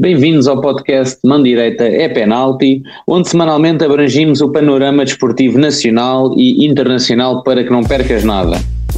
Bem-vindos 0.00 0.48
ao 0.48 0.58
podcast 0.62 1.20
Mão 1.26 1.42
Direita 1.42 1.84
é 1.84 2.08
Penalti, 2.08 2.82
onde 3.06 3.28
semanalmente 3.28 3.84
abrangimos 3.84 4.40
o 4.40 4.50
panorama 4.50 5.04
desportivo 5.04 5.58
nacional 5.58 6.32
e 6.38 6.66
internacional 6.66 7.42
para 7.42 7.62
que 7.62 7.68
não 7.68 7.84
percas 7.84 8.24
nada. 8.24 8.56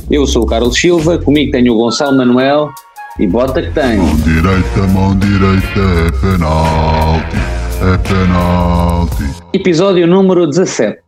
Eu 0.08 0.24
sou 0.28 0.44
o 0.44 0.46
Carlos 0.46 0.78
Silva, 0.78 1.18
comigo 1.18 1.50
tenho 1.50 1.72
o 1.72 1.76
Gonçalo 1.76 2.16
Manuel 2.16 2.70
e 3.18 3.26
bota 3.26 3.60
que 3.60 3.72
tem. 3.72 3.96
Mão 3.96 4.16
direita, 4.18 4.86
mão 4.92 5.18
direita 5.18 5.80
é 6.06 6.20
penalti, 6.20 7.36
é 7.82 8.08
penalti. 8.08 9.42
Episódio 9.54 10.06
número 10.06 10.46
17. 10.46 11.02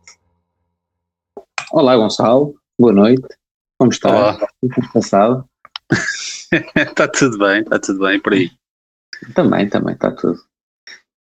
Olá 1.71 1.95
Gonçalo, 1.95 2.53
boa 2.77 2.91
noite. 2.91 3.23
Como 3.77 3.93
está? 3.93 4.09
Olá. 4.09 4.33
Como 4.59 4.73
tens 4.75 4.91
passado? 4.91 5.45
Está 6.75 7.07
tudo 7.17 7.37
bem, 7.37 7.61
está 7.61 7.79
tudo 7.79 7.99
bem 7.99 8.19
por 8.19 8.33
aí. 8.33 8.51
Também, 9.33 9.67
também, 9.69 9.93
está 9.95 10.11
tudo. 10.11 10.39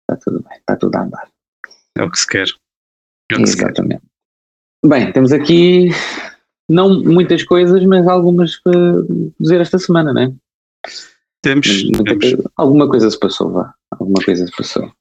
Está 0.02 0.16
tudo 0.24 0.44
bem, 0.48 0.58
está 0.58 0.76
tudo 0.76 0.96
a 0.96 1.02
andar. 1.02 1.28
É 1.96 2.02
o 2.02 2.10
que 2.10 2.18
se 2.18 2.26
quer. 2.26 2.46
É 3.30 3.36
o 3.36 3.42
que 3.42 3.46
se 3.46 3.56
quer. 3.56 3.66
Exatamente. 3.66 4.02
Bem, 4.84 5.12
temos 5.12 5.32
aqui 5.32 5.90
não 6.68 7.00
muitas 7.02 7.44
coisas, 7.44 7.84
mas 7.84 8.06
algumas 8.08 8.56
para 8.56 8.72
dizer 9.38 9.60
esta 9.60 9.78
semana, 9.78 10.12
não 10.12 10.22
é? 10.22 10.32
Temos, 11.42 11.82
temos. 11.90 12.18
coisa- 12.20 12.50
alguma 12.56 12.88
coisa 12.88 13.10
se 13.10 13.18
passou, 13.18 13.50
vá. 13.52 13.74
Alguma 13.90 14.22
coisa 14.24 14.46
se 14.46 14.52
passou. 14.56 14.92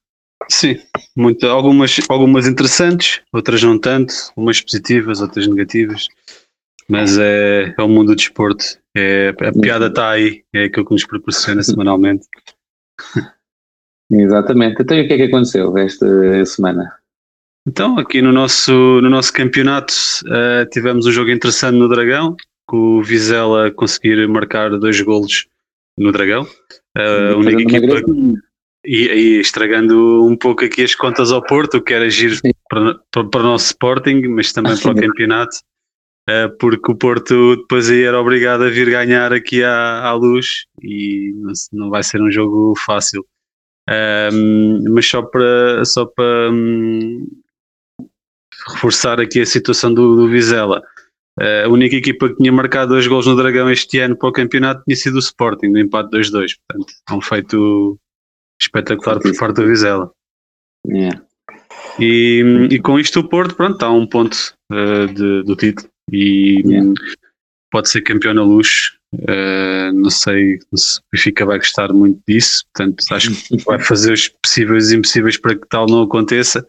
Sim, 0.50 0.76
muito, 1.16 1.46
algumas, 1.46 1.98
algumas 2.08 2.46
interessantes, 2.48 3.22
outras 3.32 3.62
não 3.62 3.78
tanto, 3.78 4.12
umas 4.36 4.60
positivas, 4.60 5.20
outras 5.20 5.46
negativas. 5.46 6.08
Mas 6.88 7.16
é, 7.16 7.74
é 7.78 7.82
o 7.82 7.88
mundo 7.88 8.08
do 8.08 8.16
desporto. 8.16 8.64
É, 8.94 9.28
a 9.28 9.52
piada 9.52 9.86
está 9.86 10.10
aí, 10.10 10.44
é 10.52 10.64
aquilo 10.64 10.84
que 10.84 10.92
nos 10.92 11.06
proporciona 11.06 11.62
semanalmente. 11.62 12.26
Exatamente. 14.10 14.82
Então, 14.82 14.96
e 14.96 15.02
o 15.02 15.06
que 15.06 15.14
é 15.14 15.16
que 15.16 15.22
aconteceu 15.24 15.76
esta 15.78 16.44
semana? 16.44 16.92
Então, 17.66 17.98
aqui 17.98 18.20
no 18.20 18.32
nosso, 18.32 18.72
no 18.72 19.08
nosso 19.08 19.32
campeonato, 19.32 19.94
eh, 20.26 20.66
tivemos 20.66 21.06
um 21.06 21.12
jogo 21.12 21.30
interessante 21.30 21.78
no 21.78 21.88
Dragão, 21.88 22.36
com 22.66 22.98
o 22.98 23.02
Vizela 23.02 23.70
conseguir 23.70 24.26
marcar 24.28 24.70
dois 24.78 25.00
golos 25.00 25.46
no 25.96 26.10
Dragão. 26.10 26.46
A 26.96 27.36
única 27.36 27.62
equipa 27.62 28.02
e, 28.84 29.06
e 29.06 29.40
estragando 29.40 30.24
um 30.24 30.36
pouco 30.36 30.64
aqui 30.64 30.82
as 30.82 30.94
contas 30.94 31.30
ao 31.30 31.42
Porto, 31.42 31.80
que 31.80 31.94
era 31.94 32.10
giro 32.10 32.36
para, 32.68 32.98
para, 33.10 33.24
para 33.24 33.40
o 33.40 33.44
nosso 33.44 33.66
Sporting, 33.66 34.22
mas 34.28 34.52
também 34.52 34.76
para 34.76 34.90
o 34.90 34.94
campeonato, 34.94 35.56
porque 36.58 36.92
o 36.92 36.96
Porto 36.96 37.56
depois 37.56 37.90
aí 37.90 38.02
era 38.02 38.20
obrigado 38.20 38.62
a 38.62 38.70
vir 38.70 38.88
ganhar 38.90 39.32
aqui 39.32 39.62
à, 39.62 40.02
à 40.02 40.12
luz 40.12 40.66
e 40.80 41.34
não, 41.72 41.90
vai 41.90 42.02
ser 42.02 42.22
um 42.22 42.30
jogo 42.30 42.74
fácil. 42.76 43.26
Ahm, 43.88 44.84
mas 44.90 45.06
só 45.06 45.22
para, 45.22 45.84
só 45.84 46.06
para 46.06 46.50
hum, 46.52 47.26
reforçar 48.68 49.20
aqui 49.20 49.40
a 49.40 49.46
situação 49.46 49.92
do, 49.92 50.16
do 50.16 50.28
Vizela. 50.28 50.82
Eh, 51.40 51.64
a 51.64 51.68
única 51.68 51.96
equipa 51.96 52.28
que 52.28 52.36
tinha 52.36 52.52
marcado 52.52 52.92
dois 52.92 53.06
gols 53.06 53.26
no 53.26 53.34
Dragão 53.34 53.70
este 53.70 53.98
ano 53.98 54.16
para 54.16 54.28
o 54.28 54.32
campeonato 54.32 54.84
tinha 54.84 54.96
sido 54.96 55.16
o 55.16 55.18
Sporting, 55.18 55.68
no 55.68 55.78
empate 55.78 56.10
2-2. 56.10 56.56
Portanto, 56.68 56.92
é 57.08 57.12
um 57.12 57.20
feito 57.20 57.98
espetacular 58.60 59.18
por 59.18 59.36
parte 59.36 59.56
do 59.56 59.66
Vizela. 59.66 60.12
É. 60.88 61.10
E, 61.98 62.68
e 62.70 62.78
com 62.80 62.98
isto 62.98 63.20
o 63.20 63.28
Porto, 63.28 63.56
pronto, 63.56 63.74
está 63.74 63.86
a 63.86 63.92
um 63.92 64.06
ponto 64.06 64.36
eh, 64.70 65.06
de- 65.06 65.42
do 65.42 65.56
título 65.56 65.91
e 66.12 66.62
Yeah. 66.64 66.92
pode 67.70 67.88
ser 67.88 68.02
campeão 68.02 68.34
na 68.34 68.42
luz. 68.44 68.92
Eh, 69.28 69.92
não 69.92 70.08
sei 70.10 70.58
se 70.74 70.98
o 70.98 71.02
Benfica 71.12 71.44
vai 71.44 71.58
gostar 71.58 71.92
muito 71.92 72.20
disso, 72.28 72.64
portanto 72.72 73.04
acho 73.10 73.30
que 73.30 73.56
vai 73.64 73.78
fazer 73.80 74.12
os 74.12 74.28
possíveis 74.28 74.90
e 74.90 74.96
impossíveis 74.96 75.36
para 75.36 75.54
que 75.54 75.66
tal 75.68 75.86
não 75.86 76.02
aconteça. 76.02 76.66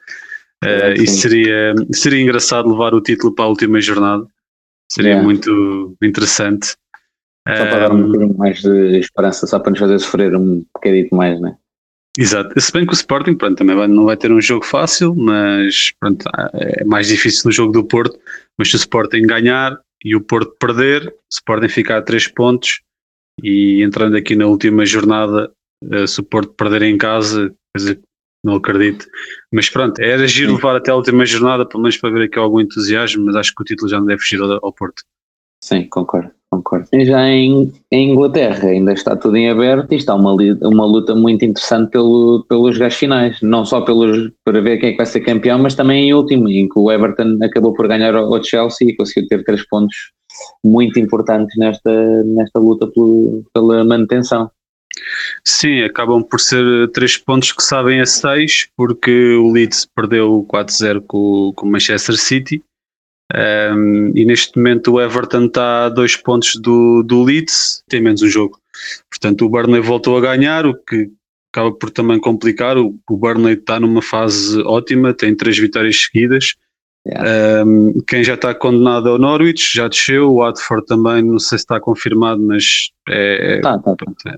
Que 0.62 1.04
e 1.04 1.08
seria, 1.08 1.74
seria 1.92 2.22
engraçado 2.22 2.70
levar 2.70 2.94
o 2.94 3.02
título 3.02 3.34
para 3.36 3.46
a 3.46 3.50
última 3.50 3.80
jornada, 3.82 4.26
seria 4.90 5.12
Yeah. 5.12 5.24
muito 5.24 5.96
interessante. 6.02 6.76
Só 7.46 7.66
para 7.66 7.80
dar 7.80 7.92
um 7.92 8.04
bocadinho 8.08 8.38
mais 8.38 8.62
de 8.62 9.00
esperança, 9.00 9.46
só 9.46 9.60
para 9.60 9.72
nos 9.72 9.80
fazer 9.80 10.00
sofrer 10.00 10.34
um 10.36 10.64
bocadinho 10.74 11.10
mais, 11.12 11.42
né? 11.42 11.58
Exato, 12.18 12.60
se 12.60 12.72
bem 12.72 12.86
que 12.86 12.92
o 12.92 12.96
Sporting 12.96 13.36
pronto, 13.36 13.58
também 13.58 13.76
vai- 13.76 13.88
não 13.88 14.06
vai 14.06 14.16
ter 14.16 14.32
um 14.32 14.40
jogo 14.40 14.64
fácil, 14.66 15.16
mas 15.16 15.92
pronto, 16.00 16.24
é 16.54 16.84
mais 16.86 17.08
difícil 17.08 17.44
no 17.46 17.52
jogo 17.52 17.74
do 17.74 17.84
Porto. 17.84 18.20
Mas 18.58 18.70
se 18.70 18.76
o 18.76 18.78
Sporting 18.78 19.24
ganhar 19.24 19.80
e 20.06 20.16
o 20.16 20.22
Porto 20.22 20.56
perder, 20.60 21.08
o 21.08 21.14
Sporting 21.32 21.70
fica 21.70 21.98
a 21.98 22.02
3 22.04 22.28
pontos 22.28 22.82
e 23.42 23.82
entrando 23.82 24.16
aqui 24.16 24.36
na 24.36 24.46
última 24.46 24.86
jornada, 24.86 25.52
eh, 25.92 26.06
se 26.06 26.20
o 26.20 26.24
Porto 26.24 26.54
perder 26.54 26.84
em 26.84 26.98
casa, 27.00 27.52
dizer, 27.76 28.00
não 28.46 28.56
acredito. 28.56 29.08
Mas 29.52 29.70
pronto, 29.70 30.00
era 30.00 30.28
giro 30.28 30.52
Sim. 30.52 30.56
levar 30.58 30.76
até 30.76 30.92
a 30.92 30.96
última 30.96 31.26
jornada, 31.26 31.66
pelo 31.68 31.82
menos 31.82 31.98
para 31.98 32.12
ver 32.12 32.26
aqui 32.26 32.38
algum 32.38 32.60
entusiasmo, 32.60 33.26
mas 33.26 33.36
acho 33.36 33.56
que 33.56 33.62
o 33.64 33.66
título 33.66 33.90
já 33.90 34.00
não 34.00 34.06
deve 34.06 34.22
fugir 34.22 34.40
ao, 34.40 34.52
ao 34.64 34.72
Porto. 34.72 35.02
Sim, 35.64 35.88
concordo, 35.88 36.30
concordo. 36.56 36.88
Já 37.06 37.28
em, 37.30 37.72
em 37.92 38.12
Inglaterra 38.12 38.70
ainda 38.70 38.94
está 38.94 39.16
tudo 39.16 39.38
em 39.38 39.50
aberto 39.50 39.92
e 39.92 39.96
está 39.96 40.16
uma, 40.16 40.34
uma 40.34 40.86
luta 40.86 41.16
muito 41.16 41.44
interessante 41.46 41.92
pelo, 41.92 42.46
pelos 42.48 42.78
gajos 42.78 42.98
finais, 42.98 43.38
não 43.42 43.66
só 43.66 43.82
pelos, 43.82 44.32
para 44.44 44.62
ver 44.62 44.78
quem 44.78 44.90
é 44.90 44.92
que 44.92 44.98
vai 44.98 45.06
ser 45.06 45.22
campeão, 45.22 45.60
mas 45.60 45.76
também 45.76 46.10
em 46.10 46.14
último, 46.14 46.50
em 46.50 46.68
que 46.68 46.78
o 46.80 46.92
Everton 46.92 47.38
acabou 47.44 47.74
por 47.74 47.88
ganhar 47.88 48.16
ao 48.16 48.44
Chelsea 48.44 48.90
e 48.90 48.96
conseguiu 48.96 49.28
ter 49.28 49.44
três 49.44 49.68
pontos 49.68 49.96
muito 50.64 51.00
importantes 51.00 51.56
nesta, 51.58 52.24
nesta 52.24 52.60
luta 52.60 52.88
pelo- 52.88 53.44
pela 53.54 53.84
manutenção. 53.84 54.50
Sim, 55.44 55.82
acabam 55.82 56.22
por 56.24 56.40
ser 56.40 56.90
três 56.92 57.18
pontos 57.18 57.52
que 57.52 57.64
sabem 57.64 58.00
a 58.00 58.06
seis, 58.06 58.68
porque 58.78 59.36
o 59.36 59.52
Leeds 59.52 59.88
perdeu 59.96 60.46
4-0 60.48 61.02
com, 61.08 61.52
com 61.56 61.68
o 61.68 61.72
Manchester 61.72 62.16
City. 62.16 62.64
Um, 63.34 64.12
e 64.16 64.26
neste 64.26 64.56
momento 64.58 64.94
o 64.94 65.02
Everton 65.02 65.46
está 65.46 65.86
a 65.86 65.90
dois 65.90 66.16
pontos 66.16 66.56
do, 66.56 67.02
do 67.02 67.24
Leeds, 67.24 67.84
tem 67.90 68.02
menos 68.02 68.22
um 68.22 68.28
jogo. 68.30 68.60
Portanto, 69.10 69.46
o 69.46 69.50
Burnley 69.50 69.82
voltou 69.82 70.18
a 70.18 70.22
ganhar, 70.22 70.66
o 70.66 70.76
que 70.76 71.10
acaba 71.52 71.72
por 71.72 71.90
também 71.90 72.20
complicar. 72.20 72.78
O, 72.78 72.96
o 73.10 73.18
Burnley 73.18 73.56
está 73.56 73.80
numa 73.80 74.02
fase 74.02 74.62
ótima, 74.62 75.14
tem 75.14 75.36
três 75.36 75.58
vitórias 75.58 76.02
seguidas. 76.02 76.56
Um, 77.66 78.02
quem 78.08 78.24
já 78.24 78.36
está 78.36 78.56
condenado 78.56 79.10
é 79.10 79.12
o 79.12 79.18
Norwich, 79.18 79.76
já 79.76 79.88
desceu. 79.88 80.32
O 80.32 80.38
Watford 80.38 80.86
também, 80.86 81.22
não 81.24 81.40
sei 81.40 81.58
se 81.58 81.64
está 81.64 81.80
confirmado, 81.80 82.42
mas 82.42 82.92
é, 83.10 83.60
Tá, 83.62 83.78
tá, 83.78 83.92
tá. 83.92 83.96
Pronto, 83.96 84.28
é. 84.28 84.38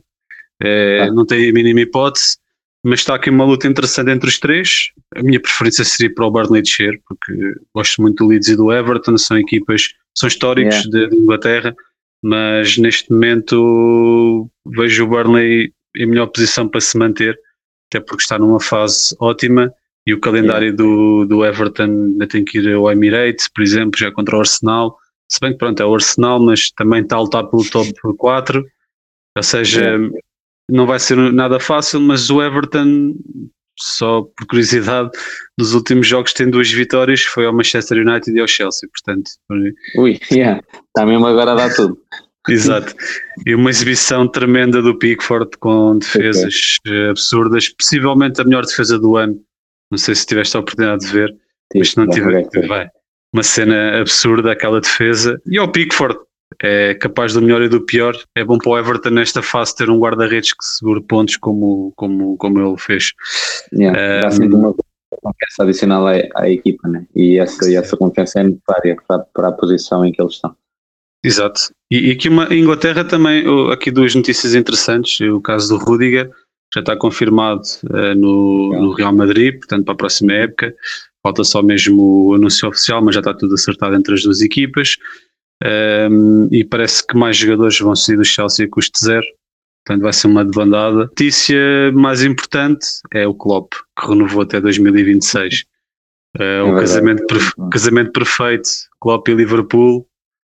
É, 0.61 1.05
Tá. 1.05 1.13
Não 1.13 1.25
tem 1.25 1.49
a 1.49 1.53
mínima 1.53 1.81
hipótese, 1.81 2.37
mas 2.85 2.99
está 2.99 3.15
aqui 3.15 3.31
uma 3.31 3.43
luta 3.43 3.67
interessante 3.67 4.11
entre 4.11 4.29
os 4.29 4.37
três. 4.37 4.91
A 5.15 5.23
minha 5.23 5.39
preferência 5.39 5.83
seria 5.83 6.13
para 6.13 6.27
o 6.27 6.29
Burnley 6.29 6.61
descer, 6.61 7.01
porque 7.07 7.55
gosto 7.73 7.99
muito 7.99 8.23
do 8.23 8.29
Leeds 8.29 8.49
e 8.49 8.55
do 8.55 8.71
Everton, 8.71 9.17
são 9.17 9.39
equipas, 9.39 9.87
são 10.15 10.27
históricos 10.27 10.83
de, 10.83 11.09
de 11.09 11.15
Inglaterra, 11.15 11.75
mas 12.23 12.77
neste 12.77 13.11
momento 13.11 14.47
vejo 14.67 15.03
o 15.03 15.07
Burnley 15.07 15.73
em 15.97 16.05
melhor 16.05 16.27
posição 16.27 16.69
para 16.69 16.79
se 16.79 16.95
manter, 16.95 17.35
até 17.89 17.99
porque 17.99 18.21
está 18.21 18.37
numa 18.37 18.59
fase 18.59 19.15
ótima. 19.19 19.73
E 20.05 20.13
o 20.13 20.19
calendário 20.19 20.71
do, 20.75 21.25
do 21.25 21.43
Everton 21.43 21.85
ainda 21.85 22.27
tem 22.27 22.45
que 22.45 22.59
ir 22.59 22.71
ao 22.71 22.91
Emirates, 22.91 23.47
por 23.47 23.63
exemplo, 23.63 23.99
já 23.99 24.11
contra 24.11 24.37
o 24.37 24.39
Arsenal. 24.41 24.95
Se 25.27 25.39
bem 25.39 25.53
que 25.53 25.57
pronto, 25.57 25.81
é 25.81 25.85
o 25.87 25.95
Arsenal, 25.95 26.39
mas 26.39 26.69
também 26.69 27.01
está 27.01 27.15
a 27.15 27.21
lutar 27.21 27.47
pelo 27.47 27.67
top 27.67 27.91
4. 28.15 28.63
Ou 29.35 29.43
seja, 29.43 29.97
não 30.69 30.85
vai 30.85 30.99
ser 30.99 31.15
nada 31.31 31.59
fácil, 31.59 31.99
mas 31.99 32.29
o 32.29 32.41
Everton, 32.41 33.13
só 33.77 34.21
por 34.21 34.47
curiosidade, 34.47 35.11
nos 35.57 35.73
últimos 35.73 36.07
jogos 36.07 36.33
tem 36.33 36.49
duas 36.49 36.71
vitórias, 36.71 37.21
foi 37.21 37.45
ao 37.45 37.53
Manchester 37.53 38.05
United 38.05 38.35
e 38.35 38.39
ao 38.39 38.47
Chelsea, 38.47 38.89
portanto, 38.89 39.31
Ui, 39.97 40.19
yeah, 40.31 40.61
está 40.87 41.05
mesmo 41.05 41.25
agora 41.27 41.51
a 41.51 41.55
dar 41.55 41.75
tudo. 41.75 41.97
exato. 42.49 42.93
E 43.45 43.55
uma 43.55 43.69
exibição 43.69 44.27
tremenda 44.27 44.81
do 44.81 44.97
Pickford 44.97 45.57
com 45.59 45.97
defesas 45.97 46.77
eh, 46.87 47.09
absurdas, 47.09 47.69
possivelmente 47.69 48.41
a 48.41 48.43
melhor 48.43 48.65
defesa 48.65 48.99
do 48.99 49.17
ano. 49.17 49.39
Não 49.91 49.97
sei 49.97 50.15
se 50.15 50.25
tiveste 50.25 50.55
a 50.55 50.59
oportunidade 50.59 51.05
de 51.05 51.11
ver, 51.11 51.35
mas 51.75 51.91
se 51.91 51.97
não 51.97 52.07
tiver, 52.07 52.47
vai. 52.67 52.89
Uma 53.33 53.43
cena 53.43 53.99
absurda, 53.99 54.51
aquela 54.51 54.79
defesa. 54.79 55.41
E 55.45 55.57
ao 55.57 55.71
Pickford, 55.71 56.17
é 56.65 56.95
capaz 56.95 57.33
do 57.33 57.41
melhor 57.41 57.61
e 57.61 57.69
do 57.69 57.81
pior. 57.81 58.17
É 58.35 58.43
bom 58.43 58.57
para 58.57 58.71
o 58.71 58.77
Everton 58.77 59.11
nesta 59.11 59.43
fase 59.43 59.75
ter 59.75 59.89
um 59.89 59.99
guarda-redes 59.99 60.53
que 60.53 60.65
segure 60.65 61.01
pontos 61.01 61.37
como, 61.37 61.93
como, 61.95 62.35
como 62.37 62.59
ele 62.59 62.77
fez. 62.77 63.13
Yeah, 63.71 64.21
dá 64.21 64.31
sempre 64.31 64.55
uma 64.55 64.73
confiança 64.73 65.63
adicional 65.63 66.07
à, 66.07 66.13
à 66.35 66.49
equipa, 66.49 66.87
né? 66.87 67.05
e 67.15 67.37
essa, 67.37 67.69
e 67.69 67.75
essa 67.75 67.95
confiança 67.95 68.39
é 68.39 68.43
necessária 68.43 68.97
para, 69.07 69.19
para 69.33 69.47
a 69.49 69.51
posição 69.51 70.03
em 70.03 70.11
que 70.11 70.21
eles 70.21 70.33
estão. 70.33 70.55
Exato. 71.23 71.71
E, 71.91 72.09
e 72.09 72.11
aqui 72.11 72.29
uma, 72.29 72.51
em 72.53 72.61
Inglaterra 72.61 73.03
também, 73.03 73.43
aqui 73.71 73.91
duas 73.91 74.15
notícias 74.15 74.55
interessantes. 74.55 75.19
O 75.21 75.39
caso 75.41 75.69
do 75.69 75.83
Rudiger 75.83 76.31
já 76.73 76.81
está 76.81 76.95
confirmado 76.95 77.61
eh, 77.93 78.15
no, 78.15 78.71
no 78.79 78.93
Real 78.93 79.13
Madrid, 79.13 79.57
portanto 79.57 79.85
para 79.85 79.93
a 79.93 79.97
próxima 79.97 80.33
época. 80.33 80.73
Falta 81.23 81.43
só 81.43 81.63
mesmo 81.63 82.29
o 82.29 82.33
anúncio 82.35 82.67
oficial, 82.69 83.03
mas 83.03 83.15
já 83.15 83.21
está 83.21 83.33
tudo 83.33 83.55
acertado 83.55 83.95
entre 83.95 84.13
as 84.13 84.23
duas 84.23 84.41
equipas. 84.41 84.97
Um, 85.63 86.47
e 86.51 86.63
parece 86.63 87.05
que 87.05 87.17
mais 87.17 87.37
jogadores 87.37 87.79
vão 87.79 87.95
sair 87.95 88.17
do 88.17 88.25
Chelsea 88.25 88.65
a 88.65 88.69
custo 88.69 88.99
zero. 88.99 89.25
portanto 89.85 90.03
vai 90.03 90.13
ser 90.13 90.27
uma 90.27 90.43
debandada. 90.43 91.05
Notícia 91.05 91.91
mais 91.93 92.23
importante 92.23 92.85
é 93.13 93.25
o 93.27 93.33
Klopp, 93.33 93.73
que 93.99 94.07
renovou 94.07 94.41
até 94.41 94.59
2026. 94.59 95.63
Uh, 96.37 96.41
é 96.41 96.63
o 96.63 96.75
casamento, 96.75 97.25
perfe 97.27 97.51
casamento 97.71 98.11
perfeito, 98.11 98.69
Klopp 98.99 99.27
e 99.29 99.33
Liverpool. 99.33 100.07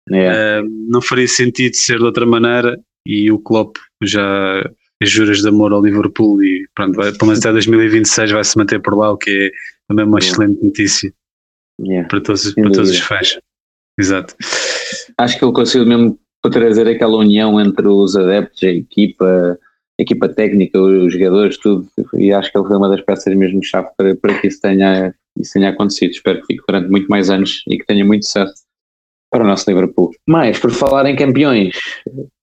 Uh, 0.10 0.68
não 0.90 1.02
faria 1.02 1.28
sentido 1.28 1.76
ser 1.76 1.98
de 1.98 2.04
outra 2.04 2.26
maneira 2.26 2.78
e 3.06 3.32
o 3.32 3.40
Klopp 3.40 3.78
já 4.02 4.64
juras 5.02 5.42
de 5.42 5.48
amor 5.50 5.74
ao 5.74 5.84
Liverpool 5.84 6.42
e 6.44 6.68
pronto, 6.74 6.96
vai, 6.96 7.12
pelo 7.12 7.28
menos 7.28 7.40
até 7.40 7.52
2026 7.52 8.32
vai 8.32 8.44
se 8.44 8.58
manter 8.58 8.82
por 8.82 8.98
lá, 8.98 9.12
o 9.12 9.18
que 9.18 9.30
é 9.30 9.52
também 9.88 10.06
uma 10.06 10.20
excelente 10.20 10.64
notícia 10.64 11.14
para, 12.08 12.22
todos, 12.22 12.54
para 12.54 12.72
todos 12.72 12.90
os 12.90 13.00
fãs. 13.00 13.38
Exato. 14.00 14.36
Acho 15.18 15.38
que 15.38 15.46
ele 15.46 15.54
conseguiu 15.54 15.88
mesmo 15.88 16.20
trazer 16.52 16.88
aquela 16.88 17.18
união 17.18 17.60
entre 17.60 17.88
os 17.88 18.16
adeptos, 18.16 18.64
a 18.64 18.68
equipa, 18.68 19.60
a 20.00 20.02
equipa 20.02 20.28
técnica, 20.30 20.80
os 20.80 21.14
jogadores, 21.14 21.58
tudo, 21.58 21.88
e 22.16 22.34
acho 22.34 22.52
que 22.52 22.58
ele 22.58 22.68
foi 22.68 22.78
uma 22.78 22.90
das 22.90 23.02
peças 23.02 23.36
mesmo 23.36 23.64
chave 23.64 23.90
para, 23.98 24.16
para 24.16 24.40
que 24.40 24.48
isso 24.48 24.60
tenha, 24.62 25.14
isso 25.38 25.54
tenha 25.54 25.70
acontecido. 25.70 26.12
Espero 26.12 26.42
que 26.42 26.48
fique 26.48 26.64
durante 26.68 26.90
muito 26.90 27.08
mais 27.08 27.30
anos 27.30 27.64
e 27.68 27.78
que 27.78 27.86
tenha 27.86 28.04
muito 28.04 28.26
sucesso 28.26 28.64
para 29.34 29.44
o 29.44 29.48
nosso 29.48 29.68
Liverpool. 29.68 30.12
Mas, 30.28 30.60
por 30.60 30.70
falar 30.70 31.08
em 31.08 31.16
campeões, 31.16 31.76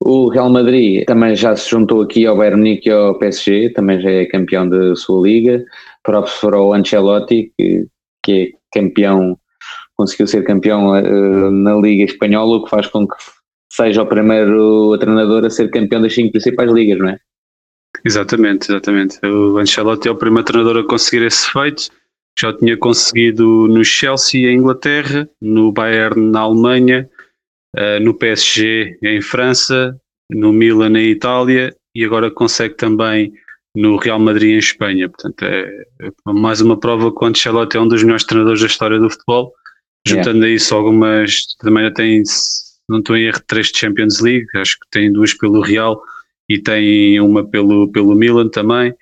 o 0.03 0.29
Real 0.29 0.51
Madrid 0.51 1.05
também 1.05 1.37
já 1.37 1.55
se 1.55 1.71
juntou 1.71 2.03
aqui 2.03 2.27
ao 2.27 2.37
Bayern 2.37 2.59
Munique 2.59 2.89
e 2.89 2.93
ao 2.93 3.17
PSG, 3.17 3.71
também 3.71 4.01
já 4.01 4.11
é 4.11 4.27
campeão 4.27 4.69
da 4.69 4.97
sua 4.97 5.23
liga, 5.23 5.65
para 6.03 6.61
o 6.61 6.75
Ancelotti, 6.75 7.53
que, 7.57 7.87
que 8.25 8.33
é 8.33 8.81
campeão, 8.81 9.39
conseguiu 10.01 10.27
ser 10.27 10.45
campeão 10.45 10.93
uh, 10.93 11.51
na 11.51 11.75
Liga 11.75 12.05
Espanhola, 12.05 12.57
o 12.57 12.65
que 12.65 12.71
faz 12.71 12.87
com 12.87 13.07
que 13.07 13.15
seja 13.71 14.03
o 14.03 14.07
primeiro 14.07 14.97
treinador 14.99 15.45
a 15.45 15.51
ser 15.51 15.71
campeão 15.71 16.01
das 16.01 16.15
cinco 16.15 16.33
principais 16.33 16.73
ligas, 16.73 16.99
não 16.99 17.11
é? 17.11 17.19
Exatamente, 18.05 18.71
exatamente. 18.71 19.19
O 19.27 19.59
Ancelotti 19.59 20.09
é 20.09 20.11
o 20.11 20.17
primeiro 20.17 20.45
treinador 20.45 20.79
a 20.79 20.87
conseguir 20.87 21.25
esse 21.27 21.51
feito. 21.53 21.91
Já 22.39 22.57
tinha 22.57 22.77
conseguido 22.79 23.69
no 23.69 23.85
Chelsea, 23.85 24.51
em 24.51 24.57
Inglaterra, 24.57 25.29
no 25.41 25.71
Bayern, 25.71 26.31
na 26.31 26.41
Alemanha, 26.41 27.11
uh, 27.77 28.03
no 28.03 28.15
PSG, 28.15 28.97
em 29.03 29.21
França, 29.21 29.95
no 30.31 30.51
Milan, 30.51 30.91
na 30.91 31.03
Itália, 31.03 31.77
e 31.95 32.05
agora 32.05 32.31
consegue 32.31 32.75
também 32.75 33.33
no 33.77 33.97
Real 33.97 34.19
Madrid, 34.19 34.55
em 34.55 34.59
Espanha. 34.59 35.11
Portanto, 35.11 35.43
é, 35.43 35.85
é 36.01 36.33
mais 36.33 36.61
uma 36.63 36.79
prova 36.79 37.15
que 37.15 37.23
o 37.23 37.29
Ancelotti 37.29 37.77
é 37.77 37.81
um 37.81 37.89
dos 37.89 38.03
melhores 38.03 38.25
treinadores 38.25 38.61
da 38.61 38.67
história 38.67 38.99
do 38.99 39.11
futebol. 39.11 39.53
Juntando 40.07 40.39
yeah. 40.39 40.47
a 40.47 40.51
isso 40.51 40.75
algumas, 40.75 41.45
também 41.59 41.93
tem 41.93 42.23
não 42.91 42.99
estou 42.99 43.17
em 43.17 43.27
erro, 43.27 43.41
três 43.47 43.69
de 43.69 43.79
Champions 43.79 44.21
League, 44.21 44.47
acho 44.57 44.77
que 44.81 44.91
tem 44.91 45.13
duas 45.13 45.33
pelo 45.33 45.61
Real 45.61 46.03
e 46.49 46.59
tem 46.59 47.21
uma 47.21 47.49
pelo, 47.49 47.91
pelo 47.93 48.17
Milan 48.17 48.49
também. 48.49 48.93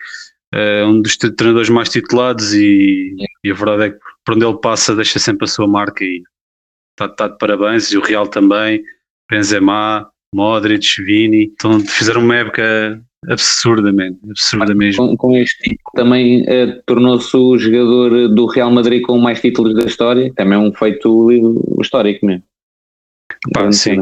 É 0.52 0.84
um 0.84 1.00
dos 1.00 1.16
treinadores 1.16 1.70
mais 1.70 1.88
titulados 1.88 2.52
e, 2.52 3.14
e, 3.42 3.50
a 3.50 3.54
verdade 3.54 3.82
é 3.84 3.90
que 3.90 3.98
por 4.24 4.34
onde 4.34 4.44
ele 4.44 4.58
passa 4.58 4.94
deixa 4.94 5.18
sempre 5.18 5.44
a 5.44 5.48
sua 5.48 5.66
marca 5.66 6.04
e 6.04 6.22
está 6.90 7.08
tá 7.08 7.28
de 7.28 7.38
parabéns. 7.38 7.90
E 7.90 7.96
o 7.96 8.02
Real 8.02 8.26
também, 8.26 8.82
Benzema, 9.30 10.10
Modric, 10.34 11.02
Vini, 11.02 11.44
então 11.44 11.80
fizeram 11.80 12.22
uma 12.22 12.36
época 12.36 13.02
absurdamente, 13.26 14.18
absurdamente 14.30 14.96
com, 14.96 15.16
com 15.16 15.36
este 15.36 15.58
título 15.62 15.90
também 15.94 16.44
eh, 16.46 16.80
tornou-se 16.86 17.36
o 17.36 17.58
jogador 17.58 18.28
do 18.28 18.46
Real 18.46 18.70
Madrid 18.70 19.02
com 19.02 19.18
mais 19.18 19.40
títulos 19.40 19.74
da 19.74 19.84
história, 19.84 20.32
também 20.34 20.54
é 20.54 20.58
um 20.58 20.72
feito 20.72 21.72
histórico 21.80 22.24
mesmo. 22.24 22.44
Pá, 23.52 23.70
sim. 23.72 23.96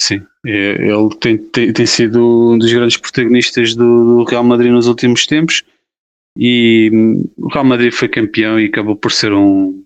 Sim, 0.00 0.22
é, 0.46 0.88
ele 0.88 1.14
tem, 1.20 1.36
tem, 1.36 1.72
tem, 1.74 1.86
sido 1.86 2.52
um 2.52 2.58
dos 2.58 2.72
grandes 2.72 2.96
protagonistas 2.96 3.74
do, 3.74 4.16
do, 4.16 4.24
Real 4.24 4.42
Madrid 4.42 4.72
nos 4.72 4.86
últimos 4.86 5.26
tempos 5.26 5.62
e 6.38 6.90
hum, 6.90 7.24
o 7.36 7.48
Real 7.48 7.64
Madrid 7.64 7.92
foi 7.92 8.08
campeão 8.08 8.58
e 8.58 8.66
acabou 8.66 8.96
por 8.96 9.12
ser 9.12 9.32
um. 9.34 9.84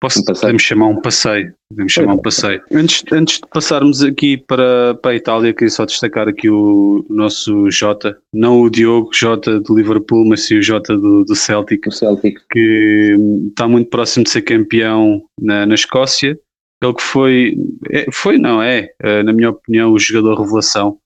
Posso, 0.00 0.20
um 0.20 0.24
podemos 0.24 0.62
chamar 0.62 0.86
um 0.86 1.00
passeio. 1.00 1.54
Podemos 1.70 1.92
chamar 1.92 2.14
um 2.14 2.18
passeio. 2.18 2.60
Antes, 2.72 3.04
antes 3.10 3.36
de 3.36 3.48
passarmos 3.48 4.02
aqui 4.02 4.36
para, 4.36 4.94
para 4.96 5.12
a 5.12 5.16
Itália, 5.16 5.54
queria 5.54 5.70
só 5.70 5.86
destacar 5.86 6.28
aqui 6.28 6.50
o, 6.50 7.06
nosso 7.08 7.70
Jota, 7.70 8.18
não 8.32 8.60
o 8.60 8.70
Diogo 8.70 9.10
Jota 9.14 9.58
do 9.60 9.74
Liverpool, 9.74 10.26
mas 10.26 10.46
sim 10.46 10.58
o 10.58 10.62
Jota 10.62 10.96
do, 10.96 11.24
do 11.24 11.34
Celtic, 11.34 11.90
Celtic, 11.90 12.38
que 12.50 13.16
hum, 13.18 13.48
está 13.48 13.66
muito 13.66 13.88
próximo 13.88 14.24
de 14.24 14.30
ser 14.30 14.42
campeão 14.42 15.22
na, 15.40 15.64
na 15.64 15.74
Escócia 15.74 16.38
ele 16.84 16.94
que 16.94 17.02
foi, 17.02 17.56
é, 17.90 18.06
foi 18.12 18.38
não 18.38 18.62
é, 18.62 18.90
é, 19.00 19.22
na 19.22 19.32
minha 19.32 19.50
opinião, 19.50 19.92
o 19.92 19.98
jogador 19.98 20.40
revelação 20.40 20.98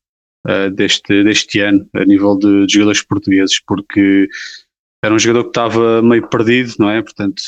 uh, 0.47 0.71
deste, 0.71 1.23
deste 1.23 1.61
ano, 1.61 1.89
a 1.95 2.05
nível 2.05 2.37
de, 2.37 2.67
de, 2.67 2.73
jogadores 2.75 3.03
portugueses, 3.03 3.61
porque 3.65 4.29
era 5.05 5.15
um 5.15 5.19
jogador 5.19 5.45
que 5.45 5.51
estava 5.51 6.03
meio 6.03 6.27
perdido, 6.29 6.75
não 6.79 6.91
é? 6.91 7.03
Portanto, 7.03 7.41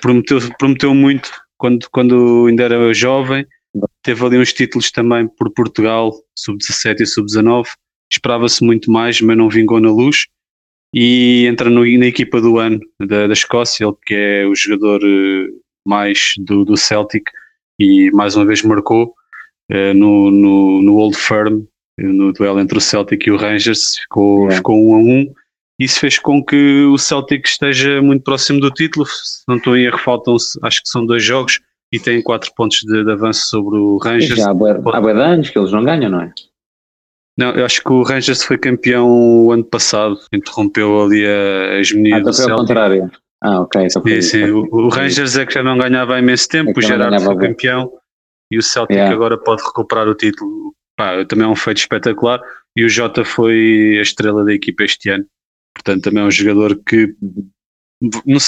prometeu, 0.00 0.38
prometeu 0.58 0.94
muito 0.94 1.30
quando, 1.56 1.88
quando 1.90 2.46
ainda 2.46 2.64
era 2.64 2.92
jovem, 2.92 3.46
teve 4.02 4.24
ali 4.24 4.38
uns 4.38 4.52
títulos 4.52 4.90
também 4.90 5.26
por 5.26 5.50
Portugal, 5.50 6.12
sub-17 6.36 7.00
e 7.00 7.06
sub-19, 7.06 7.66
esperava-se 8.10 8.62
muito 8.62 8.90
mais, 8.90 9.20
mas 9.20 9.36
não 9.36 9.48
vingou 9.48 9.80
na 9.80 9.90
luz. 9.90 10.26
E 10.92 11.46
entra 11.46 11.68
no, 11.68 11.80
na 11.80 12.06
equipa 12.06 12.40
do 12.40 12.58
ano 12.58 12.78
da, 13.00 13.26
da 13.26 13.32
Escócia, 13.32 13.84
ele 13.84 13.96
que 14.06 14.14
é 14.14 14.46
o 14.46 14.54
jogador 14.54 15.02
uh, 15.02 15.60
mais 15.86 16.34
do, 16.38 16.64
do 16.64 16.76
Celtic, 16.76 17.24
e 17.80 18.10
mais 18.12 18.36
uma 18.36 18.44
vez 18.44 18.62
marcou 18.62 19.12
uh, 19.72 19.94
no, 19.94 20.30
no, 20.30 20.82
no, 20.82 20.96
Old 20.96 21.16
Firm, 21.16 21.64
no 21.98 22.32
duelo 22.32 22.60
entre 22.60 22.78
o 22.78 22.80
Celtic 22.80 23.26
e 23.26 23.30
o 23.30 23.36
Rangers, 23.36 23.96
ficou, 23.96 24.48
é. 24.48 24.56
ficou 24.56 24.88
um 24.88 24.94
a 24.94 24.98
um. 24.98 25.34
Isso 25.78 25.98
fez 25.98 26.18
com 26.18 26.44
que 26.44 26.84
o 26.84 26.96
Celtic 26.96 27.46
esteja 27.46 28.00
muito 28.00 28.22
próximo 28.22 28.60
do 28.60 28.70
título. 28.70 29.06
Se 29.06 29.42
não 29.48 29.56
estou 29.56 29.76
em 29.76 29.84
erro, 29.84 29.98
faltam 29.98 30.36
acho 30.62 30.82
que 30.82 30.88
são 30.88 31.04
dois 31.04 31.22
jogos 31.22 31.60
e 31.92 31.98
tem 31.98 32.22
quatro 32.22 32.52
pontos 32.54 32.78
de, 32.78 33.04
de 33.04 33.12
avanço 33.12 33.48
sobre 33.48 33.76
o 33.76 33.98
Rangers. 33.98 34.38
Já 34.38 34.50
há 34.50 34.54
bué 34.54 35.12
anos 35.12 35.50
que 35.50 35.58
eles 35.58 35.72
não 35.72 35.84
ganham, 35.84 36.10
não 36.10 36.20
é? 36.22 36.32
Não, 37.36 37.50
eu 37.50 37.64
acho 37.64 37.82
que 37.82 37.92
o 37.92 38.02
Rangers 38.02 38.44
foi 38.44 38.56
campeão 38.56 39.08
o 39.08 39.50
ano 39.50 39.64
passado, 39.64 40.18
interrompeu 40.32 41.02
ali 41.02 41.26
a 41.26 41.78
hegemonia 41.80 42.16
ah, 42.16 42.20
do 42.20 42.32
Celtic. 42.32 42.52
Ao 42.52 42.58
contrário. 42.58 43.10
Ah, 43.42 43.60
ok. 43.60 43.90
Só 43.90 44.00
sim, 44.00 44.22
sim. 44.22 44.44
O, 44.50 44.68
o, 44.70 44.88
Rangers 44.88 45.36
é 45.36 45.44
que 45.44 45.54
já 45.54 45.62
não 45.62 45.76
ganhava 45.76 46.14
há 46.14 46.18
imenso 46.20 46.48
tempo, 46.48 46.70
é 46.70 46.78
o 46.78 46.80
Gerard 46.80 47.24
foi 47.24 47.36
campeão 47.36 47.92
e 48.50 48.58
o 48.58 48.62
Celtic 48.62 48.96
yeah. 48.96 49.12
agora 49.12 49.36
pode 49.36 49.62
recuperar 49.62 50.08
o 50.08 50.14
título. 50.14 50.72
Pá, 50.96 51.24
também 51.24 51.44
é 51.44 51.48
um 51.48 51.56
feito 51.56 51.78
espetacular 51.78 52.40
e 52.76 52.84
o 52.84 52.88
Jota 52.88 53.24
foi 53.24 53.96
a 53.98 54.02
estrela 54.02 54.44
da 54.44 54.54
equipa 54.54 54.84
este 54.84 55.10
ano. 55.10 55.26
Portanto, 55.74 56.04
também 56.04 56.22
é 56.22 56.26
um 56.26 56.30
jogador 56.30 56.76
que 56.86 57.14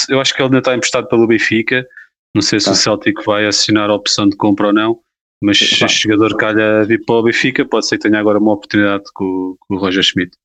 eu 0.09 0.19
acho 0.19 0.35
que 0.35 0.41
ele 0.41 0.47
ainda 0.47 0.59
está 0.59 0.75
emprestado 0.75 1.07
pelo 1.07 1.27
Benfica. 1.27 1.85
Não 2.33 2.41
sei 2.41 2.59
se 2.59 2.65
tá. 2.67 2.71
o 2.71 2.75
Celtic 2.75 3.23
vai 3.25 3.45
assinar 3.45 3.89
a 3.89 3.95
opção 3.95 4.29
de 4.29 4.35
compra 4.35 4.67
ou 4.67 4.73
não, 4.73 4.99
mas 5.41 5.57
se 5.57 5.83
este 5.83 6.03
jogador 6.03 6.35
calha 6.37 6.83
vir 6.85 7.03
para 7.05 7.15
o 7.15 7.23
Benfica, 7.23 7.65
pode 7.65 7.87
ser 7.87 7.97
que 7.97 8.07
tenha 8.07 8.19
agora 8.19 8.39
uma 8.39 8.53
oportunidade 8.53 9.05
com, 9.13 9.55
com 9.59 9.75
o 9.75 9.77
Roger 9.77 10.03
Schmidt. 10.03 10.37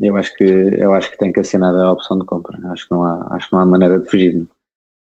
Eu 0.00 0.16
acho 0.16 0.34
que 0.34 0.44
eu 0.44 0.92
acho 0.92 1.10
que 1.10 1.18
tem 1.18 1.32
que 1.32 1.40
assinar 1.40 1.74
a 1.74 1.92
opção 1.92 2.18
de 2.18 2.24
compra. 2.24 2.58
Acho 2.70 2.86
que 2.86 2.94
não 2.94 3.02
há, 3.02 3.34
acho 3.34 3.48
que 3.48 3.52
não 3.52 3.60
há 3.60 3.66
maneira 3.66 3.98
de 3.98 4.08
fugir. 4.08 4.46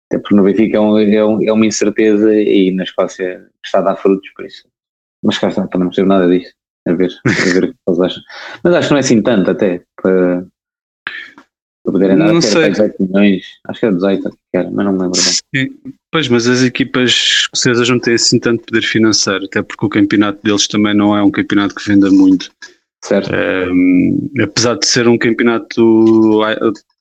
Até 0.07 0.19
porque 0.19 0.35
no 0.35 0.45
Benfica 0.45 0.77
é, 0.77 0.81
um, 0.81 0.99
é, 0.99 1.25
um, 1.25 1.43
é 1.43 1.53
uma 1.53 1.67
incerteza 1.67 2.35
e 2.35 2.73
na 2.73 2.85
Escócia 2.85 3.47
está 3.65 3.79
a 3.79 3.83
dar 3.83 3.97
frutos, 3.97 4.29
por 4.35 4.45
isso. 4.45 4.67
Mas 5.23 5.39
cá 5.39 5.49
está, 5.49 5.67
também 5.67 5.81
não 5.81 5.89
percebo 5.89 6.09
nada 6.09 6.29
disso. 6.29 6.53
A 6.89 6.93
ver, 6.93 7.11
a 7.27 7.53
ver 7.53 7.65
o 7.65 7.69
que 7.69 7.79
eles 7.87 8.01
acham. 8.01 8.23
Mas 8.65 8.75
acho 8.75 8.89
que 8.89 8.93
não 8.93 8.99
é 8.99 9.01
assim 9.01 9.23
tanto 9.23 9.51
até 9.51 9.83
para, 10.03 10.47
para 11.91 11.93
poderem 11.93 12.19
dar 12.19 12.33
não 12.33 12.41
sei. 12.41 12.71
18 12.71 12.95
milhões. 13.01 13.45
Acho 13.67 13.81
que 13.81 13.87
era 13.87 13.95
18 13.95 14.31
que 14.31 14.37
era, 14.57 14.71
mas 14.71 14.85
não 14.85 14.93
me 14.93 14.99
lembro 14.99 15.21
bem. 15.21 15.33
Sim. 15.55 15.93
Pois, 16.13 16.29
mas 16.29 16.47
as 16.47 16.63
equipas 16.63 17.11
escocesas 17.11 17.89
não 17.89 17.99
têm 17.99 18.15
assim 18.15 18.39
tanto 18.39 18.65
poder 18.65 18.83
financeiro, 18.83 19.45
até 19.45 19.63
porque 19.63 19.87
o 19.87 19.89
campeonato 19.89 20.41
deles 20.43 20.67
também 20.67 20.95
não 20.95 21.17
é 21.17 21.23
um 21.23 21.31
campeonato 21.31 21.75
que 21.75 21.87
venda 21.87 22.11
muito. 22.11 22.51
Certo. 23.05 23.31
Um, 23.33 24.31
apesar 24.43 24.77
de 24.77 24.87
ser 24.87 25.09
um 25.09 25.17
campeonato 25.17 26.41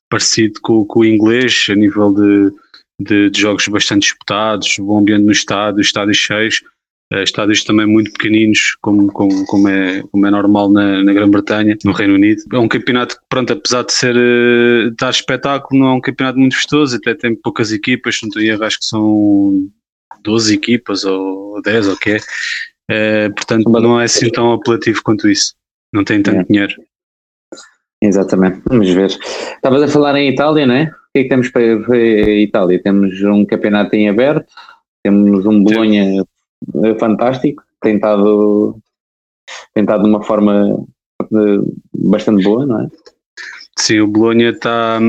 parecido 0.09 0.59
com, 0.61 0.85
com 0.85 0.99
o 1.01 1.05
inglês, 1.05 1.67
a 1.69 1.75
nível 1.75 2.13
de, 2.13 2.53
de, 2.99 3.29
de, 3.29 3.41
jogos 3.41 3.67
bastante 3.67 4.03
disputados, 4.03 4.75
bom 4.79 4.99
ambiente 4.99 5.23
no 5.23 5.31
estádio, 5.31 5.81
estádios 5.81 6.17
cheios, 6.17 6.61
estádios 7.11 7.63
também 7.63 7.87
muito 7.87 8.11
pequeninos, 8.11 8.77
como, 8.81 9.11
como, 9.11 9.45
como, 9.47 9.67
é, 9.67 10.03
como 10.11 10.27
é 10.27 10.31
normal 10.31 10.69
na, 10.69 11.03
na 11.03 11.13
Grã-Bretanha, 11.13 11.75
no 11.83 11.91
Reino 11.91 12.13
Unido. 12.13 12.43
É 12.53 12.57
um 12.59 12.67
campeonato 12.67 13.15
que, 13.15 13.21
pronto, 13.27 13.53
apesar 13.53 13.83
de 13.83 13.93
ser 13.93 14.15
uh, 14.15 14.95
dar 14.95 15.09
espetáculo, 15.09 15.79
não 15.79 15.87
é 15.89 15.93
um 15.93 16.01
campeonato 16.01 16.37
muito 16.37 16.55
vistoso, 16.55 16.95
até 16.95 17.15
tem 17.15 17.35
poucas 17.35 17.71
equipas, 17.71 18.19
não 18.21 18.27
estou 18.27 18.41
erro, 18.41 18.63
acho 18.63 18.79
que 18.79 18.85
são 18.85 19.67
12 20.23 20.53
equipas 20.53 21.03
ou 21.03 21.61
10 21.63 21.87
ou 21.87 21.93
o 21.93 21.97
que 21.97 22.11
é. 22.11 22.17
Uh, 22.91 23.33
portanto, 23.33 23.69
não 23.69 23.99
é 23.99 24.05
assim 24.05 24.29
tão 24.29 24.53
apelativo 24.53 25.01
quanto 25.03 25.27
isso 25.27 25.53
não 25.91 26.03
tem 26.03 26.21
tanto 26.21 26.41
é. 26.41 26.43
dinheiro. 26.43 26.75
Exatamente, 28.01 28.61
vamos 28.65 28.89
ver. 28.89 29.09
Estavas 29.09 29.83
a 29.83 29.87
falar 29.87 30.15
em 30.15 30.29
Itália, 30.29 30.65
não 30.65 30.75
é? 30.75 30.83
O 30.83 31.11
que 31.13 31.19
é 31.19 31.23
que 31.23 31.29
temos 31.29 31.49
para, 31.49 31.97
Itália? 31.97 32.81
Temos 32.81 33.21
um 33.23 33.45
campeonato 33.45 33.95
em 33.95 34.07
aberto, 34.07 34.47
temos 35.03 35.45
um 35.45 35.63
Bolonha 35.63 36.23
fantástico, 36.99 37.63
tem 37.81 37.95
estado, 37.95 38.77
tem 39.73 39.83
estado 39.83 40.03
de 40.03 40.09
uma 40.09 40.23
forma 40.23 40.85
bastante, 41.19 41.73
bastante 41.93 42.43
boa, 42.43 42.65
não 42.65 42.81
é? 42.81 42.87
Sim, 43.77 44.01
o 44.01 44.07
Bolonha 44.07 44.49
está 44.49 44.99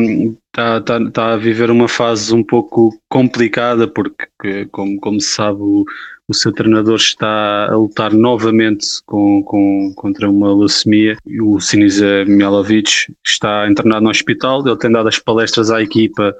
tá, 0.52 0.80
tá, 0.80 1.10
tá 1.10 1.32
a 1.32 1.36
viver 1.36 1.70
uma 1.72 1.88
fase 1.88 2.32
um 2.32 2.42
pouco 2.42 2.96
complicada, 3.08 3.88
porque, 3.88 4.66
como, 4.70 4.98
como 5.00 5.20
se 5.20 5.28
sabe, 5.28 5.60
o, 5.60 5.84
o 6.28 6.34
seu 6.34 6.52
treinador 6.52 6.94
está 6.94 7.66
a 7.68 7.76
lutar 7.76 8.12
novamente 8.12 8.86
com, 9.04 9.42
com, 9.42 9.92
contra 9.96 10.30
uma 10.30 10.54
leucemia. 10.54 11.16
O 11.42 11.60
Sinisa 11.60 12.24
Mialovic 12.26 13.12
está 13.26 13.68
internado 13.68 14.04
no 14.04 14.10
hospital, 14.10 14.64
ele 14.64 14.76
tem 14.76 14.92
dado 14.92 15.08
as 15.08 15.18
palestras 15.18 15.72
à 15.72 15.82
equipa 15.82 16.32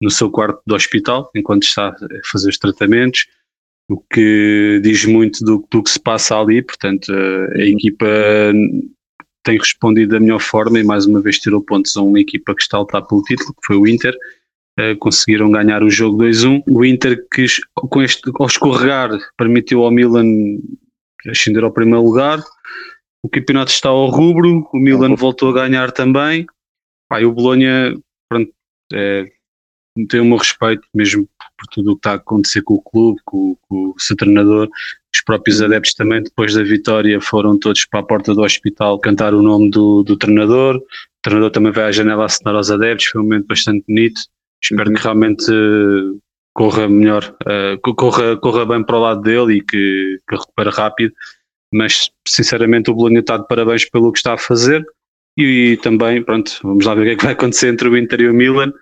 no 0.00 0.10
seu 0.10 0.30
quarto 0.30 0.60
do 0.66 0.74
hospital, 0.74 1.30
enquanto 1.34 1.62
está 1.62 1.88
a 1.88 1.96
fazer 2.30 2.50
os 2.50 2.58
tratamentos, 2.58 3.26
o 3.88 3.98
que 4.12 4.80
diz 4.82 5.04
muito 5.04 5.42
do, 5.44 5.66
do 5.70 5.82
que 5.82 5.90
se 5.90 6.00
passa 6.00 6.38
ali, 6.38 6.62
portanto 6.62 7.12
a 7.54 7.60
equipa 7.60 8.06
tem 9.48 9.56
respondido 9.56 10.12
da 10.12 10.20
melhor 10.20 10.40
forma 10.40 10.78
e 10.78 10.84
mais 10.84 11.06
uma 11.06 11.22
vez 11.22 11.38
tirou 11.38 11.62
pontos 11.62 11.96
a 11.96 12.02
uma 12.02 12.20
equipa 12.20 12.54
que 12.54 12.60
está 12.60 12.76
a 12.76 12.80
lutar 12.80 13.06
pelo 13.06 13.22
título, 13.22 13.54
que 13.54 13.66
foi 13.66 13.76
o 13.76 13.86
Inter. 13.86 14.14
Uh, 14.78 14.96
conseguiram 14.98 15.50
ganhar 15.50 15.82
o 15.82 15.90
jogo 15.90 16.22
2-1. 16.22 16.62
O 16.68 16.84
Inter, 16.84 17.26
que 17.32 17.46
com 17.74 18.02
este, 18.02 18.30
ao 18.38 18.46
escorregar, 18.46 19.10
permitiu 19.38 19.82
ao 19.82 19.90
Milan 19.90 20.26
ascender 21.26 21.64
ao 21.64 21.72
primeiro 21.72 22.04
lugar. 22.04 22.40
O 23.22 23.28
campeonato 23.28 23.70
está 23.70 23.88
ao 23.88 24.08
rubro, 24.08 24.68
o 24.70 24.78
Milan 24.78 25.14
voltou 25.16 25.50
a 25.50 25.66
ganhar 25.66 25.92
também. 25.92 26.46
Pai, 27.08 27.24
o 27.24 27.32
Bolonha 27.32 27.98
pronto, 28.28 28.52
é, 28.92 29.26
tem 30.08 30.20
o 30.20 30.26
meu 30.26 30.36
respeito, 30.36 30.86
mesmo 30.94 31.26
por 31.58 31.66
tudo 31.66 31.92
o 31.92 31.94
que 31.96 31.98
está 31.98 32.12
a 32.12 32.14
acontecer 32.14 32.62
com 32.62 32.74
o 32.74 32.82
clube, 32.82 33.20
com, 33.24 33.56
com 33.68 33.88
o 33.90 33.94
seu 33.98 34.16
treinador. 34.16 34.68
Os 35.12 35.22
próprios 35.22 35.60
adeptos 35.60 35.94
também, 35.94 36.22
depois 36.22 36.54
da 36.54 36.62
vitória, 36.62 37.20
foram 37.20 37.58
todos 37.58 37.84
para 37.84 38.00
a 38.00 38.02
porta 38.04 38.34
do 38.34 38.42
hospital 38.42 38.98
cantar 39.00 39.34
o 39.34 39.42
nome 39.42 39.70
do, 39.70 40.04
do 40.04 40.16
treinador. 40.16 40.76
O 40.76 40.82
treinador 41.22 41.50
também 41.50 41.72
vai 41.72 41.84
à 41.84 41.92
janela 41.92 42.24
assinar 42.24 42.54
aos 42.54 42.70
adeptos, 42.70 43.06
foi 43.06 43.20
um 43.20 43.24
momento 43.24 43.46
bastante 43.46 43.84
bonito. 43.88 44.20
Espero 44.62 44.92
que 44.92 45.02
realmente 45.02 45.50
uh, 45.50 46.18
corra 46.54 46.88
melhor, 46.88 47.36
uh, 47.42 47.94
corra, 47.94 48.36
corra 48.36 48.64
bem 48.64 48.84
para 48.84 48.96
o 48.96 49.00
lado 49.00 49.22
dele 49.22 49.56
e 49.56 49.60
que, 49.60 50.18
que 50.28 50.36
recupere 50.36 50.70
rápido. 50.70 51.12
Mas, 51.72 52.10
sinceramente, 52.26 52.90
o 52.90 52.94
Bolonha 52.94 53.20
está 53.20 53.36
de 53.36 53.46
parabéns 53.46 53.84
pelo 53.90 54.12
que 54.12 54.18
está 54.18 54.34
a 54.34 54.38
fazer. 54.38 54.84
E, 55.36 55.72
e 55.72 55.76
também, 55.76 56.22
pronto, 56.22 56.58
vamos 56.62 56.84
lá 56.84 56.94
ver 56.94 57.02
o 57.02 57.04
que 57.04 57.10
é 57.10 57.16
que 57.16 57.24
vai 57.24 57.32
acontecer 57.34 57.68
entre 57.68 57.88
o 57.88 57.96
Inter 57.96 58.20
e 58.20 58.28
o 58.28 58.34
Milan 58.34 58.72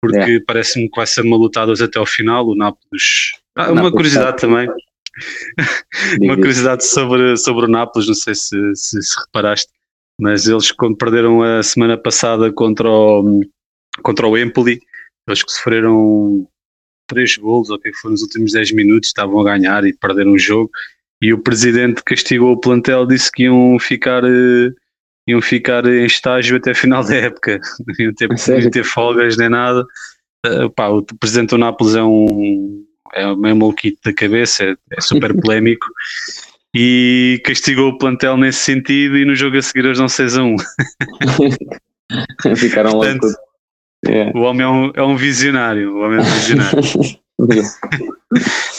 porque 0.00 0.16
é. 0.16 0.40
parece-me 0.40 0.88
que 0.88 0.96
vai 0.96 1.06
ser 1.06 1.22
uma 1.22 1.36
luta 1.36 1.62
até 1.62 1.98
ao 1.98 2.06
final. 2.06 2.46
O 2.46 2.54
Nápoles. 2.54 3.32
Ah, 3.56 3.72
uma 3.72 3.90
curiosidade 3.90 4.38
também. 4.38 4.68
uma 6.20 6.36
curiosidade 6.36 6.84
sobre, 6.84 7.36
sobre 7.36 7.64
o 7.64 7.68
Nápoles, 7.68 8.08
não 8.08 8.14
sei 8.14 8.34
se, 8.34 8.56
se, 8.74 9.02
se, 9.02 9.20
reparaste, 9.20 9.70
mas 10.20 10.46
eles 10.46 10.70
quando 10.70 10.96
perderam 10.96 11.42
a 11.42 11.62
semana 11.62 11.96
passada 11.96 12.52
contra 12.52 12.88
o, 12.88 13.40
contra 14.02 14.28
o 14.28 14.38
Empoli, 14.38 14.80
eles 15.26 15.42
que 15.42 15.50
sofreram 15.50 16.46
três 17.08 17.36
golos, 17.36 17.70
ou 17.70 17.78
que 17.78 17.92
foi 17.94 18.12
nos 18.12 18.22
últimos 18.22 18.52
10 18.52 18.72
minutos, 18.72 19.08
estavam 19.08 19.40
a 19.40 19.44
ganhar 19.44 19.84
e 19.84 19.92
perderam 19.92 20.32
o 20.32 20.38
jogo, 20.38 20.70
e 21.20 21.32
o 21.32 21.38
presidente 21.38 22.02
castigou 22.04 22.52
o 22.52 22.60
plantel, 22.60 23.06
disse 23.06 23.32
que 23.32 23.44
iam 23.44 23.78
ficar 23.80 24.22
uh, 24.24 24.74
iam 25.28 25.42
ficar 25.42 25.84
em 25.86 26.06
estágio 26.06 26.56
até 26.56 26.74
final 26.74 27.04
da 27.04 27.14
época, 27.14 27.60
não 27.86 27.94
iam 27.98 28.14
ter, 28.14 28.28
não 28.28 28.58
iam 28.58 28.70
ter 28.70 28.84
folgas 28.84 29.36
nem 29.36 29.48
nada. 29.48 29.86
Uh, 30.46 30.70
pá, 30.70 30.88
o 30.88 31.02
presidente 31.02 31.50
do 31.50 31.58
Nápoles 31.58 31.94
é 31.94 32.02
um 32.02 32.84
é 33.14 33.34
meio 33.36 33.56
maluquito 33.56 33.98
da 34.04 34.12
cabeça, 34.12 34.64
é, 34.64 34.76
é 34.92 35.00
super 35.00 35.34
polémico 35.40 35.86
e 36.74 37.40
castigou 37.44 37.88
o 37.88 37.98
plantel 37.98 38.36
nesse 38.36 38.60
sentido 38.60 39.16
e 39.16 39.24
no 39.24 39.34
jogo 39.34 39.56
a 39.56 39.62
seguir 39.62 39.84
eles 39.84 39.98
dão 39.98 40.08
6 40.08 40.36
a 40.36 40.42
1. 40.42 40.56
Ficaram 42.56 42.92
Portanto, 42.92 43.24
logo. 43.24 43.36
Yeah. 44.06 44.38
O 44.38 44.42
homem 44.42 44.62
é 44.64 44.68
um, 44.68 44.92
é 44.94 45.02
um 45.02 45.16
visionário, 45.16 45.96
o 45.96 46.00
homem 46.00 46.18
é 46.18 46.20
um 46.20 46.24
visionário. 46.24 46.82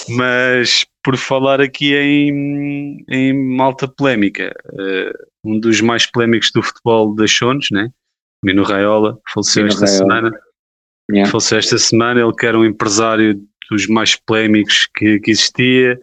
Mas 0.09 0.85
por 1.03 1.17
falar 1.17 1.59
aqui 1.59 1.93
em, 1.93 3.03
em 3.09 3.33
malta 3.33 3.87
polémica, 3.87 4.55
uh, 4.71 5.28
um 5.43 5.59
dos 5.59 5.81
mais 5.81 6.05
polémicos 6.05 6.51
do 6.53 6.61
futebol 6.61 7.15
das 7.15 7.31
Chones, 7.31 7.67
né? 7.71 7.89
Mino 8.43 8.63
Raiola, 8.63 9.17
faleceu 9.33 9.63
Mino 9.63 9.73
esta 9.73 9.85
Raiola. 9.85 9.97
semana. 9.97 10.39
Yeah. 11.11 11.31
Faleceu 11.31 11.57
esta 11.57 11.77
semana, 11.77 12.21
ele 12.21 12.33
que 12.33 12.45
era 12.45 12.57
um 12.57 12.65
empresário 12.65 13.41
dos 13.69 13.87
mais 13.87 14.15
polémicos 14.15 14.87
que, 14.95 15.19
que 15.19 15.31
existia, 15.31 15.99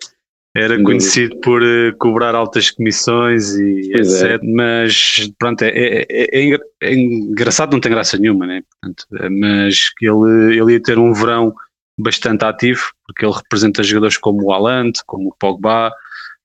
era 0.57 0.83
conhecido 0.83 1.39
por 1.41 1.63
uh, 1.63 1.95
cobrar 1.99 2.35
altas 2.35 2.71
comissões 2.71 3.55
e 3.57 3.91
pois 3.93 4.23
etc. 4.23 4.43
É. 4.43 4.47
Mas 4.47 5.31
pronto, 5.39 5.63
é, 5.63 5.69
é, 5.69 6.07
é, 6.11 6.59
é, 6.83 6.95
engraçado, 6.95 7.73
não 7.73 7.81
tem 7.81 7.93
graça 7.93 8.17
nenhuma, 8.17 8.47
né? 8.47 8.63
Portanto, 8.71 9.07
mas 9.39 9.91
ele, 10.01 10.59
ele 10.59 10.73
ia 10.73 10.83
ter 10.83 10.99
um 10.99 11.13
verão 11.13 11.55
bastante 11.99 12.45
ativo, 12.45 12.91
porque 13.07 13.25
ele 13.25 13.35
representa 13.35 13.83
jogadores 13.83 14.17
como 14.17 14.45
o 14.45 14.53
Haaland, 14.53 14.99
como 15.07 15.29
o 15.29 15.37
Pogba, 15.39 15.93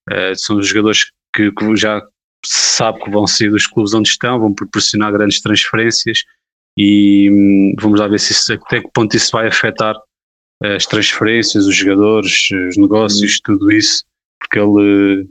uh, 0.10 0.36
são 0.36 0.62
jogadores 0.62 1.12
que, 1.34 1.52
que 1.52 1.76
já 1.78 2.02
sabe 2.46 3.00
que 3.00 3.10
vão 3.10 3.28
sair 3.28 3.50
dos 3.50 3.68
clubes 3.68 3.94
onde 3.94 4.10
estão, 4.10 4.40
vão 4.40 4.54
proporcionar 4.54 5.12
grandes 5.12 5.42
transferências 5.42 6.24
e 6.78 7.30
hum, 7.30 7.76
vamos 7.80 8.00
lá 8.00 8.08
ver 8.08 8.20
se 8.20 8.32
isso, 8.32 8.54
até 8.54 8.82
que 8.82 8.90
ponto 8.94 9.16
isso 9.16 9.32
vai 9.32 9.48
afetar 9.48 9.96
eh, 10.64 10.76
as 10.76 10.86
transferências, 10.86 11.66
os 11.66 11.76
jogadores, 11.76 12.50
os 12.52 12.78
negócios, 12.78 13.34
uhum. 13.34 13.40
tudo 13.44 13.72
isso, 13.72 14.04
porque 14.40 14.60
ele, 14.60 15.28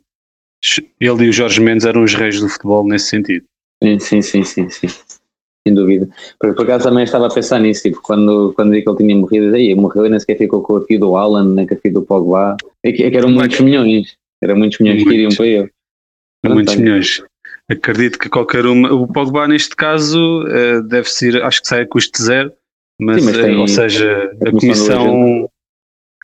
ele 1.01 1.25
e 1.25 1.29
o 1.29 1.33
Jorge 1.33 1.61
Mendes 1.61 1.87
eram 1.87 2.03
os 2.03 2.15
reis 2.15 2.41
do 2.41 2.49
futebol 2.49 2.87
nesse 2.87 3.07
sentido. 3.07 3.45
Sim, 3.83 3.99
sim, 3.99 4.23
sim, 4.23 4.45
sim, 4.45 4.69
sim. 4.69 4.89
sem 5.67 5.75
dúvida. 5.75 6.09
Por, 6.39 6.55
por 6.55 6.65
acaso 6.65 6.89
também 6.89 7.05
estava 7.05 7.27
a 7.27 7.35
pensar 7.35 7.59
nisso, 7.59 7.83
tipo, 7.83 8.01
quando, 8.03 8.53
quando 8.55 8.71
vi 8.73 8.83
que 8.83 8.89
ele 8.89 8.99
tinha 8.99 9.17
morrido, 9.17 9.55
aí 9.55 9.75
morreu 9.75 10.07
e 10.07 10.11
nem 10.11 10.21
sequer 10.21 10.37
ficou 10.37 10.63
com 10.63 10.77
a 10.77 10.85
filha 10.85 11.01
do 11.01 11.17
Alan, 11.17 11.55
nem 11.55 11.67
com 11.67 11.75
a 11.75 11.79
filha 11.79 11.95
do 11.95 12.03
Pogba, 12.03 12.57
é 12.85 12.93
que, 12.93 13.03
é 13.03 13.11
que 13.11 13.17
eram 13.17 13.31
muitos 13.31 13.61
milhões, 13.61 14.17
eram 14.43 14.57
muitos 14.57 14.79
milhões 14.79 15.03
que 15.03 15.15
iriam 15.15 15.31
para 15.31 15.47
ele. 15.47 15.71
Muitos 16.45 16.77
milhões. 16.77 17.23
Acredito 17.69 18.19
que 18.19 18.29
qualquer 18.29 18.67
uma. 18.67 18.93
O 18.93 19.07
Pogba, 19.07 19.47
neste 19.47 19.77
caso, 19.77 20.45
uh, 20.45 20.83
deve 20.83 21.09
ser, 21.09 21.43
acho 21.43 21.61
que 21.61 21.69
sai 21.69 21.83
a 21.83 21.87
custo 21.87 22.21
zero, 22.23 22.53
mas, 23.01 23.21
Sim, 23.21 23.27
mas 23.27 23.37
tem, 23.37 23.57
uh, 23.57 23.61
ou 23.61 23.69
seja, 23.69 24.33
a, 24.45 24.49
a 24.49 24.51
comissão, 24.51 25.49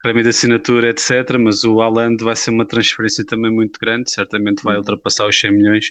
prémio 0.03 0.23
de 0.23 0.31
assinatura, 0.31 0.91
etc. 0.91 1.37
Mas 1.39 1.63
o 1.63 1.81
Haaland 1.81 2.23
vai 2.23 2.35
ser 2.35 2.51
uma 2.51 2.67
transferência 2.67 3.25
também 3.25 3.53
muito 3.53 3.79
grande, 3.79 4.11
certamente 4.11 4.63
vai 4.63 4.77
ultrapassar 4.77 5.29
os 5.29 5.39
100 5.39 5.53
milhões, 5.53 5.91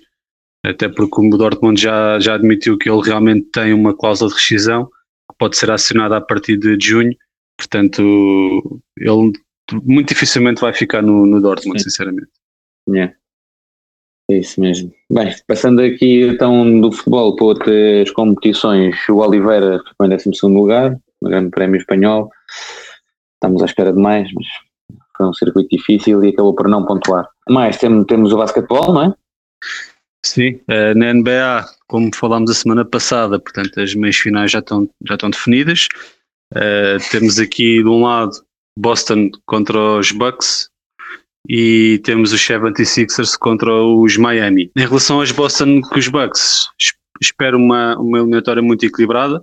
até 0.66 0.90
porque 0.90 1.22
o 1.22 1.30
Dortmund 1.38 1.82
já, 1.82 2.20
já 2.20 2.36
admitiu 2.36 2.78
que 2.78 2.90
ele 2.90 3.02
realmente 3.02 3.48
tem 3.52 3.74
uma 3.74 3.96
cláusula 3.96 4.30
de 4.30 4.36
rescisão 4.36 4.86
que 4.86 5.38
pode 5.38 5.58
ser 5.58 5.72
acionada 5.72 6.18
a 6.18 6.22
partir 6.22 6.58
de 6.58 6.78
junho, 6.80 7.16
portanto, 7.58 8.82
ele 8.98 9.32
muito 9.84 10.10
dificilmente 10.10 10.62
vai 10.62 10.74
ficar 10.74 11.02
no, 11.02 11.26
no 11.26 11.42
Dortmund, 11.42 11.80
Sim. 11.80 11.90
sinceramente. 11.90 12.30
Yeah. 12.88 13.14
É 14.30 14.38
isso 14.38 14.60
mesmo. 14.60 14.92
Bem, 15.12 15.34
passando 15.48 15.82
aqui 15.82 16.24
então 16.24 16.82
do 16.82 16.92
futebol 16.92 17.36
para 17.36 17.46
outras 17.46 18.12
competições, 18.12 18.96
o 19.08 19.18
Oliveira 19.18 19.80
ficou 19.88 20.08
em 20.08 20.10
12 20.10 20.30
lugar 20.46 20.98
no 21.22 21.30
Grande 21.30 21.52
Prémio 21.52 21.80
Espanhol. 21.80 22.32
Estamos 23.36 23.62
à 23.62 23.66
espera 23.66 23.94
de 23.94 24.00
mais, 24.00 24.28
mas 24.34 24.48
foi 25.16 25.28
um 25.28 25.34
circuito 25.34 25.70
difícil 25.70 26.24
e 26.24 26.30
acabou 26.30 26.56
por 26.56 26.68
não 26.68 26.86
pontuar. 26.86 27.30
Mais, 27.50 27.78
temos, 27.78 28.06
temos 28.06 28.34
o 28.34 28.38
basquetebol, 28.38 28.94
não 28.94 29.04
é? 29.04 29.14
Sim, 30.26 30.60
uh, 30.72 30.98
na 30.98 31.14
NBA, 31.14 31.66
como 31.88 32.10
falámos 32.16 32.50
a 32.50 32.56
semana 32.56 32.84
passada, 32.84 33.40
portanto, 33.40 33.80
as 33.80 33.94
meias 33.94 34.16
finais 34.16 34.52
já 34.52 34.60
estão, 34.60 34.90
já 35.08 35.14
estão 35.14 35.30
definidas. 35.30 35.88
Uh, 36.52 36.98
temos 37.12 37.38
aqui 37.38 37.84
de 37.84 37.88
um 37.88 38.04
lado 38.04 38.32
Boston 38.78 39.30
contra 39.46 39.78
os 39.78 40.12
Bucks, 40.12 40.70
e 41.50 42.00
temos 42.04 42.32
os 42.32 42.42
76ers 42.42 43.38
contra 43.38 43.74
os 43.74 44.18
Miami. 44.18 44.72
Em 44.76 44.86
relação 44.86 45.20
aos 45.20 45.32
Boston 45.32 45.82
com 45.82 46.00
os 46.00 46.08
Bucks, 46.08 46.68
espero 47.22 47.58
uma, 47.58 47.98
uma 47.98 48.20
eliminatória 48.20 48.62
muito 48.62 48.86
equilibrada, 48.86 49.42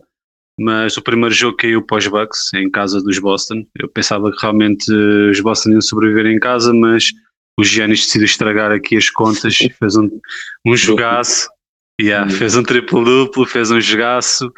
mas 0.58 0.96
o 0.96 1.02
primeiro 1.02 1.34
jogo 1.34 1.56
caiu 1.56 1.82
para 1.82 1.98
os 1.98 2.06
Bucks, 2.06 2.52
em 2.54 2.70
casa 2.70 3.02
dos 3.02 3.18
Boston. 3.18 3.64
Eu 3.78 3.88
pensava 3.88 4.30
que 4.30 4.40
realmente 4.40 4.92
os 4.92 5.40
Boston 5.40 5.70
iam 5.70 5.80
sobreviver 5.80 6.26
em 6.26 6.38
casa, 6.38 6.72
mas 6.72 7.06
o 7.58 7.64
Giannis 7.64 8.06
decidiu 8.06 8.26
estragar 8.26 8.70
aqui 8.70 8.96
as 8.96 9.10
contas, 9.10 9.56
fez 9.78 9.96
um, 9.96 10.08
um 10.66 10.76
jogaço, 10.76 11.48
yeah, 12.00 12.30
uhum. 12.30 12.36
fez 12.36 12.56
um 12.56 12.62
triplo-duplo, 12.62 13.46
fez 13.46 13.70
um 13.70 13.80
jogaço, 13.80 14.48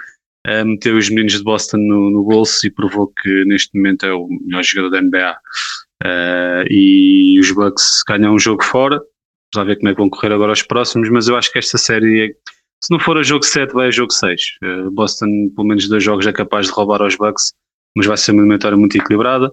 uh, 0.46 0.64
meteu 0.64 0.96
os 0.96 1.08
meninos 1.08 1.34
de 1.34 1.42
Boston 1.44 1.78
no, 1.78 2.10
no 2.10 2.24
bolso 2.24 2.66
e 2.66 2.70
provou 2.70 3.08
que 3.08 3.44
neste 3.44 3.76
momento 3.76 4.06
é 4.06 4.12
o 4.12 4.28
melhor 4.28 4.62
jogador 4.62 4.90
da 4.90 5.02
NBA. 5.02 5.36
Uh, 6.04 6.66
e 6.70 7.40
os 7.40 7.50
Bucks 7.50 8.02
ganham 8.06 8.34
um 8.34 8.38
jogo 8.38 8.62
fora. 8.62 9.00
Vamos 9.54 9.68
ver 9.68 9.76
como 9.76 9.88
é 9.88 9.92
que 9.92 10.00
vão 10.00 10.10
correr 10.10 10.32
agora 10.32 10.52
os 10.52 10.62
próximos, 10.62 11.08
mas 11.08 11.28
eu 11.28 11.36
acho 11.36 11.50
que 11.50 11.58
esta 11.58 11.78
série, 11.78 12.26
é, 12.26 12.28
se 12.82 12.90
não 12.90 12.98
for 12.98 13.16
a 13.16 13.22
jogo 13.22 13.44
7, 13.44 13.72
vai 13.72 13.88
a 13.88 13.90
jogo 13.90 14.12
6. 14.12 14.40
Uh, 14.62 14.66
eh, 14.66 14.90
Boston, 14.90 15.50
pelo 15.54 15.68
menos 15.68 15.88
dois 15.88 16.02
jogos, 16.02 16.26
é 16.26 16.32
capaz 16.32 16.66
de 16.66 16.72
roubar 16.72 17.00
aos 17.00 17.16
Bucks, 17.16 17.54
mas 17.96 18.06
vai 18.06 18.16
ser 18.16 18.32
uma 18.32 18.40
eliminatória 18.40 18.76
muito 18.76 18.96
equilibrada. 18.96 19.50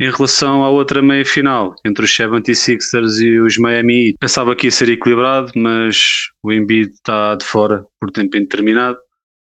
Em 0.00 0.10
relação 0.10 0.64
à 0.64 0.70
outra 0.70 1.00
meia 1.00 1.24
final, 1.24 1.76
entre 1.86 2.04
os 2.04 2.10
76ers 2.10 3.20
e 3.20 3.38
os 3.38 3.56
Miami 3.56 4.08
Heat, 4.08 4.18
pensava 4.18 4.56
que 4.56 4.66
ia 4.66 4.70
ser 4.70 4.88
equilibrado, 4.88 5.52
mas 5.54 6.28
o 6.42 6.52
Embiid 6.52 6.92
está 6.92 7.36
de 7.36 7.44
fora 7.44 7.86
por 8.00 8.10
tempo 8.10 8.36
indeterminado. 8.36 8.98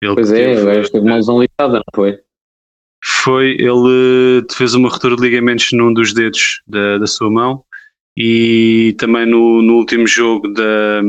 Ele 0.02 0.14
pois 0.14 0.30
é, 0.30 0.54
teve, 0.54 0.98
uma 1.00 1.16
lesão 1.16 1.40
ligada, 1.40 1.78
não 1.78 1.84
foi? 1.94 2.18
Foi, 3.06 3.50
ele 3.58 4.46
fez 4.50 4.74
uma 4.74 4.88
ruptura 4.88 5.14
de 5.14 5.20
ligamentos 5.20 5.72
num 5.72 5.92
dos 5.92 6.14
dedos 6.14 6.62
da, 6.66 6.96
da 6.96 7.06
sua 7.06 7.30
mão 7.30 7.62
e 8.16 8.94
também 8.98 9.26
no, 9.26 9.60
no 9.60 9.74
último 9.74 10.06
jogo 10.06 10.48
da, 10.48 11.02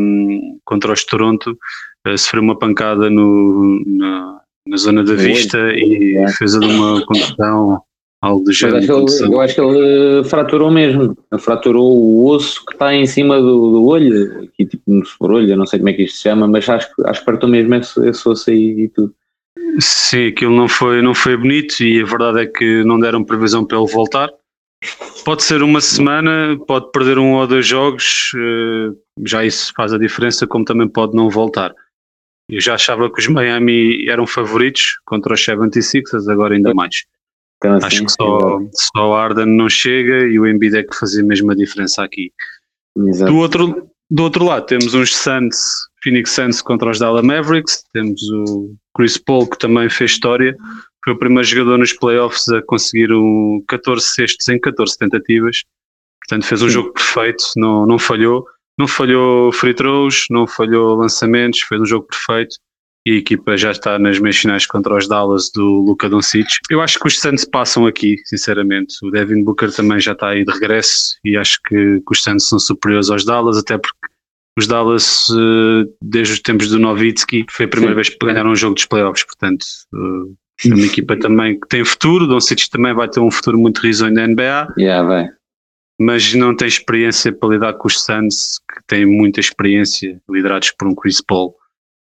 contra 0.65 0.91
os 0.91 1.05
Toronto 1.05 1.57
uh, 2.05 2.17
sofreu 2.17 2.43
uma 2.43 2.59
pancada 2.59 3.09
no, 3.09 3.81
na, 3.85 4.41
na 4.67 4.77
zona 4.77 5.05
da 5.05 5.13
vista 5.13 5.57
e 5.73 6.17
é. 6.17 6.27
fez 6.33 6.55
uma 6.55 7.05
contusão 7.05 7.81
algo 8.21 8.43
do 8.43 8.51
género. 8.51 8.79
Ele, 8.79 9.33
eu 9.33 9.39
acho 9.39 9.55
que 9.55 9.61
ele 9.61 10.23
fraturou 10.25 10.69
mesmo, 10.71 11.15
fraturou 11.39 11.95
o 11.95 12.27
osso 12.27 12.65
que 12.65 12.73
está 12.73 12.93
em 12.93 13.05
cima 13.05 13.39
do, 13.39 13.71
do 13.71 13.85
olho, 13.85 14.43
aqui 14.43 14.65
tipo 14.65 14.83
no 14.85 15.05
sobrolho, 15.05 15.55
não 15.55 15.65
sei 15.65 15.79
como 15.79 15.89
é 15.89 15.93
que 15.93 16.03
isto 16.03 16.17
se 16.17 16.23
chama, 16.23 16.45
mas 16.45 16.67
acho, 16.67 16.89
acho 17.05 17.19
que 17.21 17.25
partiu 17.25 17.47
mesmo 17.47 17.73
esse, 17.75 18.05
esse 18.09 18.27
osso 18.27 18.49
aí 18.49 18.81
e 18.81 18.89
tudo. 18.89 19.13
Sim, 19.79 20.27
aquilo 20.27 20.55
não 20.55 20.67
foi, 20.67 21.01
não 21.01 21.13
foi 21.13 21.35
bonito 21.37 21.81
e 21.81 22.01
a 22.01 22.05
verdade 22.05 22.41
é 22.41 22.45
que 22.45 22.83
não 22.83 22.99
deram 22.99 23.23
previsão 23.23 23.65
para 23.65 23.77
ele 23.77 23.91
voltar. 23.91 24.29
Pode 25.23 25.43
ser 25.43 25.63
uma 25.63 25.81
semana, 25.81 26.57
pode 26.67 26.91
perder 26.91 27.17
um 27.17 27.33
ou 27.33 27.47
dois 27.47 27.65
jogos, 27.65 28.31
eh, 28.35 28.95
já 29.25 29.43
isso 29.43 29.73
faz 29.75 29.93
a 29.93 29.97
diferença, 29.97 30.45
como 30.45 30.65
também 30.65 30.87
pode 30.87 31.15
não 31.15 31.29
voltar. 31.29 31.73
Eu 32.47 32.61
já 32.61 32.75
achava 32.75 33.11
que 33.11 33.19
os 33.19 33.27
Miami 33.27 34.07
eram 34.07 34.27
favoritos 34.27 34.99
contra 35.05 35.33
os 35.33 35.43
76ers, 35.43 36.29
agora 36.31 36.53
ainda 36.53 36.73
mais. 36.73 37.05
Então, 37.57 37.75
assim, 37.75 37.87
Acho 37.87 38.05
que 38.05 38.11
só, 38.11 38.59
só 38.71 39.09
o 39.09 39.15
Arden 39.15 39.47
não 39.47 39.67
chega 39.67 40.27
e 40.27 40.39
o 40.39 40.45
Embiid 40.45 40.77
é 40.77 40.83
que 40.83 40.95
fazia 40.95 41.23
mesmo 41.23 41.51
a 41.51 41.55
diferença 41.55 42.03
aqui. 42.03 42.31
Exato. 42.97 43.31
Do 43.31 43.39
outro, 43.39 43.89
do 44.11 44.23
outro 44.23 44.45
lado 44.45 44.65
temos 44.67 44.93
uns 44.93 45.15
Suns, 45.15 45.57
Phoenix 46.03 46.31
Suns 46.31 46.61
contra 46.61 46.91
os 46.91 46.99
Dallas 46.99 47.23
Mavericks, 47.23 47.83
temos 47.91 48.21
o 48.29 48.75
Chris 48.95 49.17
Paul 49.17 49.47
que 49.49 49.57
também 49.57 49.89
fez 49.89 50.11
história, 50.11 50.55
foi 51.03 51.13
o 51.13 51.19
primeiro 51.19 51.47
jogador 51.47 51.77
nos 51.77 51.93
playoffs 51.93 52.47
a 52.49 52.61
conseguir 52.63 53.11
um 53.11 53.63
14 53.67 54.05
cestos 54.05 54.47
em 54.47 54.59
14 54.59 54.97
tentativas, 54.97 55.63
portanto 56.21 56.47
fez 56.47 56.61
um 56.61 56.67
Sim. 56.67 56.73
jogo 56.73 56.93
perfeito, 56.93 57.43
não, 57.57 57.85
não 57.85 57.99
falhou, 57.99 58.45
não 58.77 58.87
falhou 58.87 59.51
free 59.51 59.73
throws, 59.73 60.25
não 60.29 60.47
falhou 60.47 60.95
lançamentos, 60.95 61.61
fez 61.61 61.81
um 61.81 61.85
jogo 61.85 62.07
perfeito 62.07 62.57
e 63.05 63.11
a 63.11 63.15
equipa 63.17 63.55
já 63.55 63.69
está 63.69 63.99
nas 63.99 64.17
meias 64.17 64.37
finais 64.37 64.65
contra 64.65 64.95
os 64.95 65.07
Dallas 65.07 65.51
do 65.51 65.63
Luka 65.63 66.09
Doncic. 66.09 66.47
Eu 66.71 66.81
acho 66.81 66.99
que 66.99 67.05
os 67.05 67.19
Suns 67.19 67.45
passam 67.45 67.85
aqui, 67.85 68.17
sinceramente. 68.25 68.95
O 69.03 69.11
Devin 69.11 69.43
Booker 69.43 69.71
também 69.71 69.99
já 69.99 70.13
está 70.13 70.29
aí 70.29 70.43
de 70.43 70.51
regresso 70.51 71.15
e 71.23 71.37
acho 71.37 71.59
que, 71.67 71.75
que 71.75 72.11
os 72.11 72.23
Suns 72.23 72.47
são 72.47 72.57
superiores 72.57 73.11
aos 73.11 73.23
Dallas, 73.23 73.57
até 73.57 73.77
porque 73.77 74.14
os 74.57 74.67
Dallas, 74.67 75.27
eh, 75.29 75.89
desde 76.01 76.33
os 76.35 76.39
tempos 76.39 76.69
do 76.69 76.79
Nowitzki, 76.79 77.45
foi 77.49 77.65
a 77.65 77.69
primeira 77.69 77.93
Sim. 77.93 77.95
vez 77.95 78.09
que 78.09 78.25
ganharam 78.25 78.51
um 78.51 78.55
jogo 78.55 78.75
dos 78.75 78.85
playoffs, 78.85 79.25
portanto, 79.25 79.65
eh, 79.93 80.69
é 80.69 80.73
uma 80.73 80.85
equipa 80.85 81.17
também 81.17 81.59
que 81.59 81.67
tem 81.67 81.83
futuro. 81.83 82.27
Doncic 82.27 82.69
também 82.69 82.93
vai 82.93 83.09
ter 83.09 83.19
um 83.19 83.29
futuro 83.29 83.57
muito 83.57 83.79
risonho 83.79 84.13
na 84.13 84.27
NBA. 84.27 84.73
Yeah, 84.77 85.05
vai. 85.05 85.29
Mas 85.99 86.33
não 86.33 86.55
tem 86.55 86.67
experiência 86.67 87.33
para 87.33 87.49
lidar 87.49 87.73
com 87.73 87.87
os 87.87 88.01
Suns, 88.01 88.59
que 88.59 88.81
têm 88.87 89.05
muita 89.05 89.39
experiência, 89.39 90.21
liderados 90.29 90.71
por 90.71 90.87
um 90.87 90.95
Chris 90.95 91.21
Paul 91.21 91.55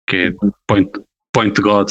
que 0.06 0.16
é 0.16 0.34
Point, 0.66 0.90
Point 1.32 1.60
God, 1.60 1.90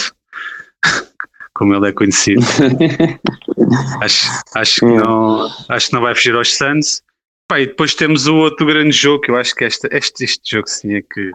como 1.54 1.76
ele 1.76 1.90
é 1.90 1.92
conhecido. 1.92 2.42
acho, 4.02 4.30
acho, 4.56 4.80
que 4.80 4.86
não, 4.86 5.50
acho 5.70 5.88
que 5.88 5.94
não 5.94 6.02
vai 6.02 6.16
fugir 6.16 6.36
aos 6.36 6.56
Suns. 6.56 7.02
Pá, 7.48 7.60
e 7.60 7.68
depois 7.68 7.94
temos 7.94 8.28
o 8.28 8.36
outro 8.36 8.66
grande 8.66 8.92
jogo, 8.92 9.22
que 9.22 9.32
eu 9.32 9.36
acho 9.36 9.54
que 9.56 9.66
esta, 9.66 9.88
este, 9.92 10.24
este 10.24 10.56
jogo 10.56 10.68
sim 10.68 10.96
é 10.96 11.02
que. 11.02 11.32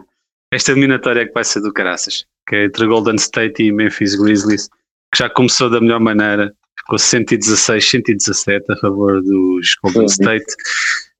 Esta 0.51 0.71
eliminatória 0.71 1.21
é 1.21 1.25
que 1.27 1.33
vai 1.33 1.43
ser 1.43 1.61
do 1.61 1.71
caraças, 1.71 2.25
que 2.47 2.55
é 2.55 2.65
entre 2.65 2.87
Golden 2.87 3.15
State 3.15 3.61
e 3.61 3.71
Memphis 3.71 4.15
Grizzlies, 4.15 4.67
que 5.13 5.19
já 5.19 5.29
começou 5.29 5.69
da 5.69 5.79
melhor 5.79 5.99
maneira, 5.99 6.51
ficou 6.79 6.97
116, 6.97 7.87
117 7.87 8.71
a 8.71 8.75
favor 8.77 9.21
dos 9.21 9.75
Golden 9.83 10.05
State, 10.05 10.55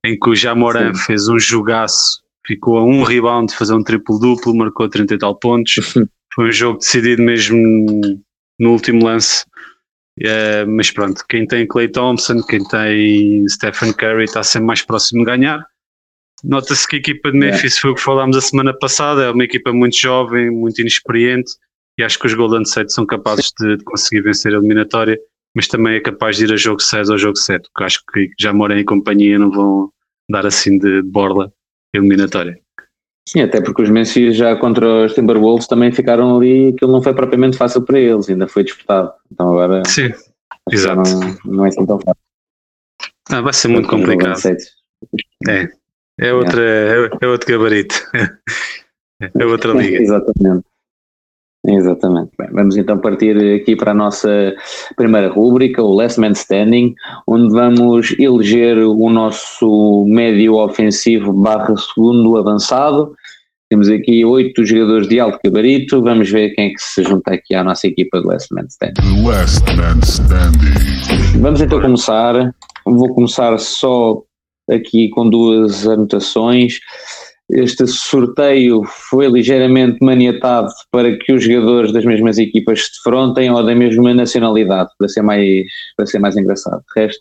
em 0.03 0.17
que 0.17 0.29
o 0.31 0.35
Jamoran 0.35 0.95
fez 0.95 1.27
um 1.27 1.37
jogaço 1.37 2.23
ficou 2.49 2.79
a 2.79 2.83
um 2.83 3.03
rebound 3.03 3.51
de 3.51 3.55
fazer 3.55 3.75
um 3.75 3.83
triplo-duplo, 3.83 4.55
marcou 4.55 4.89
30 4.89 5.13
e 5.13 5.17
tal 5.19 5.35
pontos. 5.35 5.75
Foi 6.33 6.47
um 6.47 6.51
jogo 6.51 6.79
decidido 6.79 7.21
mesmo 7.21 8.01
no 8.59 8.71
último 8.71 9.05
lance. 9.05 9.45
É, 10.21 10.65
mas 10.65 10.91
pronto, 10.91 11.23
quem 11.29 11.47
tem 11.47 11.65
Clay 11.65 11.87
Thompson, 11.87 12.41
quem 12.43 12.63
tem 12.67 13.47
Stephen 13.47 13.93
Curry 13.93 14.25
está 14.25 14.43
sempre 14.43 14.67
mais 14.67 14.81
próximo 14.81 15.19
de 15.19 15.25
ganhar. 15.25 15.65
Nota-se 16.43 16.87
que 16.87 16.97
a 16.97 16.99
equipa 16.99 17.31
de 17.31 17.37
Memphis 17.37 17.77
foi 17.77 17.91
o 17.91 17.95
que 17.95 18.01
falámos 18.01 18.37
a 18.37 18.41
semana 18.41 18.73
passada, 18.77 19.23
é 19.23 19.31
uma 19.31 19.43
equipa 19.43 19.73
muito 19.73 19.97
jovem, 19.97 20.49
muito 20.49 20.79
inexperiente 20.79 21.51
e 21.97 22.03
acho 22.03 22.17
que 22.17 22.27
os 22.27 22.33
Golden 22.33 22.61
State 22.61 22.93
são 22.93 23.05
capazes 23.05 23.51
de, 23.59 23.75
de 23.75 23.83
conseguir 23.83 24.21
vencer 24.21 24.53
a 24.53 24.57
eliminatória, 24.57 25.19
mas 25.53 25.67
também 25.67 25.95
é 25.95 25.99
capaz 25.99 26.37
de 26.37 26.45
ir 26.45 26.53
a 26.53 26.55
jogo 26.55 26.81
6 26.81 27.09
ou 27.09 27.17
jogo 27.17 27.35
7, 27.35 27.69
porque 27.73 27.83
acho 27.83 28.01
que 28.13 28.29
já 28.39 28.53
moram 28.53 28.77
em 28.77 28.85
companhia, 28.85 29.37
não 29.37 29.51
vão 29.51 29.91
dar 30.29 30.45
assim 30.45 30.79
de 30.79 31.01
borla 31.01 31.51
eliminatória. 31.93 32.57
Sim, 33.31 33.41
até 33.41 33.61
porque 33.61 33.83
os 33.83 33.89
Memphis 33.89 34.35
já 34.35 34.55
contra 34.55 35.05
os 35.05 35.13
Timberwolves 35.13 35.67
também 35.67 35.91
ficaram 35.91 36.35
ali, 36.35 36.69
aquilo 36.69 36.91
não 36.91 37.01
foi 37.01 37.13
propriamente 37.13 37.57
fácil 37.57 37.83
para 37.83 37.99
eles, 37.99 38.27
ainda 38.27 38.47
foi 38.47 38.63
disputado. 38.63 39.13
Então 39.31 39.49
agora 39.49 39.83
Sim, 39.85 40.11
exato. 40.71 41.03
Não, 41.07 41.37
não 41.45 41.65
é 41.65 41.69
assim 41.69 41.85
tão 41.85 41.99
fácil. 41.99 42.21
Ah, 43.29 43.41
vai 43.41 43.53
ser 43.53 43.67
muito 43.67 43.87
complicado. 43.87 44.39
É, 45.47 45.69
é, 46.19 46.33
outra, 46.33 46.59
é, 46.59 47.09
é 47.21 47.27
outro 47.27 47.51
gabarito. 47.51 47.95
É 49.37 49.45
outra 49.45 49.73
liga. 49.73 49.97
Exatamente. 50.01 50.65
Exatamente. 51.67 52.31
Bem, 52.37 52.49
vamos 52.51 52.77
então 52.77 52.97
partir 52.97 53.61
aqui 53.61 53.75
para 53.75 53.91
a 53.91 53.93
nossa 53.93 54.55
primeira 54.95 55.29
rúbrica, 55.29 55.83
o 55.83 55.93
Last 55.93 56.19
Man 56.19 56.31
Standing, 56.31 56.95
onde 57.27 57.53
vamos 57.53 58.15
eleger 58.17 58.77
o 58.77 59.09
nosso 59.09 60.05
médio 60.07 60.55
ofensivo 60.55 61.33
barra 61.33 61.75
segundo 61.75 62.37
avançado. 62.37 63.13
Temos 63.69 63.87
aqui 63.89 64.25
oito 64.25 64.65
jogadores 64.65 65.07
de 65.07 65.19
alto 65.19 65.39
gabarito. 65.43 66.01
Vamos 66.01 66.29
ver 66.29 66.49
quem 66.55 66.67
é 66.67 66.69
que 66.69 66.81
se 66.81 67.03
junta 67.03 67.33
aqui 67.33 67.53
à 67.53 67.63
nossa 67.63 67.87
equipa 67.87 68.19
de 68.19 68.27
Last 68.27 68.53
Man 68.53 68.65
Standing. 68.67 69.23
Last 69.23 69.63
Man 69.75 69.99
Standing. 70.03 71.39
Vamos 71.39 71.61
então 71.61 71.79
começar. 71.79 72.53
Vou 72.85 73.13
começar 73.13 73.57
só 73.59 74.23
aqui 74.69 75.09
com 75.09 75.29
duas 75.29 75.87
anotações 75.87 76.79
este 77.49 77.87
sorteio 77.87 78.83
foi 78.85 79.27
ligeiramente 79.27 79.97
maniatado 80.03 80.69
para 80.91 81.17
que 81.17 81.33
os 81.33 81.43
jogadores 81.43 81.91
das 81.91 82.05
mesmas 82.05 82.37
equipas 82.37 82.85
se 82.85 82.91
defrontem 82.93 83.49
ou 83.49 83.65
da 83.65 83.73
mesma 83.73 84.13
nacionalidade, 84.13 84.91
para 84.97 85.07
ser 85.07 85.23
mais, 85.23 85.65
para 85.97 86.05
ser 86.05 86.19
mais 86.19 86.37
engraçado. 86.37 86.79
O 86.79 86.99
resto 86.99 87.19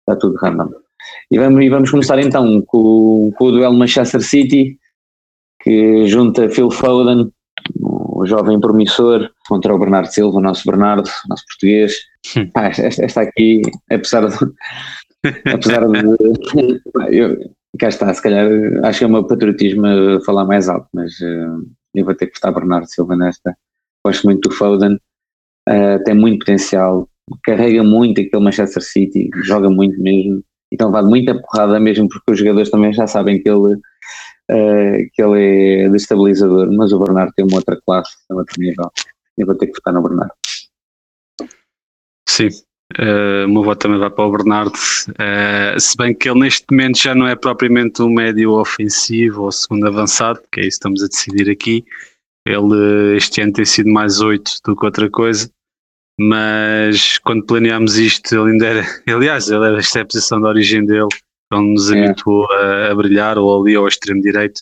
está 0.00 0.16
tudo 0.16 0.36
random. 0.36 0.70
E 1.30 1.38
vamos, 1.38 1.64
e 1.64 1.68
vamos 1.68 1.90
começar 1.90 2.20
então 2.20 2.62
com, 2.62 3.32
com 3.36 3.44
o 3.46 3.50
duelo 3.50 3.74
Manchester 3.74 4.22
City, 4.22 4.78
que 5.60 6.06
junta 6.06 6.48
Phil 6.48 6.70
Foden, 6.70 7.30
o 7.80 8.24
jovem 8.26 8.60
promissor, 8.60 9.30
contra 9.48 9.74
o 9.74 9.78
Bernardo 9.78 10.08
Silva, 10.08 10.38
o 10.38 10.40
nosso 10.40 10.68
Bernardo, 10.68 11.08
nosso 11.28 11.44
português. 11.46 11.94
Ah, 12.54 12.66
esta, 12.66 13.04
esta, 13.04 13.20
aqui, 13.22 13.62
apesar 13.90 14.28
de. 14.28 14.36
apesar 15.52 15.86
de. 15.86 17.16
Eu, 17.16 17.38
cá 17.78 17.88
está, 17.88 18.12
se 18.12 18.22
calhar 18.22 18.48
acho 18.84 18.98
que 18.98 19.04
é 19.04 19.06
o 19.06 19.10
meu 19.10 19.24
patriotismo 19.24 19.84
falar 20.24 20.44
mais 20.44 20.68
alto, 20.68 20.88
mas 20.92 21.18
uh, 21.20 21.64
eu 21.94 22.04
vou 22.04 22.14
ter 22.14 22.26
que 22.26 22.38
votar 22.38 22.52
Bernardo 22.52 22.86
Silva 22.86 23.16
nesta. 23.16 23.56
Gosto 24.04 24.24
muito 24.24 24.48
do 24.48 24.54
Foden, 24.54 24.94
uh, 25.68 26.04
tem 26.04 26.14
muito 26.14 26.40
potencial, 26.40 27.08
carrega 27.44 27.82
muito 27.82 28.20
aquele 28.20 28.42
Manchester 28.42 28.82
City, 28.82 29.30
joga 29.44 29.70
muito 29.70 30.00
mesmo, 30.00 30.42
então 30.72 30.90
vale 30.90 31.08
muita 31.08 31.40
porrada 31.40 31.78
mesmo 31.78 32.08
porque 32.08 32.32
os 32.32 32.38
jogadores 32.38 32.70
também 32.70 32.92
já 32.92 33.06
sabem 33.06 33.42
que 33.42 33.48
ele, 33.48 33.76
uh, 34.50 35.10
que 35.12 35.22
ele 35.22 35.84
é 35.84 35.88
destabilizador, 35.88 36.72
mas 36.72 36.92
o 36.92 36.98
Bernardo 36.98 37.32
tem 37.34 37.44
uma 37.44 37.56
outra 37.56 37.80
classe, 37.80 38.16
um 38.30 38.36
outro 38.36 38.60
nível. 38.60 38.90
Eu 39.36 39.46
vou 39.46 39.54
ter 39.54 39.66
que 39.66 39.74
votar 39.74 39.94
no 39.94 40.02
Bernardo. 40.02 40.32
Sim, 42.28 42.48
Uh, 42.96 43.44
o 43.44 43.48
meu 43.48 43.62
voto 43.62 43.80
também 43.80 43.98
vai 43.98 44.08
para 44.08 44.24
o 44.24 44.32
Bernardo, 44.32 44.74
uh, 44.74 45.78
se 45.78 45.94
bem 45.98 46.14
que 46.14 46.26
ele 46.26 46.40
neste 46.40 46.64
momento 46.70 46.98
já 46.98 47.14
não 47.14 47.28
é 47.28 47.36
propriamente 47.36 48.00
um 48.00 48.08
médio 48.08 48.52
ofensivo 48.52 49.42
ou 49.42 49.52
segundo 49.52 49.86
avançado, 49.86 50.40
que 50.50 50.60
é 50.60 50.62
isso 50.62 50.78
que 50.80 50.88
estamos 50.88 51.02
a 51.02 51.06
decidir 51.06 51.50
aqui. 51.50 51.84
Ele 52.46 53.14
este 53.14 53.42
ano 53.42 53.52
tem 53.52 53.66
sido 53.66 53.90
mais 53.90 54.22
8 54.22 54.52
do 54.64 54.74
que 54.74 54.86
outra 54.86 55.10
coisa, 55.10 55.50
mas 56.18 57.18
quando 57.18 57.44
planeámos 57.44 57.98
isto, 57.98 58.34
ele 58.34 58.52
ainda 58.52 58.66
era, 58.66 58.86
aliás, 59.06 59.50
ele 59.50 59.66
era, 59.66 59.78
esta 59.78 59.98
é 59.98 60.02
a 60.02 60.06
posição 60.06 60.40
de 60.40 60.46
origem 60.46 60.86
dele, 60.86 61.08
onde 61.52 61.72
nos 61.72 61.90
é. 61.90 62.04
habituou 62.04 62.50
a, 62.52 62.90
a, 62.90 62.94
brilhar, 62.94 63.38
ou 63.38 63.60
ali 63.60 63.74
ao 63.74 63.88
extremo 63.88 64.20
direito. 64.20 64.60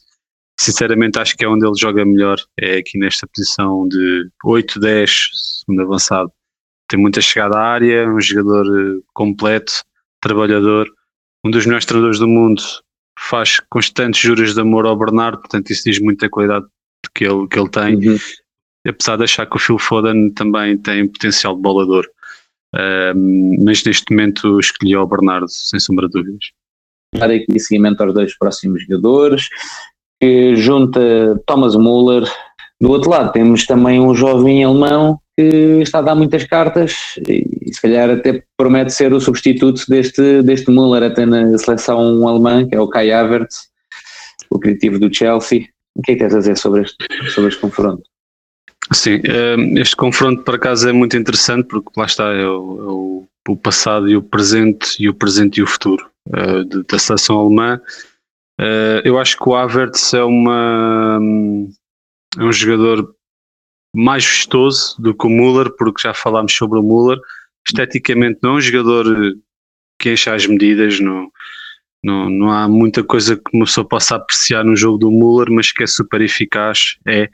Sinceramente, 0.59 1.19
acho 1.19 1.37
que 1.37 1.45
é 1.45 1.49
onde 1.49 1.67
ele 1.67 1.77
joga 1.79 2.05
melhor, 2.05 2.39
é 2.59 2.79
aqui 2.79 2.99
nesta 2.99 3.27
posição 3.27 3.87
de 3.89 4.31
8, 4.45 4.81
10, 4.81 5.29
segundo 5.61 5.83
avançado 5.83 6.33
tem 6.89 6.99
muita 6.99 7.21
chegada 7.21 7.57
à 7.57 7.63
área, 7.63 8.09
um 8.09 8.21
jogador 8.21 8.67
eh, 8.67 9.03
completo, 9.13 9.73
trabalhador, 10.21 10.89
um 11.45 11.51
dos 11.51 11.67
melhores 11.67 11.85
treinadores 11.85 12.19
do 12.19 12.29
mundo, 12.29 12.63
faz 13.19 13.61
constantes 13.71 14.21
juras 14.21 14.55
de 14.55 14.61
amor 14.61 14.87
ao 14.87 14.97
Bernardo, 14.97 15.39
portanto 15.39 15.71
isso 15.71 15.85
diz 15.85 15.99
muita 15.99 16.29
qualidade 16.29 16.67
que 17.15 17.25
ele, 17.25 17.47
que 17.49 17.59
ele 17.59 17.69
tem, 17.69 17.97
uhum. 17.97 18.17
apesar 18.87 19.17
de 19.17 19.25
achar 19.25 19.47
que 19.47 19.57
o 19.57 19.61
Phil 19.61 19.79
Foden 19.79 20.31
também 20.31 20.77
tem 20.77 21.07
potencial 21.09 21.57
de 21.57 21.63
bolador. 21.63 22.07
Mas 23.65 23.83
neste 23.85 24.11
momento 24.11 24.61
escolhi 24.61 24.95
o 24.97 25.07
Bernardo, 25.07 25.49
sem 25.49 25.81
sombra 25.81 26.09
de 26.09 26.13
dúvidas. 26.13 26.51
Dar 27.19 27.31
aqui 27.31 27.59
seguimento 27.59 28.03
aos 28.03 28.15
dois 28.15 28.37
próximos 28.37 28.83
jogadores, 28.83 29.49
que 30.21 30.57
junta 30.57 31.01
Thomas 31.47 31.75
Muller. 31.77 32.25
Do 32.81 32.91
outro 32.91 33.11
lado 33.11 33.33
temos 33.33 33.65
também 33.67 34.01
um 34.01 34.15
jovem 34.15 34.65
alemão 34.65 35.19
que 35.39 35.81
está 35.83 35.99
a 35.99 36.03
dar 36.03 36.15
muitas 36.15 36.45
cartas 36.45 37.19
e 37.29 37.73
se 37.73 37.81
calhar 37.81 38.09
até 38.11 38.43
promete 38.57 38.93
ser 38.93 39.13
o 39.13 39.21
substituto 39.21 39.83
deste, 39.89 40.43
deste 40.43 40.71
Muller 40.71 41.03
até 41.03 41.27
na 41.27 41.57
seleção 41.59 42.27
alemã, 42.27 42.67
que 42.67 42.75
é 42.75 42.81
o 42.81 42.89
Kai 42.89 43.13
Havertz, 43.13 43.69
o 44.51 44.59
criativo 44.59 44.99
do 44.99 45.15
Chelsea. 45.15 45.69
O 45.95 46.03
que 46.03 46.13
é 46.13 46.15
que 46.15 46.21
tens 46.21 46.35
a 46.35 46.39
dizer 46.39 46.59
sobre 46.59 46.83
este, 46.83 46.97
sobre 47.31 47.49
este 47.49 47.61
confronto? 47.61 48.03
Sim, 48.93 49.21
ehm, 49.25 49.79
este 49.79 49.97
confronto 49.97 50.43
por 50.43 50.55
acaso 50.55 50.89
é 50.89 50.93
muito 50.93 51.17
interessante 51.17 51.67
porque 51.67 51.91
lá 51.97 52.07
está 52.07 52.33
é 52.33 52.47
o, 52.47 53.27
é 53.49 53.51
o 53.51 53.57
passado 53.57 54.09
e 54.09 54.17
o 54.17 54.23
presente 54.23 54.97
e 54.99 55.09
o 55.09 55.15
presente 55.15 55.59
e 55.59 55.63
o 55.63 55.67
futuro 55.67 56.11
uh, 56.29 56.85
da 56.85 56.99
seleção 56.99 57.39
alemã. 57.39 57.81
Uh, 58.61 59.01
eu 59.05 59.19
acho 59.19 59.37
que 59.37 59.49
o 59.49 59.55
Havertz 59.55 60.15
é, 60.15 60.23
uma, 60.23 61.19
é 62.39 62.43
um 62.43 62.53
jogador 62.53 63.15
mais 63.95 64.25
vistoso 64.25 65.01
do 65.01 65.15
que 65.15 65.27
o 65.27 65.31
Müller, 65.31 65.71
porque 65.77 66.03
já 66.03 66.15
falámos 66.15 66.53
sobre 66.53 66.79
o 66.79 66.83
Müller. 66.83 67.19
Esteticamente 67.67 68.39
não 68.43 68.51
é 68.51 68.55
um 68.55 68.61
jogador 68.61 69.37
que 69.99 70.13
enche 70.13 70.31
as 70.31 70.47
medidas, 70.47 71.01
não, 71.01 71.31
não, 72.03 72.31
não 72.31 72.51
há 72.51 72.69
muita 72.69 73.03
coisa 73.03 73.37
que 73.37 73.51
uma 73.53 73.65
pessoa 73.65 73.87
possa 73.87 74.17
apreciar 74.17 74.65
no 74.65 74.77
jogo 74.77 74.99
do 74.99 75.11
Müller, 75.11 75.51
mas 75.51 75.73
que 75.73 75.83
é 75.83 75.87
super 75.87 76.21
eficaz, 76.21 76.97
é 77.07 77.29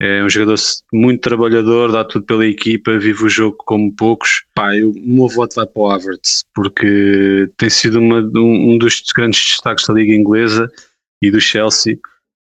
é 0.00 0.24
um 0.24 0.30
jogador 0.30 0.58
muito 0.90 1.20
trabalhador, 1.20 1.92
dá 1.92 2.02
tudo 2.02 2.24
pela 2.24 2.46
equipa, 2.46 2.98
vive 2.98 3.22
o 3.22 3.28
jogo 3.28 3.58
como 3.58 3.94
poucos. 3.94 4.44
Pá, 4.54 4.74
eu, 4.74 4.92
o 4.92 4.94
meu 4.98 5.28
voto 5.28 5.56
vai 5.56 5.66
para 5.66 5.82
o 5.82 5.90
Havertz, 5.90 6.42
porque 6.54 7.50
tem 7.58 7.68
sido 7.68 7.98
uma, 7.98 8.20
um, 8.20 8.72
um 8.72 8.78
dos 8.78 9.02
grandes 9.14 9.38
destaques 9.38 9.86
da 9.86 9.92
Liga 9.92 10.14
Inglesa 10.14 10.72
e 11.20 11.30
do 11.30 11.38
Chelsea. 11.38 11.98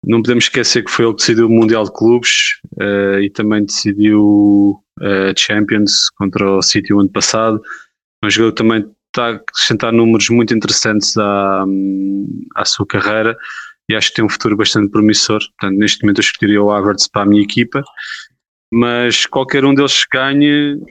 Não 0.03 0.23
podemos 0.23 0.45
esquecer 0.45 0.83
que 0.83 0.89
foi 0.89 1.05
ele 1.05 1.13
que 1.13 1.19
decidiu 1.19 1.45
o 1.45 1.49
Mundial 1.49 1.83
de 1.83 1.93
Clubes 1.93 2.59
uh, 2.81 3.19
e 3.21 3.29
também 3.29 3.63
decidiu 3.63 4.83
uh, 4.99 5.37
Champions 5.37 6.09
contra 6.17 6.57
o 6.57 6.61
City 6.63 6.91
o 6.91 6.99
ano 7.01 7.09
passado. 7.09 7.61
Um 8.23 8.31
jogador 8.31 8.53
também 8.53 8.85
está 9.09 9.27
a 9.27 9.33
acrescentar 9.33 9.93
números 9.93 10.27
muito 10.29 10.55
interessantes 10.55 11.15
à, 11.17 11.65
à 12.55 12.65
sua 12.65 12.87
carreira 12.87 13.37
acho 13.95 14.09
que 14.09 14.15
tem 14.15 14.25
um 14.25 14.29
futuro 14.29 14.57
bastante 14.57 14.89
promissor. 14.89 15.39
Portanto, 15.59 15.77
neste 15.77 16.03
momento 16.03 16.19
eu 16.19 16.23
escolheria 16.23 16.61
o 16.61 16.71
Havertz 16.71 17.07
para 17.07 17.23
a 17.23 17.25
minha 17.25 17.41
equipa, 17.41 17.83
mas 18.71 19.25
qualquer 19.25 19.65
um 19.65 19.73
deles 19.73 20.05
ganhe, 20.11 20.81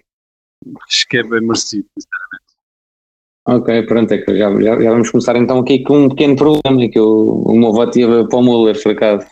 acho 0.89 1.09
que 1.09 1.19
é 1.19 1.23
bem 1.23 1.41
merecido, 1.41 1.87
sinceramente. 1.99 2.43
Ok, 3.45 3.83
pronto, 3.87 4.13
é 4.13 4.19
que 4.19 4.39
já, 4.39 4.51
já, 4.61 4.81
já, 4.81 4.91
vamos 4.91 5.11
começar 5.11 5.37
então 5.37 5.59
aqui 5.59 5.83
com 5.83 6.05
um 6.05 6.09
pequeno 6.09 6.37
problema, 6.37 6.89
que 6.89 6.99
eu, 6.99 7.43
o 7.43 7.59
meu 7.59 7.73
voto 7.73 7.99
ia 7.99 8.29
para 8.29 8.39
o 8.39 8.43
Muller, 8.43 8.81
por 8.81 8.93
acaso. 8.93 9.27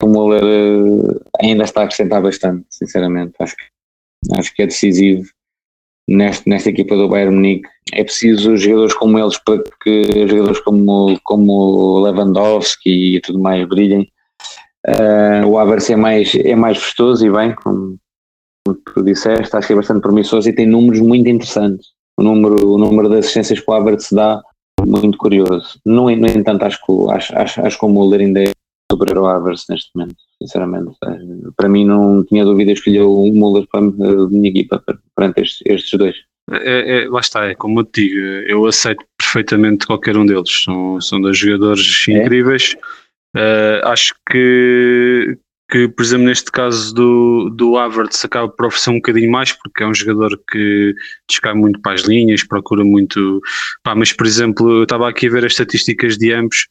O 0.00 0.06
Muller 0.06 0.44
uh, 0.44 1.20
ainda 1.40 1.64
está 1.64 1.80
a 1.80 1.84
acrescentar 1.84 2.22
bastante, 2.22 2.64
sinceramente. 2.70 3.34
Acho 3.40 3.56
que, 3.56 3.64
acho 4.38 4.54
que 4.54 4.62
é 4.62 4.66
decisivo 4.66 5.28
neste, 6.08 6.48
nesta 6.48 6.70
equipa 6.70 6.96
do 6.96 7.08
Bayern 7.08 7.34
Munique. 7.34 7.68
É 7.92 8.02
preciso 8.02 8.56
jogadores 8.56 8.94
como 8.94 9.18
eles 9.18 9.38
para 9.44 9.62
que 9.82 10.26
jogadores 10.26 10.60
como, 10.60 11.20
como 11.22 12.00
Lewandowski 12.00 13.16
e 13.16 13.20
tudo 13.20 13.38
mais 13.38 13.68
brilhem. 13.68 14.10
Uh, 14.86 15.46
o 15.46 15.58
Havertz 15.58 15.90
é 15.90 15.96
mais, 15.96 16.34
é 16.34 16.56
mais 16.56 16.78
vistoso 16.78 17.26
e 17.26 17.30
bem, 17.30 17.54
como, 17.56 17.98
como 18.64 18.78
tu 18.94 19.02
disseste, 19.02 19.54
acho 19.54 19.66
que 19.66 19.72
é 19.74 19.76
bastante 19.76 20.00
promissoso 20.00 20.48
e 20.48 20.54
tem 20.54 20.66
números 20.66 21.00
muito 21.00 21.28
interessantes. 21.28 21.88
O 22.16 22.22
número, 22.22 22.66
o 22.66 22.78
número 22.78 23.08
de 23.08 23.18
assistências 23.18 23.60
que 23.60 23.70
o 23.70 23.74
Havertz 23.74 24.10
dá, 24.10 24.42
muito 24.86 25.18
curioso. 25.18 25.78
No, 25.84 26.04
no 26.04 26.26
entanto, 26.26 26.64
acho 26.64 26.78
que, 26.84 26.92
acho, 27.10 27.36
acho, 27.36 27.60
acho 27.60 27.78
que 27.78 27.84
o 27.84 27.88
Muller 27.88 28.20
ainda 28.20 28.42
é 28.42 28.52
superior 28.90 29.18
ao 29.18 29.26
Havertz 29.26 29.64
neste 29.68 29.90
momento, 29.94 30.16
sinceramente. 30.42 30.96
Para 31.56 31.68
mim 31.68 31.84
não 31.84 32.24
tinha 32.24 32.44
dúvida, 32.44 32.72
escolher 32.72 33.02
o 33.02 33.32
Muller 33.32 33.66
para 33.70 33.80
a 33.80 34.28
minha 34.28 34.48
equipa 34.48 34.82
perante 35.14 35.40
estes, 35.40 35.62
estes 35.66 35.98
dois. 35.98 36.16
É, 36.50 37.04
é, 37.04 37.08
lá 37.08 37.20
está, 37.20 37.44
é 37.46 37.54
como 37.54 37.80
eu 37.80 37.84
te 37.84 38.08
digo, 38.08 38.20
eu 38.20 38.66
aceito 38.66 39.04
perfeitamente 39.18 39.86
qualquer 39.86 40.16
um 40.16 40.24
deles, 40.24 40.64
são, 40.64 40.98
são 41.00 41.20
dois 41.20 41.36
jogadores 41.36 42.06
é? 42.08 42.12
incríveis. 42.12 42.74
Uh, 43.36 43.84
acho 43.84 44.14
que, 44.30 45.36
que, 45.70 45.88
por 45.88 46.02
exemplo, 46.02 46.24
neste 46.24 46.50
caso 46.50 46.94
do, 46.94 47.50
do 47.50 47.76
Havertz 47.76 48.24
acaba 48.24 48.48
por 48.48 48.66
oferecer 48.66 48.90
um 48.90 48.94
bocadinho 48.94 49.30
mais, 49.30 49.52
porque 49.52 49.82
é 49.82 49.86
um 49.86 49.92
jogador 49.92 50.40
que 50.50 50.94
descai 51.28 51.52
muito 51.52 51.80
para 51.82 51.92
as 51.92 52.02
linhas, 52.02 52.42
procura 52.42 52.82
muito. 52.82 53.42
Pá, 53.82 53.94
mas, 53.94 54.14
por 54.14 54.26
exemplo, 54.26 54.78
eu 54.78 54.82
estava 54.84 55.06
aqui 55.06 55.26
a 55.26 55.30
ver 55.30 55.44
as 55.44 55.52
estatísticas 55.52 56.16
de 56.16 56.32
ambos 56.32 56.66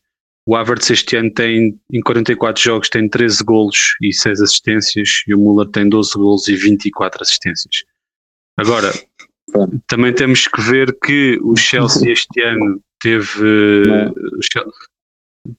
o 0.47 0.55
Havertz 0.55 0.89
este 0.89 1.17
ano 1.17 1.29
tem, 1.29 1.77
em 1.91 1.99
44 1.99 2.63
jogos, 2.63 2.87
tem 2.87 3.09
13 3.09 3.43
golos 3.43 3.97
e 4.01 4.13
6 4.13 4.41
assistências, 4.41 5.21
e 5.27 5.35
o 5.35 5.37
Müller 5.37 5.67
tem 5.67 5.89
12 5.89 6.13
golos 6.13 6.47
e 6.47 6.55
24 6.55 7.21
assistências. 7.21 7.83
Agora, 8.55 8.93
também 9.87 10.13
temos 10.13 10.47
que 10.47 10.61
ver 10.61 10.97
que 11.03 11.37
o 11.43 11.57
Chelsea 11.57 12.13
este 12.13 12.41
ano 12.41 12.81
teve. 12.97 14.23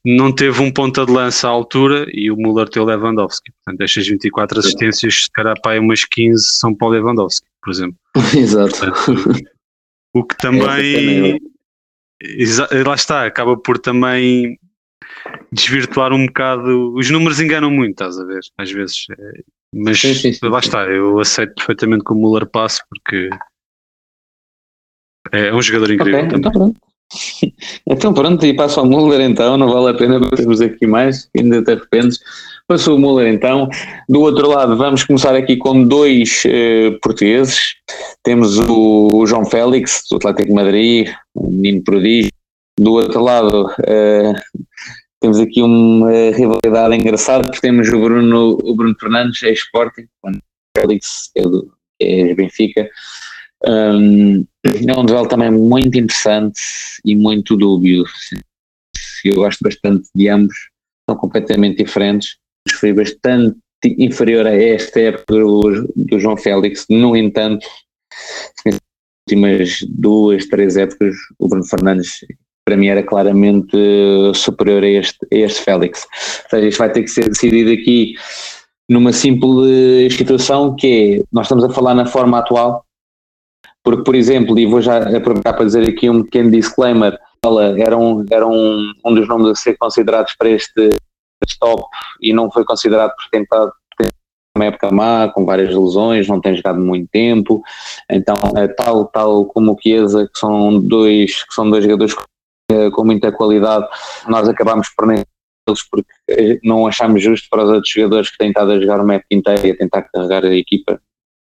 Não 0.05 0.35
teve 0.35 0.61
um 0.63 0.73
ponta 0.73 1.05
de 1.05 1.13
lança 1.13 1.47
à 1.47 1.51
altura 1.51 2.07
e 2.11 2.31
o 2.31 2.37
Müller 2.37 2.69
tem 2.69 2.83
o 2.83 2.87
Lewandowski. 2.87 3.53
Portanto, 3.53 3.83
estas 3.83 4.07
24 4.07 4.59
assistências, 4.59 5.25
se 5.25 5.31
calhar 5.31 5.59
para 5.63 5.81
umas 5.81 6.05
15 6.05 6.45
são 6.59 6.75
para 6.75 6.89
o 6.89 6.91
Lewandowski, 6.91 7.47
por 7.63 7.71
exemplo. 7.73 7.97
Exato. 8.35 8.71
Portanto, 8.71 9.41
o 10.15 10.25
que 10.25 10.37
também. 10.39 11.39
Lá 12.87 12.95
está, 12.95 13.27
acaba 13.27 13.57
por 13.57 13.79
também 13.79 14.59
desvirtuar 15.53 16.13
um 16.13 16.27
bocado. 16.27 16.95
Os 16.95 17.11
números 17.11 17.41
enganam 17.41 17.71
muito, 17.71 17.93
estás 17.93 18.19
a 18.19 18.25
ver? 18.25 18.41
Às 18.57 18.71
vezes. 18.71 19.07
É, 19.11 19.43
mas 19.75 20.01
sim, 20.01 20.15
sim, 20.15 20.33
sim, 20.33 20.49
lá 20.49 20.61
está, 20.61 20.87
eu 20.87 21.21
aceito 21.21 21.55
perfeitamente 21.55 22.05
que 22.05 22.13
o 22.13 22.17
Muller 22.17 22.47
passe 22.47 22.81
porque 22.89 23.29
é 25.33 25.53
um 25.53 25.61
jogador 25.61 25.91
incrível. 25.93 26.25
Okay, 26.25 26.39
então 26.39 26.53
pronto. 26.53 26.81
então 27.87 28.15
pronto, 28.15 28.47
e 28.47 28.55
passo 28.55 28.81
ao 28.81 28.87
Muller 28.87 29.21
então, 29.21 29.57
não 29.57 29.71
vale 29.71 29.91
a 29.91 29.95
pena 29.95 30.21
termos 30.31 30.61
aqui 30.61 30.87
mais, 30.87 31.29
ainda 31.37 31.63
te 31.63 31.73
arrependes. 31.73 32.19
Passou 32.67 32.97
o 32.97 33.01
Muller 33.01 33.33
então. 33.33 33.69
Do 34.09 34.21
outro 34.21 34.47
lado, 34.49 34.77
vamos 34.77 35.03
começar 35.03 35.35
aqui 35.35 35.57
com 35.57 35.85
dois 35.85 36.43
uh, 36.45 36.99
portugueses. 37.01 37.77
Temos 38.23 38.59
o, 38.59 39.09
o, 39.11 39.27
João 39.27 39.47
Félix, 39.47 40.03
do 40.11 40.17
Atlético 40.17 40.55
Madrid, 40.55 41.09
um 41.35 41.51
menino 41.51 41.83
prodígio. 41.83 42.31
Do 42.79 42.93
outro 42.93 43.21
lado, 43.21 43.67
uh, 43.67 44.35
temos 45.21 45.41
aqui 45.41 45.61
uma 45.61 46.13
rivalidade 46.31 46.95
engraçada, 46.95 47.43
porque 47.43 47.61
temos 47.61 47.89
o 47.89 48.01
Bruno, 48.01 48.57
o 48.63 48.75
Bruno 48.75 48.95
Fernandes, 48.99 49.43
é 49.43 49.51
Sporting, 49.51 50.07
o 50.23 50.31
Félix 50.77 51.31
é, 51.37 51.43
do, 51.43 51.73
é 52.01 52.35
Benfica. 52.35 52.89
Um, 53.67 54.47
é 54.65 54.97
um 54.97 55.05
duelo 55.05 55.27
também 55.27 55.51
muito 55.51 55.99
interessante 55.99 56.61
e 57.05 57.17
muito 57.17 57.57
dúbio. 57.57 58.05
Eu 59.25 59.35
gosto 59.35 59.59
bastante 59.61 60.09
de 60.15 60.29
ambos, 60.29 60.57
são 61.11 61.19
completamente 61.19 61.83
diferentes. 61.83 62.37
Foi 62.79 62.93
bastante 62.93 63.59
inferior 63.85 64.47
a 64.47 64.55
esta 64.55 65.01
época 65.01 65.35
do, 65.35 65.93
do 65.97 66.21
João 66.21 66.37
Félix, 66.37 66.87
no 66.89 67.17
entanto, 67.17 67.67
nas 68.65 68.79
últimas 69.29 69.79
duas, 69.89 70.47
três 70.47 70.77
épocas, 70.77 71.17
o 71.41 71.49
Bruno 71.49 71.67
Fernandes 71.67 72.21
para 72.69 72.77
mim 72.77 72.89
era 72.89 73.03
claramente 73.03 73.75
eh, 73.75 74.35
superior 74.35 74.83
a 74.83 74.89
este, 74.89 75.19
a 75.33 75.37
este 75.37 75.63
Félix. 75.63 76.07
Ou 76.45 76.51
seja, 76.51 76.69
isto 76.69 76.79
vai 76.79 76.93
ter 76.93 77.03
que 77.03 77.09
ser 77.09 77.27
decidido 77.27 77.73
aqui 77.73 78.13
numa 78.91 79.11
simples 79.11 80.15
situação 80.15 80.77
que 80.77 81.23
é, 81.23 81.25
nós 81.33 81.47
estamos 81.47 81.65
a 81.65 81.71
falar 81.71 81.95
na 81.95 82.05
forma 82.05 82.39
atual, 82.39 82.85
porque, 83.83 84.05
por 84.05 84.15
exemplo, 84.15 84.59
e 84.59 84.67
vou 84.67 84.83
já 84.83 84.99
aproveitar 85.17 85.55
para 85.55 85.65
dizer 85.65 85.89
aqui 85.89 86.11
um 86.11 86.23
pequeno 86.23 86.51
disclaimer, 86.51 87.19
ela 87.43 87.81
era, 87.81 87.97
um, 87.97 88.27
era 88.31 88.47
um, 88.47 88.93
um 89.03 89.15
dos 89.15 89.27
nomes 89.27 89.49
a 89.49 89.55
ser 89.55 89.79
considerados 89.79 90.35
para 90.39 90.51
este 90.51 90.91
top 91.59 91.85
e 92.21 92.35
não 92.35 92.51
foi 92.51 92.67
considerado 92.67 93.15
por 93.15 93.31
tentar 93.31 93.71
uma 94.59 94.67
época 94.67 94.91
má, 94.91 95.29
com 95.29 95.47
várias 95.47 95.75
lesões, 95.75 96.29
não 96.29 96.41
tem 96.41 96.57
jogado 96.57 96.81
muito 96.81 97.09
tempo, 97.11 97.63
então 98.11 98.35
é 98.57 98.67
tal, 98.69 99.07
tal 99.07 99.45
como 99.47 99.73
o 99.73 99.77
Chiesa, 99.81 100.29
que 100.31 100.39
são 100.39 100.81
dois, 100.81 101.45
que 101.45 101.55
são 101.55 101.71
dois 101.71 101.85
jogadores 101.85 102.15
eh, 102.15 102.38
com 102.93 103.05
muita 103.05 103.33
qualidade, 103.33 103.87
nós 104.27 104.49
acabamos 104.49 104.89
por 104.97 105.07
nem 105.07 105.25
eles 105.69 105.83
porque 105.91 106.11
eh, 106.31 106.59
não 106.65 106.87
achamos 106.87 107.23
justo 107.23 107.49
para 107.51 107.65
os 107.65 107.71
outros 107.71 107.93
jogadores 107.93 108.31
que 108.31 108.39
têm 108.39 108.49
estado 108.49 108.73
a 108.73 108.81
jogar 108.81 109.01
uma 109.01 109.15
época 109.15 109.29
inteira 109.33 109.67
e 109.67 109.71
a 109.73 109.77
tentar 109.77 110.03
carregar 110.03 110.45
a 110.45 110.55
equipa. 110.55 111.01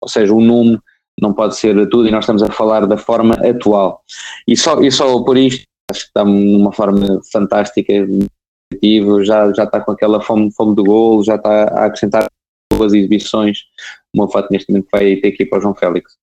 Ou 0.00 0.08
seja, 0.08 0.32
o 0.32 0.40
nome 0.40 0.78
não 1.20 1.32
pode 1.32 1.56
ser 1.56 1.74
tudo 1.88 2.08
e 2.08 2.10
nós 2.10 2.24
estamos 2.24 2.42
a 2.42 2.50
falar 2.50 2.86
da 2.86 2.96
forma 2.96 3.34
atual. 3.34 4.02
E 4.46 4.56
só, 4.56 4.80
e 4.80 4.90
só 4.90 5.22
por 5.22 5.36
isto, 5.36 5.64
acho 5.90 6.00
que 6.00 6.06
está 6.06 6.24
numa 6.24 6.72
forma 6.72 7.20
fantástica, 7.32 7.92
já, 9.24 9.52
já 9.52 9.64
está 9.64 9.80
com 9.80 9.92
aquela 9.92 10.20
fome, 10.20 10.52
fome 10.52 10.74
do 10.74 10.84
gol, 10.84 11.22
já 11.22 11.36
está 11.36 11.64
a 11.64 11.84
acrescentar 11.86 12.26
boas 12.72 12.92
exibições. 12.92 13.58
O 14.14 14.18
meu 14.18 14.30
neste 14.50 14.70
momento 14.70 14.88
vai 14.90 15.16
ter 15.16 15.32
que 15.32 15.44
ir 15.44 15.46
para 15.46 15.58
o 15.58 15.62
João 15.62 15.74
Félix. 15.74 16.21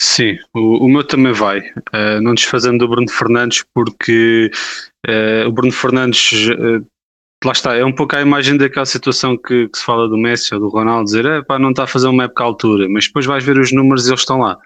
Sim, 0.00 0.38
o, 0.54 0.84
o 0.84 0.88
meu 0.88 1.02
também 1.02 1.32
vai. 1.32 1.58
Uh, 1.60 2.20
não 2.22 2.34
desfazendo 2.34 2.78
do 2.78 2.88
Bruno 2.88 3.10
Fernandes, 3.10 3.64
porque 3.74 4.50
uh, 5.06 5.48
o 5.48 5.52
Bruno 5.52 5.72
Fernandes, 5.72 6.48
uh, 6.50 6.86
lá 7.44 7.50
está, 7.50 7.74
é 7.74 7.84
um 7.84 7.92
pouco 7.92 8.14
a 8.14 8.22
imagem 8.22 8.56
daquela 8.56 8.86
situação 8.86 9.36
que, 9.36 9.68
que, 9.68 9.78
se 9.78 9.84
fala 9.84 10.08
do 10.08 10.16
Messi 10.16 10.54
ou 10.54 10.60
do 10.60 10.68
Ronaldo, 10.68 11.04
dizer, 11.04 11.26
é 11.26 11.42
pá, 11.42 11.58
não 11.58 11.70
está 11.70 11.82
a 11.82 11.88
fazer 11.88 12.06
uma 12.06 12.24
época 12.24 12.44
à 12.44 12.46
altura, 12.46 12.88
mas 12.88 13.06
depois 13.06 13.26
vais 13.26 13.42
ver 13.42 13.58
os 13.58 13.72
números 13.72 14.06
e 14.06 14.10
eles 14.10 14.20
estão 14.20 14.38
lá. 14.38 14.56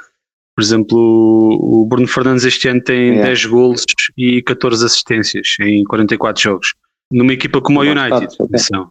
Por 0.54 0.62
exemplo, 0.62 0.98
o, 0.98 1.82
o 1.82 1.86
Bruno 1.86 2.06
Fernandes 2.06 2.44
este 2.44 2.68
ano 2.68 2.82
tem 2.82 3.18
é. 3.18 3.22
10 3.22 3.46
golos 3.46 3.86
e 4.18 4.42
14 4.42 4.84
assistências 4.84 5.56
em 5.60 5.82
44 5.84 6.42
jogos. 6.42 6.74
Numa 7.10 7.32
equipa 7.32 7.58
como 7.62 7.80
o 7.80 7.82
United. 7.82 8.36
Atenção. 8.38 8.90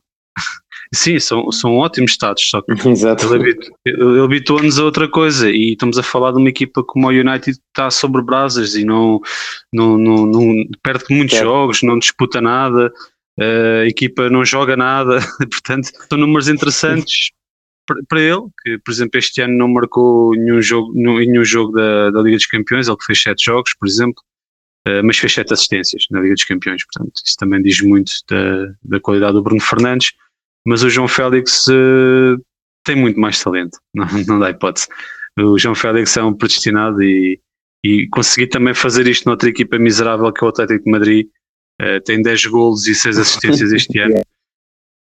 Sim, 0.94 1.20
são, 1.20 1.50
são 1.54 1.78
ótimos 1.78 2.12
status, 2.12 2.50
só 2.50 2.62
que 2.62 2.72
ele, 3.86 4.20
habitou-nos 4.22 4.78
a 4.78 4.84
outra 4.84 5.08
coisa 5.08 5.50
e 5.50 5.72
estamos 5.72 5.98
a 5.98 6.04
falar 6.04 6.32
de 6.32 6.38
uma 6.38 6.50
equipa 6.50 6.84
como 6.84 7.08
o 7.08 7.12
United 7.12 7.58
que 7.58 7.64
está 7.70 7.90
sobre 7.90 8.22
brasas 8.22 8.76
e 8.76 8.84
não, 8.84 9.22
não, 9.72 9.98
não, 9.98 10.26
não 10.26 10.66
perde 10.84 11.06
muitos 11.10 11.38
é. 11.38 11.44
jogos, 11.44 11.82
não 11.82 11.98
disputa 11.98 12.42
nada, 12.42 12.92
a 13.40 13.88
equipa 13.88 14.30
não 14.30 14.44
joga 14.44 14.76
nada, 14.76 15.20
portanto 15.50 15.90
são 16.10 16.18
números 16.18 16.50
interessantes 16.50 17.32
para 18.10 18.22
ele, 18.22 18.42
que 18.62 18.78
por 18.80 18.92
exemplo 18.92 19.18
este 19.18 19.42
ano 19.42 19.58
não 19.58 19.70
marcou 19.70 20.36
nenhum 20.36 20.62
jogo, 20.62 20.92
nenhum 20.94 21.46
jogo 21.46 21.72
da, 21.72 22.12
da 22.12 22.22
Liga 22.22 22.36
dos 22.36 22.48
Campeões, 22.48 22.90
ele 22.90 22.98
que 22.98 23.06
fez 23.06 23.22
sete 23.22 23.46
jogos, 23.46 23.74
por 23.80 23.88
exemplo, 23.88 24.22
mas 25.06 25.18
fez 25.18 25.34
sete 25.34 25.54
assistências 25.54 26.04
na 26.12 26.20
Liga 26.20 26.34
dos 26.34 26.44
Campeões, 26.44 26.84
portanto 26.84 27.22
isso 27.26 27.38
também 27.38 27.62
diz 27.62 27.80
muito 27.80 28.12
da, 28.30 28.74
da 28.84 29.00
qualidade 29.00 29.34
do 29.34 29.42
Bruno 29.42 29.62
Fernandes 29.62 30.12
mas 30.66 30.84
o 30.84 30.90
João 30.90 31.08
Félix 31.08 31.68
uh, 31.68 32.38
tem 32.84 32.96
muito 32.96 33.20
mais 33.20 33.42
talento, 33.42 33.80
não, 33.94 34.08
não 34.28 34.40
dá 34.40 34.50
hipótese. 34.50 34.88
O 35.40 35.58
João 35.58 35.76
Félix 35.76 36.18
é 36.18 36.24
um 36.24 36.34
predestinado 36.34 37.02
e, 37.02 37.40
e 37.84 38.08
conseguir 38.10 38.48
também 38.48 38.74
fazer 38.74 39.08
isto 39.08 39.26
noutra 39.26 39.50
equipa 39.50 39.80
miserável 39.80 40.32
que 40.32 40.44
é 40.44 40.46
o 40.46 40.50
Atlético 40.50 40.84
de 40.84 40.92
Madrid, 40.92 41.28
uh, 41.82 42.02
tem 42.04 42.22
10 42.22 42.46
golos 42.48 42.88
e 42.88 42.96
6 42.96 43.18
assistências 43.18 43.72
este 43.72 44.00
ano. 44.00 44.22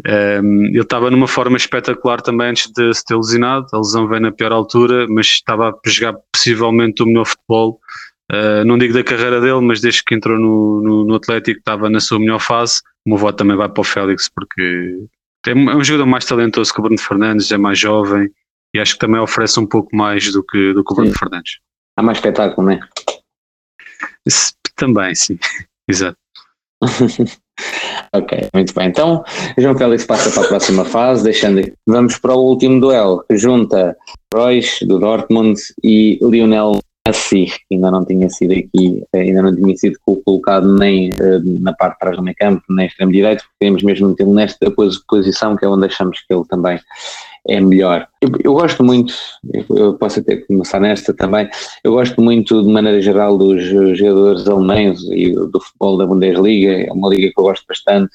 Um, 0.08 0.10
ehm, 0.10 0.66
ele 0.68 0.80
estava 0.80 1.12
numa 1.12 1.28
forma 1.28 1.58
espetacular 1.58 2.22
também 2.22 2.52
antes 2.52 2.72
de 2.72 2.94
se 2.94 3.04
ter 3.04 3.18
lesionado. 3.18 3.68
A 3.74 3.80
lesão 3.80 4.08
veio 4.08 4.22
na 4.22 4.32
pior 4.32 4.54
altura, 4.54 5.06
mas 5.10 5.26
estava 5.28 5.72
a 5.72 5.90
jogar 5.90 6.16
possivelmente 6.32 7.04
o 7.04 7.06
melhor 7.06 7.26
futebol. 7.26 7.82
Uh, 8.32 8.64
não 8.64 8.78
digo 8.78 8.94
da 8.94 9.04
carreira 9.04 9.42
dele, 9.42 9.60
mas 9.60 9.82
desde 9.82 10.02
que 10.04 10.16
entrou 10.16 10.40
no, 10.40 10.82
no, 10.82 11.06
no 11.06 11.16
Atlético 11.16 11.60
estava 11.60 11.90
na 11.90 12.00
sua 12.00 12.18
melhor 12.18 12.40
fase. 12.40 12.82
O 13.06 13.10
meu 13.10 13.18
voto 13.18 13.40
também 13.40 13.58
vai 13.58 13.68
para 13.68 13.82
o 13.82 13.84
Félix, 13.84 14.30
porque 14.30 15.04
é, 15.48 15.52
é 15.52 15.54
um 15.54 15.84
jogador 15.84 16.06
mais 16.06 16.26
talentoso 16.26 16.74
que 16.74 16.80
o 16.80 16.84
Bruno 16.84 17.00
Fernandes, 17.00 17.52
é 17.52 17.58
mais 17.58 17.80
jovem 17.80 18.30
e 18.74 18.80
acho 18.80 18.94
que 18.94 19.00
também 19.00 19.20
oferece 19.20 19.60
um 19.60 19.66
pouco 19.66 19.96
mais 19.96 20.32
do 20.32 20.44
que, 20.44 20.74
do 20.74 20.84
que 20.84 20.94
o 20.94 20.96
Bruno 20.96 21.12
sim. 21.12 21.18
Fernandes. 21.18 21.60
Há 21.98 22.04
mais 22.04 22.18
espetáculo, 22.18 22.68
não 22.68 22.74
é? 22.74 22.80
Também, 24.76 25.16
sim. 25.16 25.38
Exato. 25.88 26.18
ok, 28.14 28.50
muito 28.54 28.74
bem. 28.74 28.88
Então, 28.88 29.24
João 29.58 29.78
Félix 29.78 30.06
passa 30.06 30.32
para 30.32 30.46
a 30.46 30.48
próxima 30.48 30.86
fase, 30.86 31.24
deixando. 31.24 31.62
Vamos 31.86 32.18
para 32.18 32.34
o 32.34 32.46
último 32.46 32.80
duelo, 32.80 33.26
que 33.30 33.38
junta 33.38 33.98
Royce 34.34 34.86
do 34.86 35.00
Dortmund 35.00 35.60
e 35.84 36.20
Lionel 36.22 36.80
Messi, 37.10 37.48
que 37.68 37.76
ainda 37.76 37.90
não 37.90 38.06
tinha 38.06 38.30
sido 38.30 38.54
aqui, 38.54 39.04
ainda 39.14 39.42
não 39.42 39.56
tinha 39.56 39.76
sido 39.76 39.98
colocado 40.24 40.72
nem 40.78 41.10
uh, 41.10 41.42
na 41.60 41.74
parte 41.74 41.94
de 41.94 42.00
trás 42.00 42.18
do 42.18 42.24
meio 42.24 42.36
campo, 42.38 42.64
nem 42.70 42.86
extremo 42.86 43.12
direito, 43.12 43.44
porque 43.44 43.56
queremos 43.60 43.84
mesmo 43.84 44.10
metê-lo 44.10 44.34
nesta 44.34 44.72
posição, 45.08 45.56
que 45.56 45.66
é 45.66 45.68
onde 45.68 45.88
achamos 45.88 46.20
que 46.22 46.34
ele 46.34 46.46
também 46.46 46.80
é 47.48 47.60
melhor. 47.60 48.08
Eu, 48.22 48.30
eu 48.44 48.54
gosto 48.54 48.84
muito, 48.84 49.14
eu 49.70 49.96
posso 49.96 50.20
até 50.20 50.38
começar 50.38 50.80
nesta 50.80 51.14
também, 51.14 51.50
eu 51.84 51.94
gosto 51.94 52.22
muito 52.22 52.62
de 52.62 52.72
maneira 52.72 53.02
geral 53.02 53.38
dos 53.38 53.64
jogadores 53.98 54.48
alemães 54.48 55.02
e 55.12 55.34
do 55.34 55.60
futebol 55.60 55.98
da 55.98 56.06
Bundesliga, 56.06 56.84
é 56.88 56.92
uma 56.92 57.10
liga 57.10 57.32
que 57.34 57.40
eu 57.40 57.44
gosto 57.44 57.66
bastante, 57.68 58.12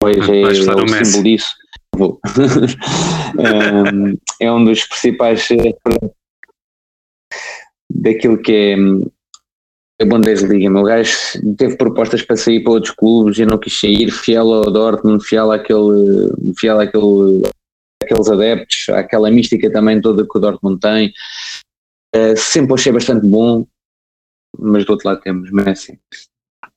pois 0.00 0.28
é, 0.28 0.40
é 0.40 0.46
o 0.46 1.04
símbolo 1.04 1.24
disso. 1.24 1.54
é, 4.40 4.46
é 4.46 4.52
um 4.52 4.64
dos 4.64 4.84
principais 4.84 5.46
eh, 5.50 5.74
daquilo 7.94 8.38
que 8.38 8.52
é 8.52 8.76
hum, 8.76 9.06
a 10.00 10.04
Bundesliga. 10.04 10.70
Meu 10.70 10.82
gajo 10.82 11.16
teve 11.56 11.76
propostas 11.76 12.22
para 12.22 12.36
sair 12.36 12.60
para 12.60 12.72
outros 12.72 12.94
clubes 12.94 13.38
e 13.38 13.46
não 13.46 13.58
quis 13.58 13.78
sair, 13.78 14.10
fiel 14.10 14.52
ao 14.52 14.70
Dortmund, 14.70 15.24
fiel 15.24 15.52
àquele, 15.52 16.32
fiel 16.58 16.80
àquele, 16.80 17.42
àqueles 18.02 18.28
adeptos, 18.28 18.88
àquela 18.90 19.30
mística 19.30 19.70
também 19.70 20.00
toda 20.00 20.26
que 20.26 20.38
o 20.38 20.40
Dortmund 20.40 20.80
tem. 20.80 21.12
Uh, 22.14 22.36
sempre 22.36 22.74
achei 22.74 22.92
bastante 22.92 23.26
bom, 23.26 23.66
mas 24.58 24.84
do 24.84 24.90
outro 24.90 25.08
lado 25.08 25.20
temos 25.20 25.50
Messi. 25.50 25.98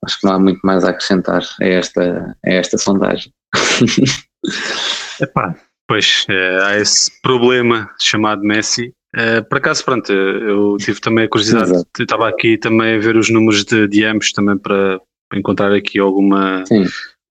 Acho 0.04 0.19
que 0.19 0.25
não 0.28 0.34
há 0.34 0.39
muito 0.39 0.60
mais 0.63 0.84
a 0.84 0.91
acrescentar 0.91 1.43
a 1.60 1.65
esta, 1.65 2.38
a 2.45 2.49
esta 2.49 2.78
sondagem. 2.78 3.34
Epá, 5.19 5.56
pois, 5.88 6.25
é, 6.30 6.63
há 6.63 6.78
esse 6.78 7.12
problema 7.21 7.89
chamado 7.99 8.43
Messi 8.43 8.93
Uh, 9.15 9.47
por 9.47 9.60
acaso, 9.60 9.86
pronto, 9.86 10.12
eu 10.12 10.75
tive 10.78 10.99
também 10.99 11.23
a 11.23 11.30
curiosidade, 11.30 11.71
Exato. 11.71 11.89
estava 12.04 12.28
aqui 12.28 12.58
também 12.58 12.95
a 12.95 12.99
ver 12.99 13.15
os 13.15 13.30
números 13.30 13.63
de, 13.63 13.88
de 13.88 14.04
ambos 14.04 14.34
também 14.34 14.58
para, 14.58 14.99
para 15.30 15.39
encontrar 15.39 15.71
aqui 15.71 15.97
alguma, 15.99 16.65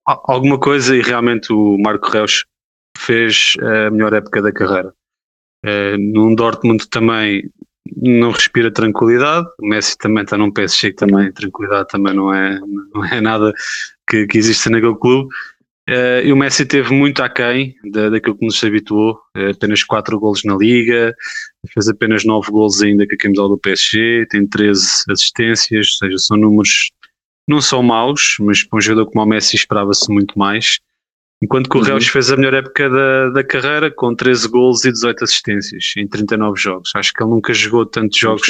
alguma 0.05 0.59
coisa 0.59 0.95
e 0.95 1.01
realmente 1.01 1.53
o 1.53 1.77
Marco 1.77 2.09
Reus 2.09 2.43
fez 2.97 3.53
a 3.61 3.91
melhor 3.91 4.13
época 4.13 4.41
da 4.41 4.51
carreira. 4.51 4.93
Uh, 5.63 5.97
num 5.97 6.33
Dortmund 6.33 6.89
também 6.89 7.51
não 7.95 8.31
respira 8.31 8.71
tranquilidade, 8.71 9.47
o 9.59 9.67
Messi 9.67 9.95
também 9.97 10.23
está 10.23 10.37
num 10.37 10.51
PSG 10.51 10.89
que 10.89 10.95
também 10.95 11.31
tranquilidade 11.31 11.87
também 11.89 12.15
não 12.15 12.33
é, 12.33 12.59
não 12.93 13.05
é 13.05 13.21
nada 13.21 13.53
que, 14.09 14.25
que 14.25 14.37
existe 14.37 14.69
naquele 14.69 14.95
clube. 14.95 15.29
Uh, 15.87 16.25
e 16.25 16.33
o 16.33 16.35
Messi 16.35 16.65
teve 16.65 16.91
muito 16.91 17.21
aquém 17.21 17.75
da, 17.91 18.09
daquilo 18.09 18.35
que 18.35 18.45
nos 18.45 18.63
habituou, 18.63 19.19
uh, 19.37 19.51
apenas 19.51 19.83
4 19.83 20.19
golos 20.19 20.43
na 20.43 20.55
Liga, 20.55 21.13
fez 21.71 21.87
apenas 21.87 22.25
9 22.25 22.49
golos 22.49 22.81
ainda 22.81 23.07
com 23.07 23.13
a 23.13 23.17
camisola 23.17 23.49
do 23.49 23.57
PSG, 23.59 24.25
tem 24.31 24.47
13 24.47 25.03
assistências, 25.09 25.87
ou 25.91 25.97
seja, 25.97 26.17
são 26.17 26.37
números 26.37 26.91
não 27.47 27.61
são 27.61 27.83
maus, 27.83 28.37
mas 28.39 28.63
para 28.63 28.77
um 28.77 28.81
jogador 28.81 29.05
como 29.11 29.23
o 29.23 29.27
Messi 29.27 29.55
esperava-se 29.55 30.11
muito 30.11 30.37
mais. 30.37 30.79
Enquanto 31.43 31.69
que 31.69 31.77
o 31.77 31.79
uhum. 31.79 31.85
Reus 31.85 32.07
fez 32.07 32.31
a 32.31 32.37
melhor 32.37 32.55
época 32.55 32.89
da, 32.89 33.29
da 33.29 33.43
carreira, 33.43 33.91
com 33.91 34.15
13 34.15 34.47
golos 34.47 34.85
e 34.85 34.91
18 34.91 35.23
assistências 35.23 35.93
em 35.97 36.07
39 36.07 36.59
jogos. 36.59 36.91
Acho 36.95 37.13
que 37.13 37.21
ele 37.21 37.29
nunca 37.29 37.53
jogou 37.53 37.85
tantos 37.85 38.17
jogos, 38.17 38.47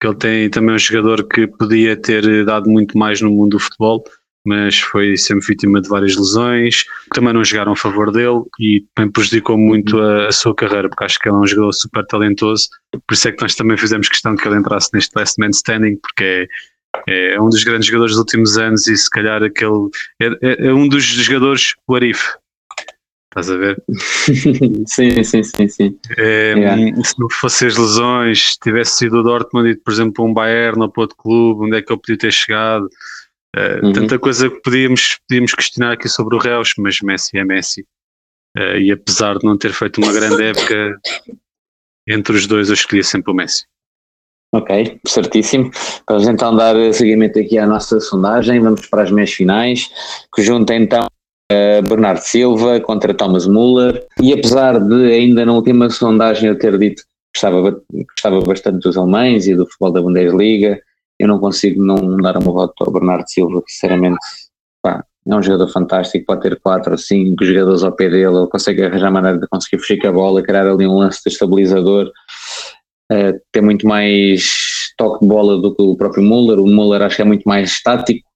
que 0.00 0.06
ele 0.06 0.16
tem 0.16 0.50
também 0.50 0.74
um 0.74 0.78
jogador 0.78 1.22
que 1.28 1.46
podia 1.46 1.96
ter 1.96 2.44
dado 2.44 2.68
muito 2.68 2.98
mais 2.98 3.20
no 3.20 3.30
mundo 3.30 3.50
do 3.50 3.58
futebol 3.60 4.02
mas 4.44 4.78
foi 4.78 5.16
sempre 5.16 5.46
vítima 5.46 5.80
de 5.80 5.88
várias 5.88 6.16
lesões, 6.16 6.82
que 6.82 7.10
também 7.14 7.32
não 7.32 7.44
jogaram 7.44 7.72
a 7.72 7.76
favor 7.76 8.10
dele 8.10 8.42
e 8.58 8.84
também 8.94 9.12
prejudicou 9.12 9.58
muito 9.58 10.00
a, 10.00 10.28
a, 10.28 10.32
sua 10.32 10.54
carreira, 10.54 10.88
porque 10.88 11.04
acho 11.04 11.18
que 11.18 11.28
ele 11.28 11.36
é 11.36 11.38
um 11.38 11.46
jogador 11.46 11.72
super 11.72 12.06
talentoso, 12.06 12.68
por 13.06 13.14
isso 13.14 13.28
é 13.28 13.32
que 13.32 13.42
nós 13.42 13.54
também 13.54 13.76
fizemos 13.76 14.08
questão 14.08 14.36
que 14.36 14.46
ele 14.48 14.56
entrasse 14.56 14.90
neste 14.94 15.14
last 15.14 15.38
man 15.38 15.50
standing, 15.50 15.96
porque 15.96 16.48
é, 17.08 17.34
é 17.34 17.40
um 17.40 17.48
dos 17.48 17.62
grandes 17.64 17.86
jogadores 17.86 18.12
dos 18.12 18.20
últimos 18.20 18.58
anos 18.58 18.86
e 18.86 18.96
se 18.96 19.10
calhar 19.10 19.42
aquele 19.42 19.88
é, 20.20 20.26
é, 20.42 20.66
é 20.68 20.74
um 20.74 20.88
dos 20.88 21.04
jogadores 21.04 21.74
Warif. 21.88 22.20
Estás 23.30 23.48
a 23.48 23.56
ver? 23.56 23.80
sim, 24.88 25.22
sim, 25.22 25.42
sim, 25.44 25.68
sim. 25.68 25.98
É, 26.18 26.52
yeah. 26.52 27.04
Se 27.04 27.14
não 27.16 27.28
fossem 27.30 27.68
as 27.68 27.76
lesões, 27.76 28.56
tivesse 28.60 28.96
sido 28.96 29.20
o 29.20 29.22
Dortmund 29.22 29.70
e, 29.70 29.76
por 29.76 29.92
exemplo, 29.92 30.24
um 30.24 30.34
Bayern 30.34 30.80
ou 30.80 30.88
para 30.88 31.02
outro 31.02 31.16
clube, 31.16 31.66
onde 31.66 31.76
é 31.76 31.82
que 31.82 31.92
ele 31.92 32.00
podia 32.00 32.18
ter 32.18 32.32
chegado? 32.32 32.88
Uh, 33.56 33.86
uhum. 33.86 33.92
Tanta 33.92 34.18
coisa 34.18 34.48
que 34.48 34.60
podíamos, 34.60 35.18
podíamos 35.28 35.54
questionar 35.54 35.92
aqui 35.92 36.08
sobre 36.08 36.36
o 36.36 36.38
Reus, 36.38 36.74
mas 36.78 37.00
Messi 37.00 37.36
é 37.36 37.44
Messi. 37.44 37.84
Uh, 38.56 38.78
e 38.78 38.92
apesar 38.92 39.38
de 39.38 39.44
não 39.44 39.56
ter 39.56 39.72
feito 39.72 40.00
uma 40.00 40.12
grande 40.12 40.42
época, 40.42 41.00
entre 42.06 42.36
os 42.36 42.46
dois 42.46 42.68
eu 42.68 42.74
escolhi 42.74 43.02
sempre 43.02 43.32
o 43.32 43.34
Messi. 43.34 43.64
Ok, 44.52 45.00
certíssimo. 45.06 45.70
Vamos 46.08 46.26
então 46.26 46.54
dar 46.56 46.74
seguimento 46.92 47.38
aqui 47.38 47.56
à 47.56 47.66
nossa 47.66 48.00
sondagem. 48.00 48.60
Vamos 48.60 48.86
para 48.86 49.02
as 49.02 49.10
meias 49.10 49.32
finais, 49.32 49.88
que 50.34 50.42
junta 50.42 50.74
então 50.74 51.06
uh, 51.52 51.88
Bernardo 51.88 52.20
Silva 52.20 52.80
contra 52.80 53.14
Thomas 53.14 53.46
Muller. 53.46 54.04
E 54.20 54.32
apesar 54.32 54.80
de 54.80 55.12
ainda 55.12 55.46
na 55.46 55.52
última 55.52 55.88
sondagem 55.88 56.48
eu 56.48 56.58
ter 56.58 56.76
dito 56.78 57.02
que 57.02 57.08
gostava, 57.34 57.80
gostava 57.92 58.40
bastante 58.40 58.80
dos 58.80 58.96
alemães 58.96 59.46
e 59.46 59.54
do 59.54 59.66
futebol 59.66 59.92
da 59.92 60.02
Bundesliga, 60.02 60.82
eu 61.20 61.28
não 61.28 61.38
consigo 61.38 61.82
não 61.84 62.16
dar 62.16 62.38
uma 62.38 62.50
voto 62.50 62.82
ao 62.82 62.90
Bernardo 62.90 63.28
Silva, 63.28 63.62
que 63.62 63.70
sinceramente 63.70 64.16
pá, 64.82 65.04
é 65.26 65.34
um 65.36 65.42
jogador 65.42 65.68
fantástico, 65.70 66.24
pode 66.24 66.40
ter 66.40 66.58
quatro 66.60 66.92
ou 66.92 66.98
cinco 66.98 67.44
jogadores 67.44 67.82
ao 67.82 67.92
pé 67.92 68.08
dele, 68.08 68.24
ele 68.24 68.46
consegue 68.46 68.82
arranjar 68.82 69.12
maneira 69.12 69.38
de 69.38 69.46
conseguir 69.46 69.78
fugir 69.82 70.00
com 70.00 70.08
a 70.08 70.12
bola, 70.12 70.42
criar 70.42 70.66
ali 70.66 70.86
um 70.86 70.96
lance 70.96 71.20
de 71.22 71.30
estabilizador, 71.30 72.10
uh, 73.12 73.40
tem 73.52 73.62
muito 73.62 73.86
mais 73.86 74.94
toque 74.96 75.20
de 75.20 75.28
bola 75.28 75.60
do 75.60 75.74
que 75.74 75.82
o 75.82 75.94
próprio 75.94 76.22
Muller, 76.22 76.58
o 76.58 76.66
Muller 76.66 77.02
acho 77.02 77.16
que 77.16 77.22
é 77.22 77.26
muito 77.26 77.44
mais 77.44 77.70
estático, 77.70 78.26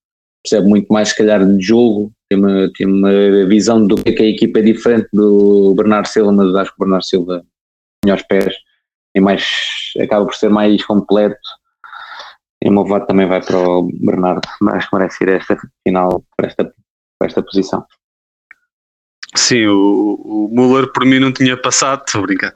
percebe 0.42 0.68
muito 0.68 0.92
mais 0.92 1.08
se 1.08 1.16
calhar 1.16 1.42
de 1.42 1.64
jogo, 1.64 2.12
tem 2.28 2.38
uma, 2.38 2.70
tem 2.76 2.86
uma 2.86 3.46
visão 3.46 3.86
do 3.86 3.96
que, 3.96 4.10
é 4.10 4.26
a 4.26 4.28
equipa 4.28 4.58
é 4.58 4.62
diferente 4.62 5.08
do 5.10 5.74
Bernardo 5.74 6.06
Silva, 6.06 6.32
mas 6.32 6.54
acho 6.54 6.70
que 6.70 6.76
o 6.76 6.84
Bernardo 6.84 7.04
Silva 7.06 7.42
melhores 8.04 8.26
pés, 8.26 8.54
é 9.14 9.20
mais, 9.22 9.42
acaba 9.98 10.26
por 10.26 10.34
ser 10.34 10.50
mais 10.50 10.84
completo, 10.84 11.38
e 12.64 12.68
o 12.68 12.72
meu 12.72 12.84
voto 12.84 13.06
também 13.06 13.26
vai 13.26 13.42
para 13.42 13.58
o 13.58 13.82
Bernardo, 13.92 14.48
acho 14.72 14.88
que 14.88 14.96
merece 14.96 15.22
ir 15.22 15.28
a 15.28 15.32
esta 15.34 15.56
final 15.86 16.24
para 16.34 16.46
esta, 16.48 16.64
para 17.18 17.28
esta 17.28 17.42
posição. 17.42 17.84
Sim, 19.36 19.66
o, 19.66 20.14
o 20.24 20.48
Muller 20.50 20.90
por 20.90 21.04
mim 21.04 21.18
não 21.18 21.32
tinha 21.32 21.56
passado, 21.56 22.04
estou 22.06 22.22
a 22.22 22.26
brincar. 22.26 22.54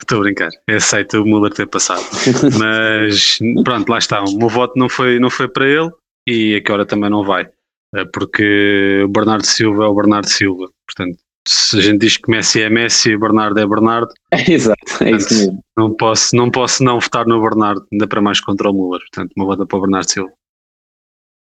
Estou 0.00 0.18
a 0.18 0.20
brincar, 0.22 0.50
eu 0.66 0.76
aceito 0.76 1.22
o 1.22 1.26
Muller 1.26 1.52
ter 1.52 1.66
passado. 1.66 2.04
Mas 2.58 3.38
pronto, 3.64 3.88
lá 3.88 3.98
está. 3.98 4.22
O 4.22 4.36
meu 4.36 4.48
voto 4.48 4.78
não 4.78 4.88
foi, 4.88 5.18
não 5.18 5.30
foi 5.30 5.48
para 5.48 5.66
ele 5.66 5.90
e 6.26 6.56
a 6.56 6.60
que 6.62 6.70
hora 6.70 6.84
também 6.84 7.08
não 7.08 7.24
vai. 7.24 7.48
Eh, 7.94 8.04
porque 8.12 9.02
o 9.04 9.08
Bernardo 9.08 9.46
Silva 9.46 9.84
é 9.84 9.88
o 9.88 9.94
Bernardo 9.94 10.28
Silva. 10.28 10.70
Portanto, 10.86 11.18
se 11.46 11.78
a 11.78 11.80
gente 11.80 11.98
diz 11.98 12.16
que 12.16 12.30
Messi 12.30 12.62
é 12.62 12.68
Messi 12.68 13.10
e 13.10 13.18
Bernardo 13.18 13.58
é 13.58 13.66
Bernardo. 13.66 14.12
Exato, 14.48 15.04
é 15.04 15.12
isso 15.12 15.34
mesmo. 15.34 15.64
Não 15.76 15.94
posso, 15.94 16.36
não 16.36 16.50
posso 16.50 16.84
não 16.84 17.00
votar 17.00 17.26
no 17.26 17.40
Bernardo, 17.40 17.86
ainda 17.92 18.06
para 18.06 18.20
mais 18.20 18.40
contra 18.40 18.70
o 18.70 18.74
Muller. 18.74 19.00
Portanto, 19.00 19.32
uma 19.36 19.46
vota 19.46 19.66
para 19.66 19.78
o 19.78 19.80
Bernardo 19.80 20.10
Silva. 20.10 20.32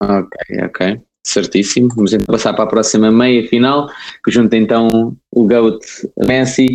Ok, 0.04 0.66
ok. 0.66 1.02
Certíssimo. 1.24 1.90
Vamos 1.96 2.14
então 2.14 2.26
passar 2.26 2.54
para 2.54 2.64
a 2.64 2.68
próxima 2.68 3.12
meia 3.12 3.48
final, 3.48 3.90
que 4.24 4.32
junta 4.32 4.58
então 4.58 5.16
o 5.32 5.48
GOAT 5.48 5.80
Messi 6.26 6.68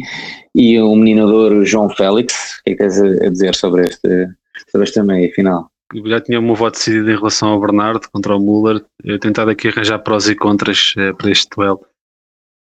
e 0.54 0.78
o 0.80 0.94
meninador 0.94 1.64
João 1.64 1.90
Félix. 1.90 2.58
O 2.60 2.64
que 2.64 2.70
é 2.70 2.74
que 2.74 2.78
tens 2.78 3.00
a 3.00 3.28
dizer 3.28 3.54
sobre, 3.54 3.82
este, 3.82 4.28
sobre 4.70 4.86
esta 4.86 5.02
meia 5.02 5.32
final? 5.32 5.68
Eu 5.94 6.08
já 6.08 6.20
tinha 6.20 6.38
o 6.38 6.42
meu 6.42 6.54
voto 6.54 6.78
decidido 6.78 7.10
em 7.10 7.16
relação 7.16 7.48
ao 7.50 7.60
Bernardo 7.60 8.08
contra 8.12 8.36
o 8.36 8.40
Muller. 8.40 8.84
Eu 9.04 9.18
tentado 9.18 9.50
aqui 9.50 9.68
arranjar 9.68 9.98
prós 10.00 10.28
e 10.28 10.34
contras 10.34 10.94
eh, 10.96 11.12
para 11.12 11.30
este 11.30 11.48
duelo 11.54 11.80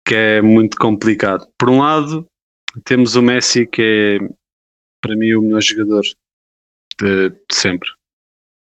que 0.08 0.16
é 0.16 0.42
muito 0.42 0.78
complicado. 0.78 1.46
Por 1.58 1.70
um 1.70 1.80
lado, 1.80 2.26
temos 2.86 3.16
o 3.16 3.22
Messi, 3.22 3.68
que 3.68 4.20
é 4.22 4.30
para 5.02 5.16
mim 5.16 5.34
o 5.34 5.42
melhor 5.42 5.62
jogador 5.62 6.04
de, 7.00 7.30
de 7.30 7.36
sempre 7.52 7.90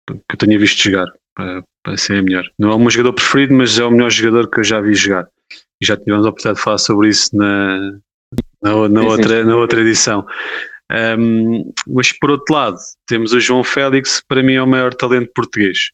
que 0.06 0.34
eu 0.34 0.38
tenha 0.38 0.58
visto 0.58 0.82
jogar. 0.82 1.12
Para, 1.34 1.64
para 1.84 1.96
ser 1.96 2.22
melhor. 2.22 2.48
Não 2.58 2.70
é 2.70 2.74
o 2.74 2.78
meu 2.78 2.90
jogador 2.90 3.12
preferido, 3.12 3.54
mas 3.54 3.78
é 3.78 3.84
o 3.84 3.90
melhor 3.90 4.10
jogador 4.10 4.48
que 4.48 4.60
eu 4.60 4.64
já 4.64 4.80
vi 4.80 4.94
jogar. 4.94 5.28
E 5.80 5.86
já 5.86 5.96
tivemos 5.96 6.24
a 6.24 6.30
oportunidade 6.30 6.58
de 6.58 6.64
falar 6.64 6.78
sobre 6.78 7.08
isso 7.08 7.36
na, 7.36 7.98
na, 8.62 8.88
na 8.88 9.02
outra, 9.02 9.44
na 9.44 9.56
outra 9.56 9.80
edição. 9.80 10.26
Um, 11.18 11.72
mas 11.86 12.12
por 12.12 12.30
outro 12.30 12.54
lado, 12.54 12.78
temos 13.06 13.32
o 13.32 13.40
João 13.40 13.62
Félix, 13.62 14.20
que 14.20 14.26
para 14.26 14.42
mim 14.42 14.54
é 14.54 14.62
o 14.62 14.66
maior 14.66 14.94
talento 14.94 15.30
português. 15.34 15.90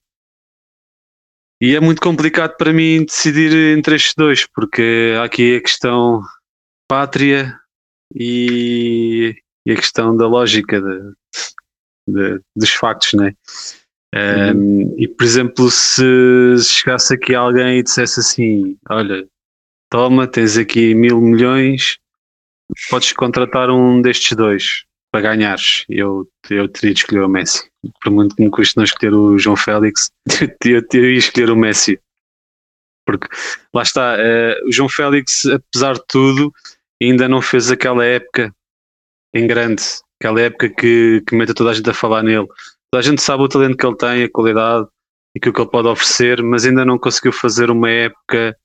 E 1.60 1.76
é 1.76 1.80
muito 1.80 2.00
complicado 2.00 2.56
para 2.56 2.72
mim 2.72 3.04
decidir 3.04 3.52
entre 3.76 3.96
estes 3.96 4.14
dois, 4.16 4.46
porque 4.46 5.14
há 5.18 5.24
aqui 5.24 5.56
a 5.56 5.60
questão 5.60 6.22
pátria 6.88 7.54
e, 8.14 9.36
a 9.68 9.74
questão 9.74 10.16
da 10.16 10.26
lógica 10.26 10.80
de, 10.80 11.12
de, 12.08 12.40
dos 12.56 12.70
factos, 12.70 13.12
né? 13.12 13.34
Um, 14.14 14.58
uhum. 14.58 14.94
E 14.98 15.06
por 15.06 15.22
exemplo, 15.22 15.70
se 15.70 16.02
chegasse 16.64 17.14
aqui 17.14 17.34
alguém 17.34 17.78
e 17.78 17.82
dissesse 17.82 18.20
assim: 18.20 18.76
Olha, 18.88 19.28
toma, 19.90 20.26
tens 20.26 20.56
aqui 20.56 20.94
mil 20.94 21.20
milhões, 21.20 21.98
podes 22.88 23.12
contratar 23.12 23.70
um 23.70 24.00
destes 24.00 24.36
dois 24.36 24.84
para 25.10 25.20
ganhares. 25.20 25.84
Eu, 25.88 26.28
eu 26.48 26.68
teria 26.68 26.94
de 26.94 27.00
escolher 27.00 27.22
o 27.22 27.28
Messi. 27.28 27.70
Por 28.02 28.12
muito 28.12 28.36
que 28.36 28.42
me 28.42 28.50
custe 28.50 28.76
não 28.76 28.84
escolher 28.84 29.14
o 29.14 29.38
João 29.38 29.56
Félix, 29.56 30.10
eu 30.64 30.86
teria 30.86 31.12
de 31.12 31.18
escolher 31.18 31.50
o 31.50 31.56
Messi. 31.56 32.00
Porque 33.06 33.26
lá 33.74 33.82
está, 33.82 34.16
uh, 34.16 34.68
o 34.68 34.72
João 34.72 34.88
Félix, 34.88 35.46
apesar 35.46 35.94
de 35.94 36.02
tudo, 36.06 36.52
ainda 37.02 37.28
não 37.28 37.42
fez 37.42 37.70
aquela 37.70 38.04
época 38.04 38.54
em 39.34 39.46
grande, 39.46 39.82
aquela 40.20 40.40
época 40.40 40.68
que, 40.68 41.22
que 41.26 41.34
mete 41.34 41.54
toda 41.54 41.70
a 41.70 41.74
gente 41.74 41.88
a 41.88 41.94
falar 41.94 42.22
nele. 42.22 42.46
Toda 42.92 43.00
a 43.00 43.02
gente 43.02 43.22
sabe 43.22 43.42
o 43.42 43.48
talento 43.48 43.76
que 43.76 43.86
ele 43.86 43.96
tem, 43.96 44.24
a 44.24 44.30
qualidade 44.30 44.86
e 45.34 45.38
aquilo 45.38 45.54
que 45.54 45.60
ele 45.60 45.70
pode 45.70 45.88
oferecer, 45.88 46.42
mas 46.42 46.64
ainda 46.66 46.84
não 46.84 46.98
conseguiu 46.98 47.32
fazer 47.32 47.70
uma 47.70 47.88
época 47.88 48.56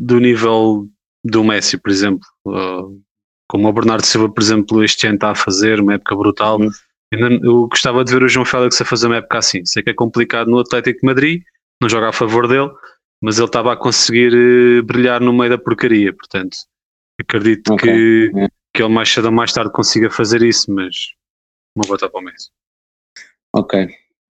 do 0.00 0.18
nível 0.18 0.88
do 1.24 1.44
Messi, 1.44 1.76
por 1.76 1.90
exemplo. 1.90 2.26
Uh, 2.46 3.02
como 3.48 3.68
o 3.68 3.72
Bernardo 3.72 4.04
Silva, 4.04 4.28
por 4.28 4.42
exemplo, 4.42 4.84
este 4.84 5.06
ano 5.06 5.16
está 5.16 5.30
a 5.30 5.34
fazer, 5.34 5.80
uma 5.80 5.94
época 5.94 6.16
brutal. 6.16 6.60
Uhum. 6.60 6.70
Eu 7.12 7.68
gostava 7.68 8.04
de 8.04 8.12
ver 8.12 8.22
o 8.22 8.28
João 8.28 8.44
Félix 8.44 8.80
a 8.80 8.84
fazer 8.84 9.06
uma 9.06 9.16
época 9.16 9.38
assim. 9.38 9.64
Sei 9.64 9.82
que 9.82 9.90
é 9.90 9.94
complicado 9.94 10.50
no 10.50 10.58
Atlético 10.58 11.00
de 11.00 11.06
Madrid, 11.06 11.42
não 11.80 11.88
joga 11.88 12.08
a 12.08 12.12
favor 12.12 12.48
dele, 12.48 12.70
mas 13.22 13.38
ele 13.38 13.46
estava 13.46 13.72
a 13.72 13.76
conseguir 13.76 14.32
uh, 14.34 14.82
brilhar 14.82 15.20
no 15.20 15.32
meio 15.32 15.50
da 15.50 15.58
porcaria. 15.58 16.12
Portanto, 16.12 16.56
acredito 17.20 17.74
okay. 17.74 17.92
que, 17.92 18.48
que 18.74 18.82
ele 18.82 18.92
mais 18.92 19.08
cedo 19.08 19.26
ou 19.26 19.32
mais 19.32 19.52
tarde 19.52 19.72
consiga 19.72 20.10
fazer 20.10 20.42
isso, 20.42 20.70
mas 20.72 20.94
uma 21.76 21.86
volta 21.86 22.08
para 22.08 22.20
o 22.20 22.24
Messi. 22.24 22.50
Ok. 23.54 23.88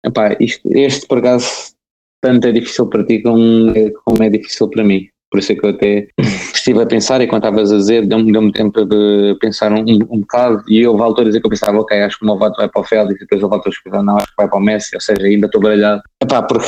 Epá, 0.05 0.35
isto, 0.39 0.67
este 0.73 1.07
por 1.07 1.19
acaso 1.19 1.73
tanto 2.21 2.47
é 2.47 2.51
difícil 2.51 2.87
para 2.87 3.05
ti 3.05 3.21
como, 3.21 3.73
como 4.05 4.23
é 4.23 4.29
difícil 4.29 4.69
para 4.69 4.83
mim. 4.83 5.09
Por 5.33 5.39
isso 5.39 5.51
é 5.51 5.55
que 5.55 5.65
eu 5.65 5.71
até 5.71 6.07
estive 6.53 6.83
a 6.83 6.85
pensar, 6.85 7.19
e 7.19 7.25
quando 7.25 7.43
estavas 7.43 7.71
a 7.71 7.77
dizer, 7.77 8.05
deu-me 8.05 8.31
deu 8.31 8.51
tempo 8.51 8.85
de 8.85 9.35
pensar 9.41 9.71
um, 9.71 9.79
um 9.81 10.19
bocado, 10.19 10.61
e 10.67 10.85
houve 10.85 11.01
alturas 11.01 11.35
em 11.35 11.39
que 11.39 11.47
eu 11.47 11.49
pensava, 11.49 11.79
ok, 11.79 11.99
acho 12.03 12.19
que 12.19 12.23
o 12.23 12.27
meu 12.27 12.37
voto 12.37 12.55
vai 12.55 12.69
para 12.69 12.81
o 12.81 12.83
Félix, 12.83 13.15
e 13.15 13.19
depois 13.21 13.41
houve 13.41 13.55
alturas 13.55 13.79
que 13.79 13.89
não, 13.89 14.15
acho 14.15 14.27
que 14.27 14.33
vai 14.37 14.47
para 14.47 14.59
o 14.59 14.61
Messi, 14.61 14.95
ou 14.95 15.01
seja, 15.01 15.23
ainda 15.23 15.47
estou 15.47 15.59
baralhado. 15.59 16.03
Epá, 16.21 16.43
porque, 16.43 16.67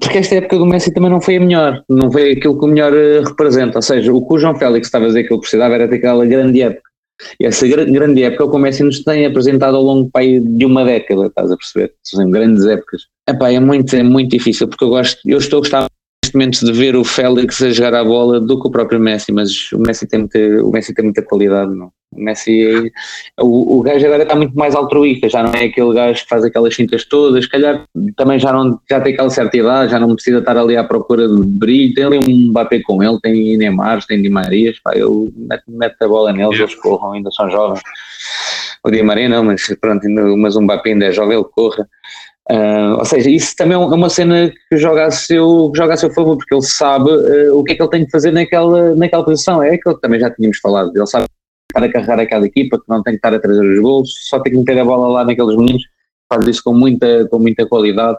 porque 0.00 0.18
esta 0.18 0.34
época 0.34 0.58
do 0.58 0.66
Messi 0.66 0.92
também 0.92 1.08
não 1.08 1.20
foi 1.20 1.36
a 1.36 1.40
melhor, 1.40 1.80
não 1.88 2.10
foi 2.10 2.32
aquilo 2.32 2.58
que 2.58 2.64
o 2.64 2.68
melhor 2.68 2.92
eh, 2.92 3.20
representa, 3.20 3.78
ou 3.78 3.82
seja, 3.82 4.12
o 4.12 4.26
que 4.26 4.34
o 4.34 4.38
João 4.40 4.56
Félix 4.56 4.88
estava 4.88 5.04
a 5.04 5.08
dizer 5.08 5.22
que 5.22 5.32
ele 5.32 5.40
precisava 5.40 5.74
era 5.76 5.86
daquela 5.86 6.26
grande 6.26 6.60
época, 6.60 6.90
e 7.38 7.46
essa 7.46 7.64
grande 7.68 8.24
época 8.24 8.50
que 8.50 8.56
o 8.56 8.58
Messi 8.58 8.82
nos 8.82 9.04
tem 9.04 9.24
apresentado 9.24 9.76
ao 9.76 9.84
longo 9.84 10.10
de 10.12 10.66
uma 10.66 10.84
década, 10.84 11.26
estás 11.26 11.52
a 11.52 11.56
perceber? 11.56 11.92
São 12.02 12.28
grandes 12.28 12.66
épocas. 12.66 13.02
Epá, 13.28 13.52
é 13.52 13.60
muito, 13.60 13.94
é 13.94 14.02
muito 14.02 14.30
difícil, 14.30 14.66
porque 14.66 14.82
eu 14.82 14.88
gosto, 14.88 15.20
eu 15.24 15.38
estou 15.38 15.58
a 15.58 15.60
gostar 15.60 15.88
neste 16.28 16.36
momento 16.36 16.64
de 16.64 16.72
ver 16.72 16.96
o 16.96 17.04
Félix 17.04 17.62
a 17.62 17.70
jogar 17.70 17.94
a 17.94 18.04
bola 18.04 18.40
do 18.40 18.60
que 18.60 18.68
o 18.68 18.70
próprio 18.70 19.00
Messi, 19.00 19.32
mas 19.32 19.72
o 19.72 19.78
Messi 19.78 20.06
tem 20.06 20.20
muita, 20.20 20.38
o 20.62 20.70
Messi 20.70 20.94
tem 20.94 21.04
muita 21.04 21.22
qualidade, 21.22 21.74
não? 21.74 21.90
O 22.10 22.22
Messi, 22.22 22.90
o, 23.38 23.78
o 23.78 23.82
gajo 23.82 24.06
agora 24.06 24.22
está 24.22 24.34
muito 24.34 24.56
mais 24.56 24.74
altruísta, 24.74 25.28
já 25.28 25.42
não 25.42 25.52
é 25.52 25.64
aquele 25.64 25.94
gajo 25.94 26.22
que 26.22 26.28
faz 26.28 26.44
aquelas 26.44 26.74
cintas 26.74 27.04
todas, 27.04 27.44
se 27.44 27.50
calhar 27.50 27.84
também 28.16 28.38
já, 28.38 28.52
não, 28.52 28.78
já 28.88 29.00
tem 29.00 29.12
aquela 29.12 29.30
certa 29.30 29.56
idade, 29.56 29.90
já 29.90 29.98
não 29.98 30.14
precisa 30.14 30.38
estar 30.38 30.56
ali 30.56 30.76
à 30.76 30.84
procura 30.84 31.28
de 31.28 31.42
brilho, 31.42 31.94
tem 31.94 32.04
ali 32.04 32.18
um 32.18 32.48
Mbappé 32.50 32.80
com 32.82 33.02
ele, 33.02 33.18
tem 33.20 33.56
Neymar, 33.56 34.04
tem 34.06 34.22
Di 34.22 34.30
Marias, 34.30 34.78
pá, 34.80 34.92
ele 34.94 35.32
mete, 35.36 35.64
mete 35.68 35.96
a 36.00 36.08
bola 36.08 36.32
neles, 36.32 36.58
eles 36.58 36.74
corram, 36.76 37.12
ainda 37.12 37.30
são 37.30 37.50
jovens. 37.50 37.82
O 38.82 38.90
Di 38.90 39.02
Maria 39.02 39.28
não, 39.28 39.44
mas 39.44 39.66
pronto, 39.80 40.08
mas 40.38 40.56
o 40.56 40.62
Mbappé 40.62 40.90
ainda 40.90 41.06
é 41.06 41.12
jovem, 41.12 41.36
ele 41.36 41.44
corra. 41.44 41.86
Uh, 42.50 42.96
ou 42.98 43.04
seja, 43.04 43.28
isso 43.28 43.54
também 43.56 43.74
é 43.74 43.78
uma 43.78 44.08
cena 44.08 44.50
que 44.70 44.78
joga 44.78 45.06
a 45.06 45.10
seu, 45.10 45.70
joga 45.76 45.94
a 45.94 45.96
seu 45.98 46.10
favor, 46.14 46.38
porque 46.38 46.54
ele 46.54 46.62
sabe 46.62 47.10
uh, 47.10 47.58
o 47.58 47.62
que 47.62 47.72
é 47.72 47.74
que 47.76 47.82
ele 47.82 47.90
tem 47.90 48.04
de 48.04 48.10
fazer 48.10 48.30
naquela, 48.30 48.94
naquela 48.94 49.24
posição. 49.24 49.62
É 49.62 49.74
aquilo 49.74 49.96
que 49.96 50.00
também 50.00 50.18
já 50.18 50.30
tínhamos 50.30 50.58
falado. 50.58 50.90
Ele 50.96 51.06
sabe 51.06 51.26
estar 51.70 51.84
a 51.84 51.92
carregar 51.92 52.20
aquela 52.20 52.46
equipa, 52.46 52.78
que 52.78 52.88
não 52.88 53.02
tem 53.02 53.12
que 53.12 53.18
estar 53.18 53.34
a 53.34 53.38
trazer 53.38 53.60
os 53.60 53.80
gols, 53.80 54.14
só 54.28 54.40
tem 54.40 54.52
que 54.52 54.58
meter 54.58 54.78
a 54.78 54.84
bola 54.84 55.08
lá 55.08 55.24
naqueles 55.24 55.56
meninos, 55.56 55.82
faz 56.32 56.46
isso 56.46 56.62
com 56.64 56.72
muita, 56.72 57.26
com 57.28 57.38
muita 57.38 57.66
qualidade. 57.66 58.18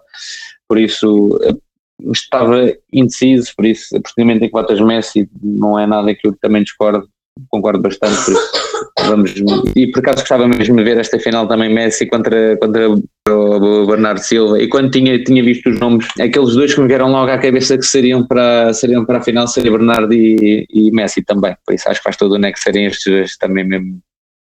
Por 0.68 0.78
isso, 0.78 1.36
uh, 1.38 2.12
estava 2.12 2.72
indeciso, 2.94 3.52
por 3.56 3.66
isso, 3.66 3.98
a 3.98 4.00
partir 4.00 4.22
do 4.22 4.26
momento 4.26 4.44
em 4.44 4.50
que 4.50 4.84
Messi, 4.84 5.30
não 5.42 5.80
é 5.80 5.88
nada 5.88 6.14
que 6.14 6.28
eu 6.28 6.36
também 6.40 6.62
discordo, 6.62 7.10
concordo 7.50 7.82
bastante, 7.82 8.24
por 8.26 8.34
isso 8.34 8.52
vamos, 9.08 9.34
e 9.76 9.88
por 9.88 10.00
acaso 10.00 10.20
gostava 10.20 10.48
mesmo 10.48 10.76
de 10.76 10.84
ver 10.84 10.98
esta 10.98 11.20
final 11.20 11.48
também 11.48 11.74
Messi 11.74 12.06
contra, 12.08 12.58
contra 12.58 12.90
o 12.90 13.86
Bernardo 13.88 14.20
Silva, 14.20 14.62
e 14.62 14.68
quando 14.68 14.92
tinha, 14.92 15.24
tinha 15.24 15.44
visto 15.44 15.70
os 15.70 15.80
nomes, 15.80 16.08
aqueles 16.20 16.54
dois 16.54 16.74
que 16.74 16.82
me 16.82 16.88
vieram 16.88 17.12
logo 17.12 17.32
à 17.32 17.38
cabeça 17.38 17.78
que 17.78 17.86
seriam 17.86 18.26
para, 18.26 18.74
seriam 18.74 19.06
para 19.06 19.20
a 19.20 19.22
final, 19.22 19.48
seria 19.48 19.72
Bernardo 19.72 20.14
e, 20.14 20.66
e 20.70 20.92
Messi 20.92 21.24
também, 21.24 21.56
por 21.66 21.74
isso 21.74 21.90
acho 21.90 22.00
que 22.00 22.04
faz 22.04 22.18
todo 22.18 22.34
o 22.34 22.38
né 22.38 22.52
que 22.52 22.60
serem 22.60 22.86
estes 22.86 23.12
dois 23.12 23.38
também 23.38 23.66
mesmo 23.66 24.00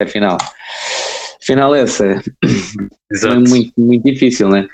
a 0.01 0.07
final. 0.07 0.37
Final 1.41 1.73
essa, 1.75 2.05
é 2.05 3.35
muito, 3.35 3.73
muito 3.77 4.03
difícil, 4.03 4.49
né? 4.49 4.67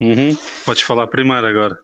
Uhum. 0.00 0.36
Podes 0.64 0.82
falar 0.82 1.06
primeiro 1.06 1.46
agora. 1.46 1.78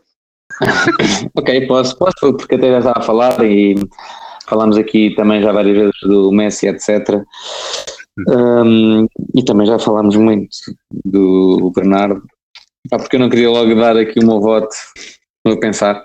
ok, 1.35 1.67
posso, 1.67 1.97
posso, 1.97 2.37
porque 2.37 2.57
até 2.57 2.71
já 2.71 2.79
estava 2.79 2.99
a 2.99 3.03
falar 3.03 3.45
e 3.45 3.75
falámos 4.53 4.77
aqui 4.77 5.15
também 5.17 5.41
já 5.41 5.51
várias 5.51 5.77
vezes 5.77 6.01
do 6.03 6.31
Messi, 6.31 6.69
etc. 6.69 7.23
Um, 8.29 9.07
e 9.35 9.43
também 9.43 9.67
já 9.67 9.79
falámos 9.79 10.15
muito 10.17 10.55
do 11.05 11.73
Bernardo, 11.75 12.23
porque 12.91 13.17
eu 13.17 13.21
não 13.21 13.31
queria 13.31 13.51
logo 13.51 13.75
dar 13.75 13.97
aqui 13.97 14.21
o 14.21 14.27
meu 14.27 14.41
voto 14.41 14.77
Vou 15.45 15.59
pensar. 15.59 16.05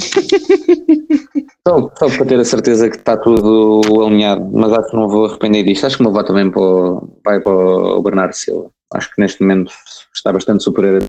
só, 1.68 1.90
só 1.98 2.08
para 2.08 2.24
ter 2.24 2.40
a 2.40 2.44
certeza 2.44 2.88
que 2.88 2.96
está 2.96 3.14
tudo 3.16 3.82
alinhado, 4.02 4.48
mas 4.50 4.72
acho 4.72 4.90
que 4.90 4.96
não 4.96 5.08
vou 5.08 5.26
arrepender 5.26 5.62
disto. 5.62 5.84
Acho 5.84 5.96
que 5.96 6.02
o 6.02 6.06
meu 6.06 6.12
voto 6.12 6.28
também 6.28 6.50
para 6.50 6.62
o, 6.62 7.20
vai 7.22 7.38
para 7.40 7.52
o 7.52 8.02
Bernardo 8.02 8.32
Silva. 8.32 8.70
Acho 8.94 9.14
que 9.14 9.20
neste 9.20 9.42
momento 9.42 9.70
está 10.14 10.32
bastante 10.32 10.64
superior 10.64 11.02
a 11.02 11.06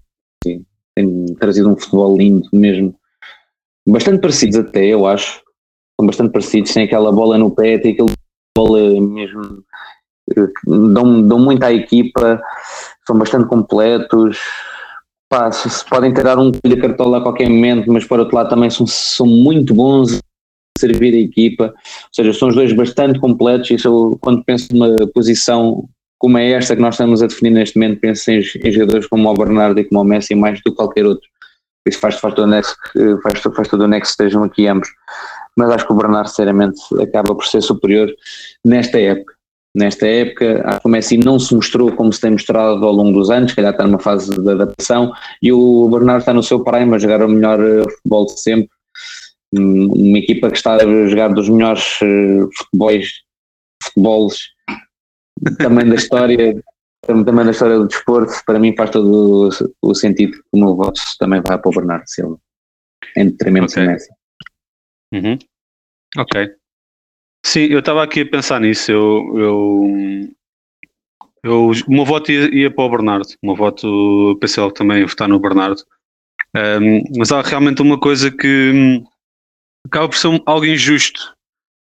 tem 0.96 1.26
trazido 1.36 1.70
um 1.70 1.78
futebol 1.78 2.18
lindo 2.18 2.50
mesmo. 2.52 2.94
Bastante 3.88 4.20
parecidos 4.20 4.58
até, 4.58 4.86
eu 4.86 5.06
acho. 5.08 5.42
São 6.00 6.06
bastante 6.06 6.32
parecidos, 6.32 6.74
tem 6.74 6.84
aquela 6.84 7.12
bola 7.12 7.38
no 7.38 7.52
pé, 7.52 7.78
tem 7.78 7.94
aquele 7.94 8.12
bola 8.56 8.80
mesmo. 9.02 9.64
Dão, 10.66 11.28
dão 11.28 11.40
muito 11.40 11.64
à 11.64 11.74
equipa, 11.74 12.42
são 13.06 13.18
bastante 13.18 13.48
completos. 13.48 14.38
Pá, 15.30 15.52
se, 15.52 15.86
podem 15.90 16.14
tirar 16.14 16.38
um 16.38 16.52
de 16.52 16.78
cartola 16.78 17.18
a 17.18 17.22
qualquer 17.22 17.50
momento, 17.50 17.92
mas 17.92 18.06
por 18.06 18.20
outro 18.20 18.36
lado 18.36 18.50
também 18.50 18.70
são, 18.70 18.86
são 18.88 19.26
muito 19.26 19.74
bons 19.74 20.16
a 20.16 20.20
servir 20.80 21.14
a 21.14 21.20
equipa. 21.20 21.66
Ou 21.66 22.10
seja, 22.14 22.34
são 22.34 22.50
os 22.50 22.56
dois 22.56 22.74
bastante 22.74 23.20
completos. 23.20 23.72
Isso 23.72 23.88
eu, 23.88 24.18
quando 24.22 24.44
penso 24.44 24.68
numa 24.72 24.96
posição 25.14 25.88
como 26.20 26.38
é 26.38 26.52
esta 26.52 26.76
que 26.76 26.82
nós 26.82 26.96
estamos 26.96 27.22
a 27.22 27.28
definir 27.28 27.52
neste 27.52 27.78
momento, 27.78 28.00
penso 28.00 28.32
em, 28.32 28.40
em 28.40 28.72
jogadores 28.72 29.08
como 29.08 29.30
o 29.30 29.34
Bernardo 29.34 29.80
e 29.80 29.86
como 29.86 30.02
o 30.02 30.04
Messi 30.04 30.34
mais 30.36 30.60
do 30.60 30.72
que 30.72 30.76
qualquer 30.76 31.06
outro. 31.06 31.28
Isso 31.88 32.00
faz, 32.00 32.16
faz, 32.20 32.34
todo, 32.34 32.48
o 32.48 32.50
nexo, 32.50 32.76
faz, 33.24 33.40
faz 33.40 34.10
estejam 34.10 34.44
aqui 34.44 34.68
ambos. 34.68 34.90
Mas 35.58 35.72
acho 35.72 35.88
que 35.88 35.94
o 35.94 35.96
Bernardo, 35.96 36.30
sinceramente, 36.30 36.80
acaba 37.02 37.34
por 37.34 37.46
ser 37.46 37.62
superior 37.62 38.10
nesta 38.64 39.00
época. 39.00 39.34
Nesta 39.76 40.08
época, 40.08 40.64
acho 40.66 40.82
que 40.82 40.88
o 40.88 40.90
Messi 40.90 41.18
não 41.18 41.40
se 41.40 41.54
mostrou 41.54 41.92
como 41.92 42.12
se 42.12 42.22
tem 42.22 42.32
mostrado 42.32 42.84
ao 42.84 42.92
longo 42.92 43.12
dos 43.12 43.30
anos, 43.30 43.52
se 43.52 43.56
calhar 43.56 43.72
está 43.72 43.86
numa 43.86 44.00
fase 44.00 44.30
de 44.30 44.50
adaptação, 44.50 45.12
e 45.42 45.52
o 45.52 45.88
Bernardo 45.90 46.22
está 46.22 46.34
no 46.34 46.42
seu 46.42 46.64
prime 46.64 46.96
a 46.96 47.00
jogar 47.00 47.22
o 47.22 47.30
melhor 47.30 47.60
eh, 47.60 47.84
futebol 47.84 48.26
de 48.26 48.40
sempre. 48.40 48.70
Hum, 49.54 49.92
uma 49.94 50.18
equipa 50.18 50.50
que 50.50 50.58
está 50.58 50.76
a 50.76 51.08
jogar 51.08 51.30
dos 51.30 51.48
melhores 51.48 52.02
uh, 52.02 52.50
futebols, 52.58 53.08
futebols 53.84 54.40
também 55.60 55.88
da 55.88 55.96
história, 55.96 56.62
também 57.06 57.46
da 57.46 57.52
história 57.52 57.78
do 57.78 57.88
desporto, 57.88 58.34
para 58.46 58.60
mim 58.60 58.76
faz 58.76 58.90
todo 58.90 59.50
o, 59.84 59.90
o 59.90 59.96
sentido 59.96 60.34
que 60.34 60.44
o 60.54 60.58
meu 60.60 60.76
voto 60.76 61.00
também 61.20 61.42
vai 61.48 61.58
para 61.58 61.70
o 61.70 61.74
Bernardo 61.74 62.08
Silva, 62.08 62.38
em 63.16 63.30
detrimento 63.30 63.72
okay. 63.72 63.88
Messi. 63.88 64.10
Uhum. 65.14 65.38
Ok. 66.18 66.50
Sim, 67.46 67.62
eu 67.62 67.80
estava 67.80 68.04
aqui 68.04 68.22
a 68.22 68.30
pensar 68.30 68.60
nisso. 68.60 68.92
Eu, 68.92 69.38
eu, 69.38 70.30
eu, 71.44 71.72
o 71.88 71.92
meu 71.92 72.06
voto 72.06 72.32
ia, 72.32 72.54
ia 72.54 72.72
para 72.72 72.84
o 72.84 72.90
Bernardo. 72.90 73.28
O 73.42 73.48
meu 73.48 73.56
voto, 73.56 74.38
pensei 74.42 74.62
logo 74.62 74.74
também 74.74 75.06
votar 75.06 75.28
no 75.28 75.40
Bernardo. 75.40 75.82
Um, 76.56 77.04
mas 77.18 77.32
há 77.32 77.42
realmente 77.42 77.82
uma 77.82 78.00
coisa 78.00 78.32
que 78.32 78.72
hum, 78.74 79.06
acaba 79.86 80.10
por 80.10 80.18
ser 80.18 80.42
algo 80.46 80.66
injusto, 80.66 81.36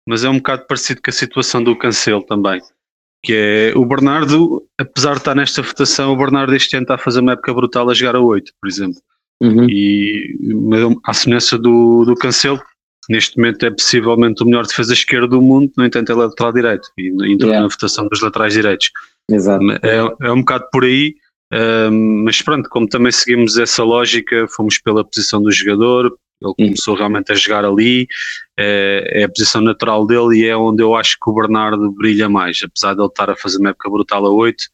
mas 0.09 0.25
é 0.25 0.29
um 0.29 0.39
bocado 0.39 0.67
parecido 0.67 1.01
com 1.03 1.11
a 1.11 1.13
situação 1.13 1.63
do 1.63 1.77
Cancelo 1.77 2.25
também 2.25 2.61
que 3.25 3.33
é 3.33 3.73
o 3.77 3.87
Bernardo, 3.87 4.63
apesar 4.79 5.13
de 5.13 5.19
estar 5.19 5.35
nesta 5.35 5.63
votação, 5.63 6.13
o 6.13 6.17
Bernardo 6.17 6.55
este 6.55 6.77
ano 6.77 6.85
está 6.85 6.97
a 6.97 6.99
fazer 6.99 7.21
uma 7.21 7.33
época 7.33 7.55
brutal 7.55 7.89
a 7.89 7.95
jogar 7.95 8.17
a 8.17 8.21
8, 8.21 8.53
por 8.61 8.69
exemplo. 8.69 9.01
Uhum. 9.41 9.67
E 9.69 10.37
à 11.05 11.15
semelhança 11.15 11.59
do, 11.59 12.05
do 12.05 12.15
Cancelo, 12.15 12.63
neste 13.09 13.37
momento 13.37 13.65
é 13.65 13.71
possivelmente 13.71 14.43
o 14.43 14.47
melhor 14.47 14.67
defesa 14.67 14.93
esquerda 14.93 15.29
do 15.29 15.43
mundo, 15.43 15.73
no 15.77 15.85
entanto 15.85 16.13
é 16.13 16.15
lateral 16.15 16.53
direito 16.53 16.89
e 16.99 17.09
entrou 17.09 17.51
yeah. 17.51 17.61
na 17.61 17.69
votação 17.69 18.09
dos 18.09 18.21
laterais 18.21 18.53
direitos. 18.53 18.91
Exato. 19.31 19.65
É, 19.83 20.27
é 20.27 20.33
um 20.33 20.41
bocado 20.41 20.69
por 20.71 20.85
aí, 20.85 21.15
um, 21.53 22.25
mas 22.25 22.43
pronto, 22.43 22.69
como 22.69 22.89
também 22.89 23.13
seguimos 23.13 23.57
essa 23.59 23.85
lógica, 23.85 24.47
fomos 24.49 24.79
pela 24.79 25.05
posição 25.05 25.43
do 25.43 25.53
jogador, 25.53 26.17
ele 26.43 26.55
começou 26.57 26.95
realmente 26.95 27.33
a 27.33 27.35
jogar 27.35 27.65
ali, 27.65 28.07
é, 28.59 29.21
é, 29.21 29.25
a 29.25 29.29
posição 29.29 29.61
natural 29.61 30.07
dele 30.07 30.41
e 30.41 30.47
é 30.47 30.57
onde 30.57 30.83
eu 30.83 30.95
acho 30.95 31.17
que 31.23 31.31
o 31.31 31.35
Bernardo 31.35 31.91
brilha 31.93 32.29
mais, 32.29 32.61
apesar 32.63 32.95
de 32.95 33.01
ele 33.01 33.09
estar 33.09 33.31
a 33.31 33.37
fazer 33.37 33.59
uma 33.59 33.71
época 33.71 33.91
brutal 33.91 34.27
a 34.27 34.31
8. 34.31 34.65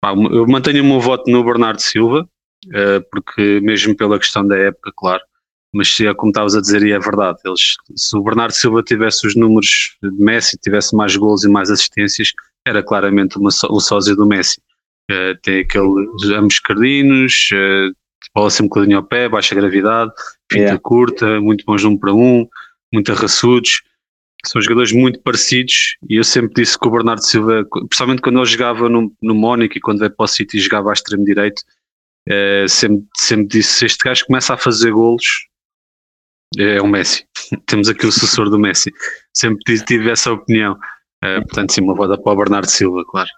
Pá, 0.00 0.12
eu 0.12 0.46
mantenho 0.46 0.82
o 0.82 0.86
meu 0.86 1.00
voto 1.00 1.30
no 1.30 1.44
Bernardo 1.44 1.80
Silva, 1.80 2.28
é, 2.72 3.00
porque 3.00 3.60
mesmo 3.62 3.94
pela 3.94 4.18
questão 4.18 4.46
da 4.46 4.56
época, 4.56 4.92
claro, 4.96 5.22
mas 5.74 5.88
se 5.94 6.06
é 6.06 6.14
como 6.14 6.30
estavas 6.30 6.54
a 6.54 6.60
dizer, 6.60 6.82
e 6.84 6.92
é 6.92 6.98
verdade, 6.98 7.38
eles, 7.44 7.76
se 7.96 8.16
o 8.16 8.22
Bernardo 8.22 8.52
Silva 8.52 8.82
tivesse 8.82 9.26
os 9.26 9.34
números 9.34 9.96
de 10.00 10.24
Messi, 10.24 10.56
tivesse 10.56 10.94
mais 10.94 11.16
gols 11.16 11.42
e 11.42 11.48
mais 11.48 11.70
assistências, 11.70 12.32
era 12.66 12.82
claramente 12.82 13.36
uma, 13.36 13.50
o 13.68 13.80
sósia 13.80 14.14
do 14.14 14.24
Messi. 14.24 14.60
É, 15.10 15.34
tem 15.42 15.60
aqueles 15.60 16.30
ambos 16.34 16.60
cardinos, 16.60 17.48
é, 17.52 17.90
bola 18.34 18.50
sempre 18.50 18.70
com 18.70 18.94
ao 18.94 19.02
pé, 19.02 19.28
baixa 19.28 19.54
gravidade, 19.54 20.12
fita 20.50 20.62
yeah. 20.62 20.80
curta, 20.80 21.40
muito 21.40 21.64
bons 21.66 21.84
um 21.84 21.98
para 21.98 22.14
um, 22.14 22.46
muito 22.92 23.10
arraçudos. 23.12 23.82
São 24.46 24.62
jogadores 24.62 24.92
muito 24.92 25.20
parecidos 25.22 25.96
e 26.08 26.16
eu 26.16 26.24
sempre 26.24 26.62
disse 26.62 26.78
que 26.78 26.86
o 26.86 26.90
Bernardo 26.90 27.24
Silva, 27.24 27.66
principalmente 27.88 28.22
quando 28.22 28.38
ele 28.38 28.46
jogava 28.46 28.88
no, 28.88 29.12
no 29.20 29.34
Mónaco 29.34 29.76
e 29.76 29.80
quando 29.80 30.00
veio 30.00 30.14
para 30.14 30.24
o 30.24 30.28
City 30.28 30.60
jogava 30.60 30.90
à 30.90 30.92
extremo 30.92 31.24
direito, 31.24 31.62
é, 32.28 32.66
sempre, 32.68 33.06
sempre 33.16 33.46
disse: 33.46 33.84
este 33.84 34.04
gajo 34.04 34.26
começa 34.26 34.54
a 34.54 34.58
fazer 34.58 34.92
golos, 34.92 35.48
é 36.58 36.80
o 36.80 36.86
Messi. 36.86 37.24
Temos 37.66 37.88
aqui 37.88 38.06
o 38.06 38.12
sucessor 38.12 38.50
do 38.50 38.58
Messi. 38.58 38.92
Sempre 39.32 39.84
tive 39.84 40.10
essa 40.10 40.32
opinião. 40.32 40.76
É, 41.22 41.40
portanto, 41.40 41.72
sim, 41.72 41.80
uma 41.80 41.94
voda 41.94 42.18
para 42.18 42.32
o 42.32 42.36
Bernardo 42.36 42.68
Silva, 42.68 43.04
claro. 43.06 43.30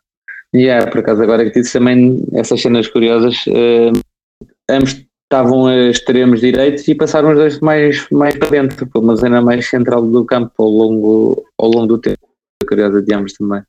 E 0.53 0.63
yeah, 0.63 0.91
por 0.91 1.01
acaso, 1.01 1.23
agora 1.23 1.45
que 1.45 1.61
disse 1.61 1.75
também 1.75 2.25
essas 2.33 2.61
cenas 2.61 2.89
curiosas, 2.89 3.37
uh, 3.47 3.93
ambos 4.71 5.05
estavam 5.27 5.67
a 5.67 5.89
extremos 5.89 6.41
direitos 6.41 6.87
e 6.87 6.95
passaram 6.95 7.31
os 7.31 7.37
dois 7.37 7.61
mais, 7.61 8.09
mais 8.11 8.37
para 8.37 8.51
dentro, 8.51 8.87
para 8.87 9.01
uma 9.01 9.17
zona 9.17 9.43
mais 9.43 9.69
central 9.69 10.03
do 10.03 10.25
campo 10.25 10.53
ao 10.59 10.69
longo, 10.69 11.45
ao 11.59 11.69
longo 11.69 11.87
do 11.87 11.99
tempo. 11.99 12.27
Curiosa 12.67 13.03
de 13.03 13.15
ambos 13.15 13.33
também. 13.35 13.63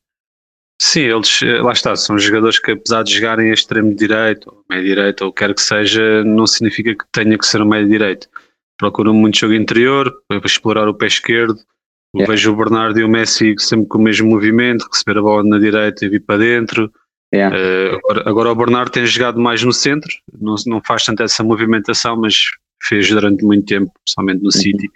Sim, 0.79 1.01
eles, 1.01 1.41
eh, 1.41 1.59
lá 1.59 1.71
está, 1.71 1.95
são 1.95 2.19
jogadores 2.19 2.59
que 2.59 2.71
apesar 2.71 3.03
de 3.03 3.13
jogarem 3.13 3.49
a 3.49 3.53
extremo 3.53 3.95
direito, 3.95 4.47
ou 4.47 4.63
meio 4.69 4.83
direito, 4.83 5.25
ou 5.25 5.33
quer 5.33 5.53
que 5.53 5.61
seja, 5.61 6.23
não 6.23 6.45
significa 6.45 6.93
que 6.93 7.03
tenha 7.11 7.37
que 7.37 7.45
ser 7.47 7.61
o 7.61 7.65
meio 7.65 7.87
direito. 7.87 8.29
Procuram 8.77 9.13
muito 9.13 9.39
jogo 9.39 9.53
interior, 9.53 10.13
para 10.27 10.41
explorar 10.45 10.87
o 10.87 10.93
pé 10.93 11.07
esquerdo. 11.07 11.59
Yeah. 12.15 12.31
Vejo 12.31 12.51
o 12.51 12.55
Bernardo 12.55 12.99
e 12.99 13.03
o 13.03 13.09
Messi 13.09 13.55
sempre 13.57 13.87
com 13.87 13.97
o 13.97 14.01
mesmo 14.01 14.29
movimento, 14.29 14.87
receber 14.91 15.19
a 15.19 15.21
bola 15.21 15.43
na 15.43 15.59
direita 15.59 16.05
e 16.05 16.09
vir 16.09 16.21
para 16.21 16.39
dentro. 16.39 16.91
Yeah. 17.33 17.55
Uh, 17.55 17.95
agora, 17.97 18.29
agora, 18.29 18.51
o 18.51 18.55
Bernardo 18.55 18.91
tem 18.91 19.05
jogado 19.05 19.39
mais 19.39 19.61
no 19.63 19.73
centro, 19.73 20.09
não, 20.39 20.55
não 20.65 20.81
faz 20.81 21.03
tanto 21.03 21.23
essa 21.23 21.43
movimentação, 21.43 22.15
mas 22.15 22.35
fez 22.81 23.09
durante 23.09 23.43
muito 23.43 23.65
tempo, 23.65 23.91
principalmente 24.03 24.39
no 24.39 24.45
uhum. 24.45 24.51
City. 24.51 24.89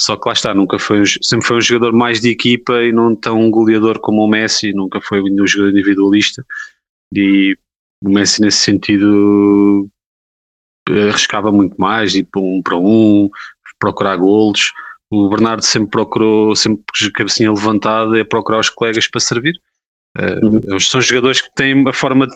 Só 0.00 0.16
que 0.16 0.26
lá 0.26 0.32
está, 0.32 0.54
nunca 0.54 0.78
foi 0.78 1.02
um, 1.02 1.04
sempre 1.04 1.46
foi 1.46 1.58
um 1.58 1.60
jogador 1.60 1.92
mais 1.92 2.20
de 2.20 2.30
equipa 2.30 2.82
e 2.82 2.90
não 2.90 3.14
tão 3.14 3.38
um 3.38 3.50
goleador 3.50 3.98
como 3.98 4.24
o 4.24 4.28
Messi, 4.28 4.72
nunca 4.72 5.00
foi 5.00 5.20
um 5.20 5.46
jogador 5.46 5.70
individualista. 5.70 6.44
E 7.14 7.54
o 8.02 8.08
Messi, 8.08 8.40
nesse 8.40 8.58
sentido, 8.58 9.86
arriscava 11.08 11.50
muito 11.52 11.80
mais, 11.80 12.14
ir 12.14 12.24
para 12.24 12.40
um 12.40 12.62
para 12.62 12.76
um, 12.76 13.30
procurar 13.78 14.16
golos. 14.16 14.72
O 15.10 15.28
Bernardo 15.28 15.64
sempre 15.64 15.90
procurou, 15.90 16.54
sempre 16.54 16.84
com 16.84 17.06
a 17.06 17.12
cabecinha 17.12 17.50
levantada, 17.50 18.18
é 18.18 18.22
procurar 18.22 18.60
os 18.60 18.70
colegas 18.70 19.08
para 19.08 19.20
servir. 19.20 19.54
Uh, 20.16 20.80
são 20.80 21.00
jogadores 21.00 21.40
que 21.40 21.52
têm 21.54 21.74
uma 21.74 21.92
forma 21.92 22.26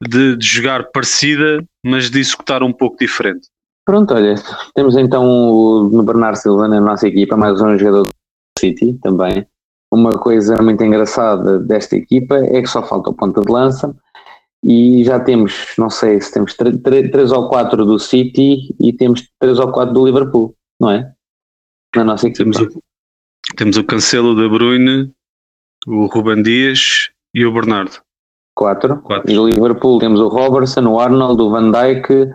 de, 0.00 0.36
de, 0.36 0.46
jogar 0.46 0.90
parecida, 0.92 1.64
mas 1.84 2.10
de 2.10 2.20
executar 2.20 2.62
um 2.62 2.72
pouco 2.72 2.96
diferente. 2.98 3.48
Pronto, 3.84 4.14
olha, 4.14 4.34
temos 4.74 4.96
então 4.96 5.24
o 5.24 6.02
Bernardo 6.02 6.36
Silva 6.36 6.66
na 6.66 6.80
nossa 6.80 7.06
equipa, 7.06 7.36
mais 7.36 7.60
um 7.60 7.78
jogador 7.78 8.04
do 8.04 8.12
City 8.58 8.98
também. 9.02 9.46
Uma 9.92 10.18
coisa 10.18 10.60
muito 10.60 10.82
engraçada 10.82 11.60
desta 11.60 11.96
equipa 11.96 12.36
é 12.36 12.60
que 12.60 12.66
só 12.66 12.82
falta 12.82 13.10
o 13.10 13.14
ponta 13.14 13.40
de 13.40 13.52
lança 13.52 13.94
e 14.64 15.04
já 15.04 15.20
temos, 15.20 15.74
não 15.78 15.90
sei 15.90 16.20
se 16.20 16.32
temos 16.32 16.54
três 16.54 17.32
ou 17.32 17.48
quatro 17.48 17.84
do 17.84 17.98
City 17.98 18.74
e 18.80 18.92
temos 18.92 19.28
três 19.38 19.58
ou 19.58 19.70
quatro 19.70 19.94
do 19.94 20.04
Liverpool, 20.04 20.54
não 20.80 20.90
é? 20.90 21.12
Na 21.94 22.04
nossa 22.04 22.26
equipa. 22.26 22.50
Temos 22.50 22.74
o, 22.74 22.82
temos 23.56 23.76
o 23.76 23.84
Cancelo 23.84 24.34
de 24.34 24.48
Bruyne, 24.48 25.12
o 25.86 26.06
Ruben 26.06 26.42
Dias 26.42 27.10
e 27.34 27.44
o 27.44 27.52
Bernardo. 27.52 28.00
Quatro. 28.54 29.00
Quatro. 29.02 29.30
E 29.30 29.34
do 29.34 29.46
Liverpool 29.46 29.98
temos 29.98 30.20
o 30.20 30.28
Robertson, 30.28 30.86
o 30.86 30.98
Arnold, 30.98 31.42
o 31.42 31.50
Van 31.50 31.70
Dijk, 31.70 32.30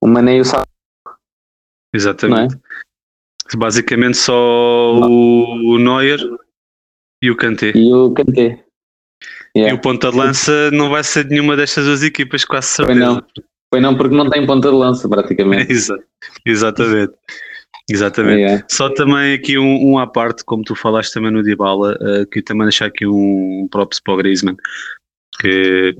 o 0.00 0.06
Mané 0.06 0.36
e 0.36 0.40
o 0.40 0.44
Salah. 0.44 0.64
Exatamente. 1.92 2.54
É? 2.54 3.56
Basicamente 3.56 4.16
só 4.16 4.94
o 4.94 5.78
Neuer 5.78 6.20
e 7.22 7.30
o 7.30 7.36
Kanté. 7.36 7.72
E 7.74 7.92
o 7.92 8.12
Kanté. 8.12 8.65
Yeah. 9.56 9.74
E 9.74 9.78
o 9.78 9.80
ponta 9.80 10.10
de 10.10 10.16
lança 10.18 10.70
não 10.70 10.90
vai 10.90 11.02
ser 11.02 11.24
de 11.24 11.30
nenhuma 11.30 11.56
destas 11.56 11.86
duas 11.86 12.02
equipas, 12.02 12.44
quase 12.44 12.66
certeza. 12.66 13.00
Foi 13.00 13.14
não. 13.14 13.22
Foi 13.72 13.80
não 13.80 13.96
porque 13.96 14.14
não 14.14 14.28
tem 14.28 14.46
ponta 14.46 14.68
de 14.68 14.76
lança, 14.76 15.08
praticamente. 15.08 15.72
Exatamente. 16.44 17.14
Exatamente. 17.88 18.40
Yeah. 18.40 18.64
Só 18.70 18.90
também 18.90 19.34
aqui 19.34 19.58
um, 19.58 19.92
um 19.92 19.98
à 19.98 20.06
parte, 20.06 20.44
como 20.44 20.62
tu 20.62 20.74
falaste 20.74 21.14
também 21.14 21.30
no 21.30 21.42
Dybala, 21.42 21.96
uh, 22.00 22.26
que 22.26 22.42
também 22.42 22.66
deixar 22.66 22.86
aqui 22.86 23.06
um, 23.06 23.62
um 23.62 23.68
props 23.70 23.98
para 24.00 24.14
o 24.14 24.16
Griezmann, 24.18 24.56
que 25.40 25.96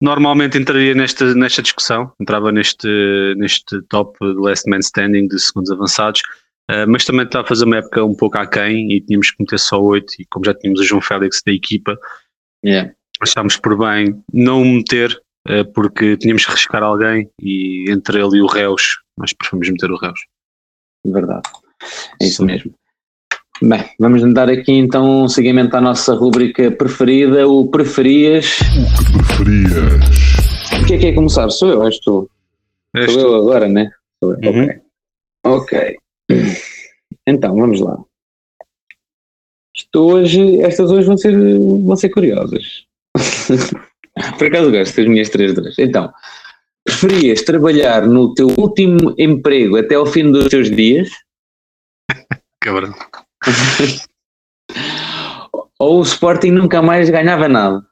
normalmente 0.00 0.56
entraria 0.56 0.94
nesta, 0.94 1.34
nesta 1.34 1.62
discussão, 1.62 2.12
entrava 2.20 2.50
neste, 2.50 2.88
neste 3.36 3.82
top 3.82 4.16
de 4.20 4.40
last 4.40 4.68
man 4.68 4.78
standing 4.78 5.28
de 5.28 5.38
segundos 5.38 5.70
avançados, 5.70 6.20
uh, 6.70 6.88
mas 6.88 7.04
também 7.04 7.26
está 7.26 7.40
a 7.40 7.44
fazer 7.44 7.64
uma 7.64 7.78
época 7.78 8.04
um 8.04 8.14
pouco 8.14 8.38
aquém 8.38 8.92
e 8.92 9.00
tínhamos 9.00 9.30
que 9.30 9.36
meter 9.40 9.58
só 9.58 9.80
8 9.80 10.06
e 10.20 10.26
como 10.26 10.44
já 10.44 10.54
tínhamos 10.54 10.80
o 10.80 10.84
João 10.84 11.00
Félix 11.00 11.42
da 11.44 11.52
equipa, 11.52 11.98
yeah. 12.64 12.92
achámos 13.20 13.56
por 13.56 13.76
bem 13.76 14.22
não 14.32 14.64
meter 14.64 15.10
uh, 15.48 15.64
porque 15.72 16.16
tínhamos 16.16 16.44
que 16.44 16.50
arriscar 16.50 16.82
alguém 16.82 17.30
e 17.40 17.90
entre 17.90 18.20
ele 18.20 18.38
e 18.38 18.42
o 18.42 18.46
Reus, 18.46 19.00
nós 19.16 19.32
preferimos 19.32 19.70
meter 19.70 19.90
o 19.90 19.96
Reus. 19.96 20.20
Verdade, 21.06 21.42
é 22.20 22.26
isso 22.26 22.38
Sim. 22.38 22.46
mesmo. 22.46 22.74
Bem, 23.62 23.84
vamos 24.00 24.34
dar 24.34 24.50
aqui 24.50 24.72
então 24.72 25.24
um 25.24 25.28
seguimento 25.28 25.76
à 25.76 25.80
nossa 25.80 26.14
rubrica 26.14 26.72
preferida, 26.72 27.46
o 27.46 27.68
preferias. 27.68 28.58
O 28.60 29.04
que 29.04 29.12
preferias? 29.12 30.80
O 30.82 30.86
que 30.86 30.94
é 30.94 30.98
que 30.98 31.06
é 31.06 31.12
começar? 31.12 31.48
Sou 31.50 31.70
eu, 31.70 31.84
és 31.84 32.00
tu? 32.00 32.28
És 32.96 33.12
Sou 33.12 33.22
tu. 33.22 33.28
eu 33.28 33.34
agora, 33.36 33.68
né? 33.68 33.90
Sou 34.22 34.34
eu. 34.34 34.50
Uhum. 34.50 34.68
Ok. 35.44 35.78
Ok. 35.78 35.96
Então, 37.26 37.56
vamos 37.56 37.80
lá. 37.80 37.96
Isto 39.76 40.00
hoje, 40.00 40.60
estas 40.62 40.90
hoje 40.90 41.06
vão 41.06 41.18
ser, 41.18 41.36
vão 41.58 41.96
ser 41.96 42.10
curiosas. 42.10 42.86
Por 44.38 44.46
acaso 44.46 44.70
gosto 44.70 44.96
das 44.96 45.06
minhas 45.06 45.28
três 45.28 45.52
duas. 45.54 45.76
Então, 45.78 46.12
preferias 46.84 47.42
trabalhar 47.42 48.06
no 48.06 48.32
teu 48.34 48.46
último 48.56 49.14
emprego 49.18 49.76
até 49.76 49.96
ao 49.96 50.06
fim 50.06 50.30
dos 50.30 50.48
teus 50.48 50.70
dias? 50.70 51.10
Cabrão. 52.60 52.94
Ou 55.78 55.98
o 55.98 56.02
Sporting 56.02 56.52
nunca 56.52 56.80
mais 56.80 57.10
ganhava 57.10 57.48
nada. 57.48 57.84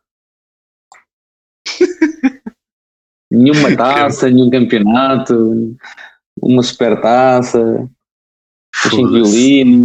Nenhuma 3.30 3.76
taça, 3.76 4.30
nenhum 4.30 4.50
campeonato, 4.50 5.76
uma 6.40 6.62
super 6.62 7.00
taça, 7.00 7.88
um 8.92 9.08
violino. 9.08 9.84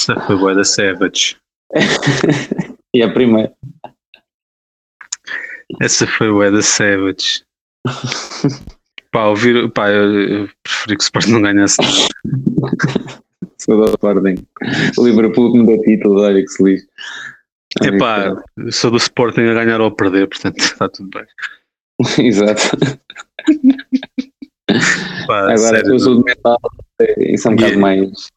Isso 0.00 0.18
foi 0.26 0.36
boa 0.36 0.54
da 0.54 0.64
Savage. 0.64 1.36
e 2.94 3.02
a 3.02 3.12
primeira. 3.12 3.52
Essa 5.78 6.06
foi 6.06 6.30
o 6.30 6.50
da 6.50 6.62
Savage. 6.62 7.44
pá, 9.12 9.26
ouvir, 9.26 9.70
pá, 9.72 9.90
eu, 9.90 10.48
preferi 10.62 10.96
que 10.96 11.02
o 11.02 11.04
Sporting 11.04 11.32
não 11.32 11.42
ganhasse 11.42 11.76
nada. 11.82 13.20
Sou 13.58 13.76
do 13.76 13.90
Sporting. 13.90 14.46
O 14.96 15.04
Liverpool 15.04 15.52
que 15.52 15.58
me 15.58 15.66
dá 15.66 15.82
título, 15.82 16.22
olha 16.22 16.40
que 16.40 16.48
se 16.48 16.62
lixe. 16.62 16.88
Epá, 17.82 18.42
sou 18.70 18.90
do 18.90 18.96
Sporting 18.96 19.42
a 19.42 19.54
ganhar 19.54 19.82
ou 19.82 19.88
a 19.88 19.94
perder, 19.94 20.26
portanto 20.28 20.58
está 20.58 20.88
tudo 20.88 21.10
bem. 21.10 21.26
Exato. 22.26 22.62
Pá, 25.26 25.40
Agora, 25.40 25.58
sério, 25.58 25.92
eu 25.92 25.98
sou 25.98 26.14
do 26.16 26.24
mental, 26.24 26.58
isso 27.18 27.48
é 27.48 27.50
um 27.50 27.56
bocado 27.56 27.78
mais, 27.78 28.28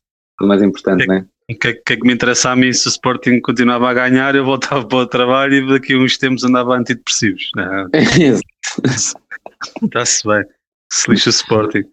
mais 0.41 0.61
importante, 0.61 1.07
não 1.07 1.15
é? 1.15 1.25
O 1.49 1.55
que, 1.55 1.73
que 1.73 1.93
é 1.93 1.97
que 1.97 2.07
me 2.07 2.13
interessa 2.13 2.51
a 2.51 2.55
mim 2.55 2.71
se 2.71 2.87
o 2.87 2.89
Sporting 2.89 3.41
continuava 3.41 3.89
a 3.89 3.93
ganhar, 3.93 4.33
eu 4.33 4.45
voltava 4.45 4.85
para 4.87 4.97
o 4.99 5.07
trabalho 5.07 5.53
e 5.53 5.67
daqui 5.67 5.93
a 5.93 5.97
uns 5.97 6.17
tempos 6.17 6.43
andava 6.43 6.75
antidepressivos. 6.75 7.51
Está-se 9.83 10.27
bem. 10.27 10.45
Se 10.91 11.11
lixa 11.11 11.29
o 11.29 11.31
Sporting. 11.31 11.83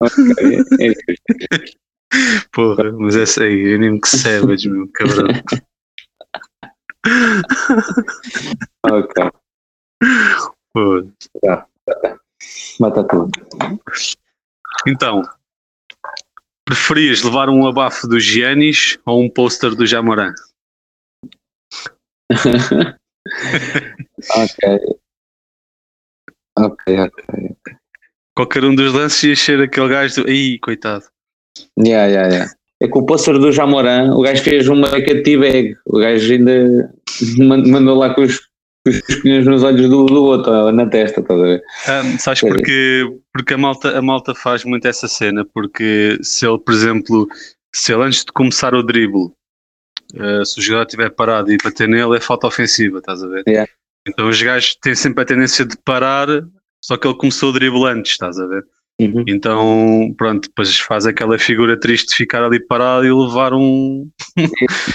Okay. 0.00 0.60
É 0.80 0.94
Porra, 2.52 2.92
mas 2.92 3.16
essa 3.16 3.44
aí, 3.44 3.74
eu 3.74 3.78
nem 3.78 4.00
que 4.00 4.08
savage, 4.08 4.68
meu 4.68 4.88
cabrão. 4.88 5.28
ok. 8.84 9.30
Pô. 10.72 11.02
Tá. 11.42 11.66
Mata 12.80 13.04
tudo. 13.04 13.30
Então, 14.86 15.22
preferias 16.68 17.22
levar 17.22 17.48
um 17.48 17.66
abafo 17.66 18.06
do 18.06 18.20
Giannis 18.20 18.98
ou 19.06 19.22
um 19.22 19.30
pôster 19.30 19.74
do 19.74 19.86
Jamoran? 19.86 20.34
ok. 24.30 24.98
Ok, 26.58 26.98
ok. 26.98 27.24
Qualquer 28.36 28.64
um 28.64 28.74
dos 28.74 28.92
lances 28.92 29.22
ia 29.22 29.34
ser 29.34 29.62
aquele 29.62 29.88
gajo 29.88 30.22
do. 30.22 30.30
Ih, 30.30 30.58
coitado. 30.58 31.04
Yeah, 31.78 32.06
yeah, 32.06 32.28
yeah. 32.28 32.52
É 32.82 32.88
com 32.88 32.98
o 33.00 33.06
pássaro 33.06 33.38
do 33.38 33.50
Jamoran, 33.50 34.14
o 34.14 34.20
gajo 34.20 34.42
fez 34.42 34.68
uma 34.68 34.90
cat 34.90 35.36
bag, 35.38 35.74
o 35.86 35.98
gajo 35.98 36.32
ainda 36.32 36.92
mandou 37.38 37.96
lá 37.96 38.14
com 38.14 38.22
os, 38.22 38.47
os 38.88 39.00
pinhos 39.22 39.46
nos 39.46 39.62
olhos 39.62 39.88
do, 39.88 40.06
do 40.06 40.24
outro, 40.24 40.72
na 40.72 40.86
testa, 40.86 41.20
estás 41.20 41.40
a 41.40 41.42
ver? 41.42 41.62
Um, 41.88 42.18
sabes 42.18 42.40
porque, 42.40 43.04
porque 43.32 43.54
a, 43.54 43.58
malta, 43.58 43.98
a 43.98 44.02
malta 44.02 44.34
faz 44.34 44.64
muito 44.64 44.86
essa 44.86 45.08
cena, 45.08 45.44
porque 45.54 46.18
se 46.22 46.46
ele, 46.46 46.58
por 46.58 46.72
exemplo, 46.72 47.28
se 47.74 47.92
ele 47.92 48.02
antes 48.02 48.24
de 48.24 48.32
começar 48.32 48.74
o 48.74 48.82
drible, 48.82 49.32
uh, 50.14 50.44
se 50.44 50.58
o 50.58 50.62
jogador 50.62 50.86
estiver 50.86 51.10
parado 51.10 51.52
e 51.52 51.58
bater 51.62 51.88
nele, 51.88 52.16
é 52.16 52.20
falta 52.20 52.46
ofensiva, 52.46 52.98
estás 52.98 53.22
a 53.22 53.28
ver? 53.28 53.44
Yeah. 53.46 53.70
Então 54.06 54.28
os 54.28 54.40
gajos 54.40 54.76
têm 54.76 54.94
sempre 54.94 55.22
a 55.22 55.26
tendência 55.26 55.64
de 55.64 55.76
parar, 55.84 56.28
só 56.82 56.96
que 56.96 57.06
ele 57.06 57.16
começou 57.16 57.50
o 57.50 57.52
drible 57.52 57.84
antes, 57.86 58.12
estás 58.12 58.38
a 58.38 58.46
ver? 58.46 58.64
Uhum. 59.00 59.24
Então, 59.28 60.12
pronto, 60.16 60.48
depois 60.48 60.76
faz 60.80 61.06
aquela 61.06 61.38
figura 61.38 61.78
triste 61.78 62.08
de 62.08 62.16
ficar 62.16 62.42
ali 62.42 62.58
parado 62.58 63.06
e 63.06 63.12
levar 63.12 63.54
um. 63.54 64.08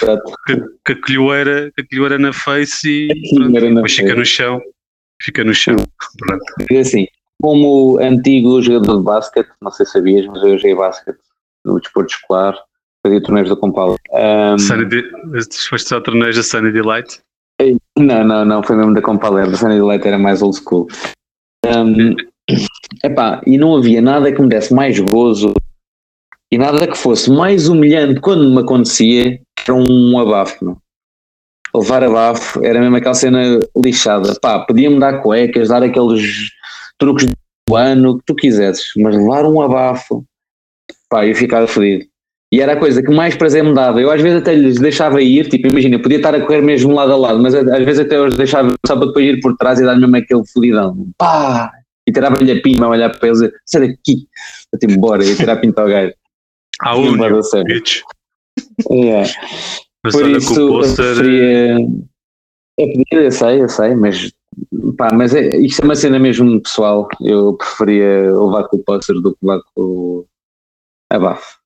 com 0.00 0.92
a 0.92 1.06
colhoeira, 1.06 1.72
a 1.78 1.82
colhoeira 1.88 2.18
na 2.18 2.32
face 2.32 3.08
e 3.10 3.34
pronto, 3.34 3.52
depois 3.52 3.94
fica 3.94 4.14
no 4.14 4.24
chão. 4.24 4.60
Fica 5.22 5.42
no 5.42 5.54
chão. 5.54 5.76
Pronto. 6.18 6.44
É 6.70 6.78
assim, 6.80 7.06
como 7.40 7.98
antigo 7.98 8.60
jogador 8.60 8.98
de 8.98 9.04
basquete, 9.04 9.48
não 9.62 9.70
sei 9.70 9.86
se 9.86 9.92
sabias, 9.92 10.26
mas 10.26 10.42
eu 10.42 10.58
joguei 10.58 10.74
basquete 10.74 11.18
no 11.64 11.80
desporto 11.80 12.12
escolar, 12.12 12.58
fazia 13.02 13.22
torneios 13.22 13.48
da 13.48 13.56
Compala. 13.56 13.96
Um, 14.12 14.58
Sunny 14.58 14.86
foste 15.68 15.88
só 15.88 16.00
torneios 16.00 16.36
da 16.36 16.42
Sunny 16.42 16.72
Delight? 16.72 17.20
Não, 17.96 18.24
não, 18.24 18.44
não, 18.44 18.62
foi 18.62 18.76
mesmo 18.76 18.92
da 18.92 19.00
Compala, 19.00 19.46
da 19.46 19.56
Sunny 19.56 19.76
Delight 19.76 20.06
era 20.06 20.18
mais 20.18 20.42
old 20.42 20.56
school. 20.58 20.88
Um, 21.64 22.14
Epá, 23.02 23.40
e 23.46 23.56
não 23.56 23.76
havia 23.76 24.02
nada 24.02 24.32
que 24.32 24.40
me 24.40 24.48
desse 24.48 24.72
mais 24.72 24.98
gozo 24.98 25.54
e 26.52 26.58
nada 26.58 26.86
que 26.86 26.96
fosse 26.96 27.30
mais 27.30 27.68
humilhante 27.68 28.20
quando 28.20 28.48
me 28.50 28.60
acontecia 28.60 29.40
era 29.66 29.74
um 29.74 30.18
abafo, 30.18 30.64
não? 30.64 30.76
Levar 31.74 32.04
abafo 32.04 32.64
era 32.64 32.78
mesmo 32.80 32.96
aquela 32.96 33.14
cena 33.14 33.58
lixada. 33.76 34.38
Pá, 34.40 34.60
podia-me 34.60 35.00
dar 35.00 35.20
cuecas, 35.20 35.68
dar 35.68 35.82
aqueles 35.82 36.50
truques 36.98 37.26
do 37.68 37.76
ano, 37.76 38.18
que 38.18 38.24
tu 38.26 38.34
quisesses, 38.34 38.92
mas 38.96 39.16
levar 39.16 39.44
um 39.46 39.60
abafo, 39.60 40.24
pá, 41.08 41.26
eu 41.26 41.34
ficava 41.34 41.66
fodido. 41.66 42.04
E 42.52 42.60
era 42.60 42.74
a 42.74 42.76
coisa 42.78 43.02
que 43.02 43.10
mais 43.10 43.34
prazer 43.34 43.64
me 43.64 43.74
dava. 43.74 44.00
Eu 44.00 44.12
às 44.12 44.22
vezes 44.22 44.40
até 44.40 44.54
lhes 44.54 44.78
deixava 44.78 45.20
ir, 45.20 45.48
tipo, 45.48 45.66
imagina, 45.66 45.98
podia 45.98 46.18
estar 46.18 46.34
a 46.36 46.40
correr 46.40 46.60
mesmo 46.60 46.94
lado 46.94 47.12
a 47.12 47.16
lado, 47.16 47.42
mas 47.42 47.52
às 47.52 47.84
vezes 47.84 48.00
até 48.00 48.20
os 48.20 48.36
deixava 48.36 48.72
só 48.86 48.96
para 48.96 49.06
depois 49.06 49.26
ir 49.26 49.40
por 49.40 49.56
trás 49.56 49.80
e 49.80 49.84
dar 49.84 49.98
mesmo 49.98 50.14
aquele 50.16 50.46
fodidão. 50.46 51.08
Pá! 51.18 51.72
E 52.06 52.12
tirava-lhe 52.12 52.52
a 52.52 52.60
pima 52.60 52.86
a 52.86 52.90
olhar 52.90 53.10
para 53.10 53.28
ele 53.28 53.36
e 53.36 53.40
dizer, 53.40 53.62
sai 53.64 53.88
daqui, 53.88 54.28
vou-te 54.70 54.86
embora, 54.86 55.24
e 55.24 55.36
tirar 55.36 55.54
a 55.54 55.56
pinta 55.56 55.82
ao 55.82 55.88
gajo. 55.88 56.14
Ah, 56.80 56.96
o 56.96 57.64
bitch. 57.64 58.02
Yeah. 58.90 59.30
Mas 60.02 60.14
Por 60.14 60.28
isso, 60.28 60.60
eu 60.60 60.80
preferia... 60.80 61.76
É 62.78 62.86
pedir, 62.86 63.06
eu 63.12 63.30
sei, 63.30 63.62
eu 63.62 63.68
sei, 63.68 63.94
mas 63.94 64.32
pá, 64.98 65.10
mas 65.14 65.32
é, 65.32 65.56
isto 65.58 65.80
é 65.80 65.84
uma 65.84 65.94
cena 65.94 66.18
mesmo 66.18 66.60
pessoal. 66.60 67.08
Eu 67.20 67.54
preferia 67.54 68.32
levar 68.32 68.64
com 68.64 68.78
o 68.78 68.82
póster 68.82 69.14
do 69.20 69.32
que 69.32 69.38
levar 69.42 69.62
com 69.72 69.80
o 69.80 70.26
abafo. 71.08 71.58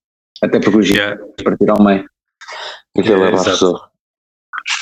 Até 0.43 0.61
porque 0.61 0.78
o 0.78 0.82
giro 0.82 0.99
yeah. 0.99 1.24
partir 1.43 1.70
ao 1.70 1.82
meio. 1.82 2.05
Aquele 2.97 3.14
yeah, 3.14 3.41
abafo 3.41 3.80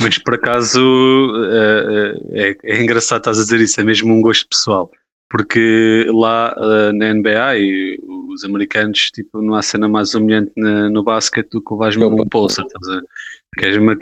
Mas 0.00 0.18
por 0.18 0.34
acaso 0.34 1.32
é, 1.48 2.48
é, 2.50 2.56
é 2.64 2.82
engraçado 2.82 3.20
estás 3.20 3.38
a 3.38 3.42
dizer 3.42 3.60
isso, 3.60 3.80
é 3.80 3.84
mesmo 3.84 4.12
um 4.12 4.20
gosto 4.20 4.48
pessoal 4.48 4.90
porque 5.28 6.06
lá 6.08 6.54
uh, 6.56 6.92
na 6.92 7.12
NBA 7.12 7.58
e 7.58 8.00
os 8.28 8.44
americanos, 8.44 9.10
tipo, 9.10 9.42
não 9.42 9.54
há 9.54 9.62
cena 9.62 9.88
mais 9.88 10.14
humilhante 10.14 10.52
na, 10.56 10.88
no 10.88 11.02
basquete 11.02 11.50
do 11.50 11.62
que 11.62 11.72
levares 11.72 11.96
mesmo 11.96 12.22
um 12.22 12.28
pôster, 12.28 12.64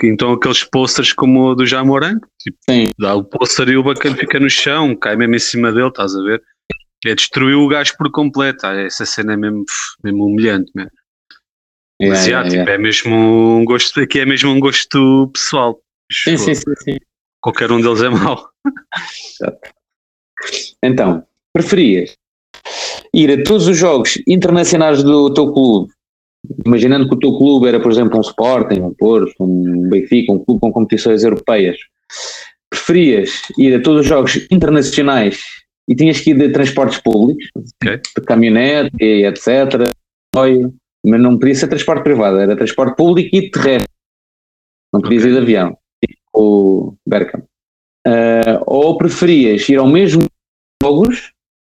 Então 0.03 0.33
aqueles 0.33 0.65
posters 0.65 1.13
como 1.13 1.51
o 1.51 1.55
do 1.55 1.67
Jamoran, 1.67 2.19
tipo, 2.39 2.59
Sim. 2.69 2.91
dá 2.99 3.15
o 3.15 3.25
pôster 3.25 3.69
e 3.69 3.77
o 3.77 3.83
bacana 3.83 4.17
fica 4.17 4.39
no 4.39 4.51
chão, 4.51 4.95
cai 4.95 5.17
mesmo 5.17 5.35
em 5.35 5.39
cima 5.39 5.73
dele, 5.73 5.89
estás 5.89 6.15
a 6.15 6.23
ver? 6.23 6.43
É 7.07 7.15
destruir 7.15 7.55
o 7.55 7.69
gajo 7.69 7.95
por 7.99 8.11
completo, 8.11 8.67
ah, 8.67 8.75
essa 8.75 9.05
cena 9.05 9.35
é 9.35 9.37
mesmo, 9.37 9.65
mesmo 10.03 10.27
humilhante 10.27 10.71
mesmo. 10.75 10.91
Yeah, 12.01 12.19
Mas 12.19 12.27
yeah, 12.27 12.49
tipo, 12.49 12.63
yeah. 12.63 12.73
é 12.73 12.79
mesmo 12.79 13.59
um 13.59 13.65
gosto, 13.65 14.01
aqui 14.01 14.21
é 14.21 14.27
mesmo 14.27 14.51
um 14.51 14.59
gosto 14.59 15.31
pessoal. 15.33 15.81
Sim, 16.11 16.37
sim, 16.37 16.55
sim, 16.55 16.75
sim. 16.77 16.99
Qualquer 17.41 17.71
um 17.71 17.81
deles 17.81 18.03
é 18.03 18.09
mau. 18.09 18.49
Então, 20.83 21.25
preferias 21.53 22.15
ir 23.15 23.31
a 23.31 23.43
todos 23.45 23.69
os 23.69 23.77
jogos 23.77 24.21
internacionais 24.27 25.03
do 25.03 25.33
teu 25.33 25.53
clube, 25.53 25.93
imaginando 26.67 27.09
que 27.09 27.15
o 27.15 27.19
teu 27.19 27.39
clube 27.39 27.69
era, 27.69 27.81
por 27.81 27.91
exemplo, 27.93 28.19
um 28.19 28.21
Sporting, 28.21 28.81
um 28.81 28.93
Porto, 28.93 29.35
um 29.41 29.89
Benfica, 29.89 30.33
um 30.33 30.45
clube 30.45 30.61
com 30.61 30.73
competições 30.73 31.23
europeias, 31.23 31.77
preferias 32.69 33.31
ir 33.57 33.75
a 33.75 33.83
todos 33.83 34.03
os 34.03 34.07
jogos 34.07 34.47
internacionais 34.51 35.41
e 35.89 35.95
tinhas 35.95 36.21
que 36.21 36.31
ir 36.31 36.39
de 36.39 36.51
transportes 36.51 36.99
públicos, 36.99 37.47
Ok. 37.83 38.01
de 38.17 38.25
caminhonete, 38.25 38.97
etc. 39.01 39.89
Mas 40.35 41.21
não 41.21 41.39
podia 41.39 41.55
ser 41.55 41.69
transporte 41.69 42.03
privado, 42.03 42.39
era 42.39 42.57
transporte 42.57 42.97
público 42.97 43.37
e 43.37 43.51
terrestre. 43.51 43.89
Não 44.93 45.01
podias 45.01 45.23
Ok. 45.23 45.31
ir 45.31 45.35
de 45.35 45.41
avião, 45.41 45.79
tipo 46.05 46.21
o 46.35 46.97
Berkham. 47.07 47.43
Ah, 48.07 48.61
ou 48.67 48.99
preferias 48.99 49.69
ir 49.69 49.79
ao 49.79 49.87
mesmo 49.87 50.27
jogos, 50.83 51.33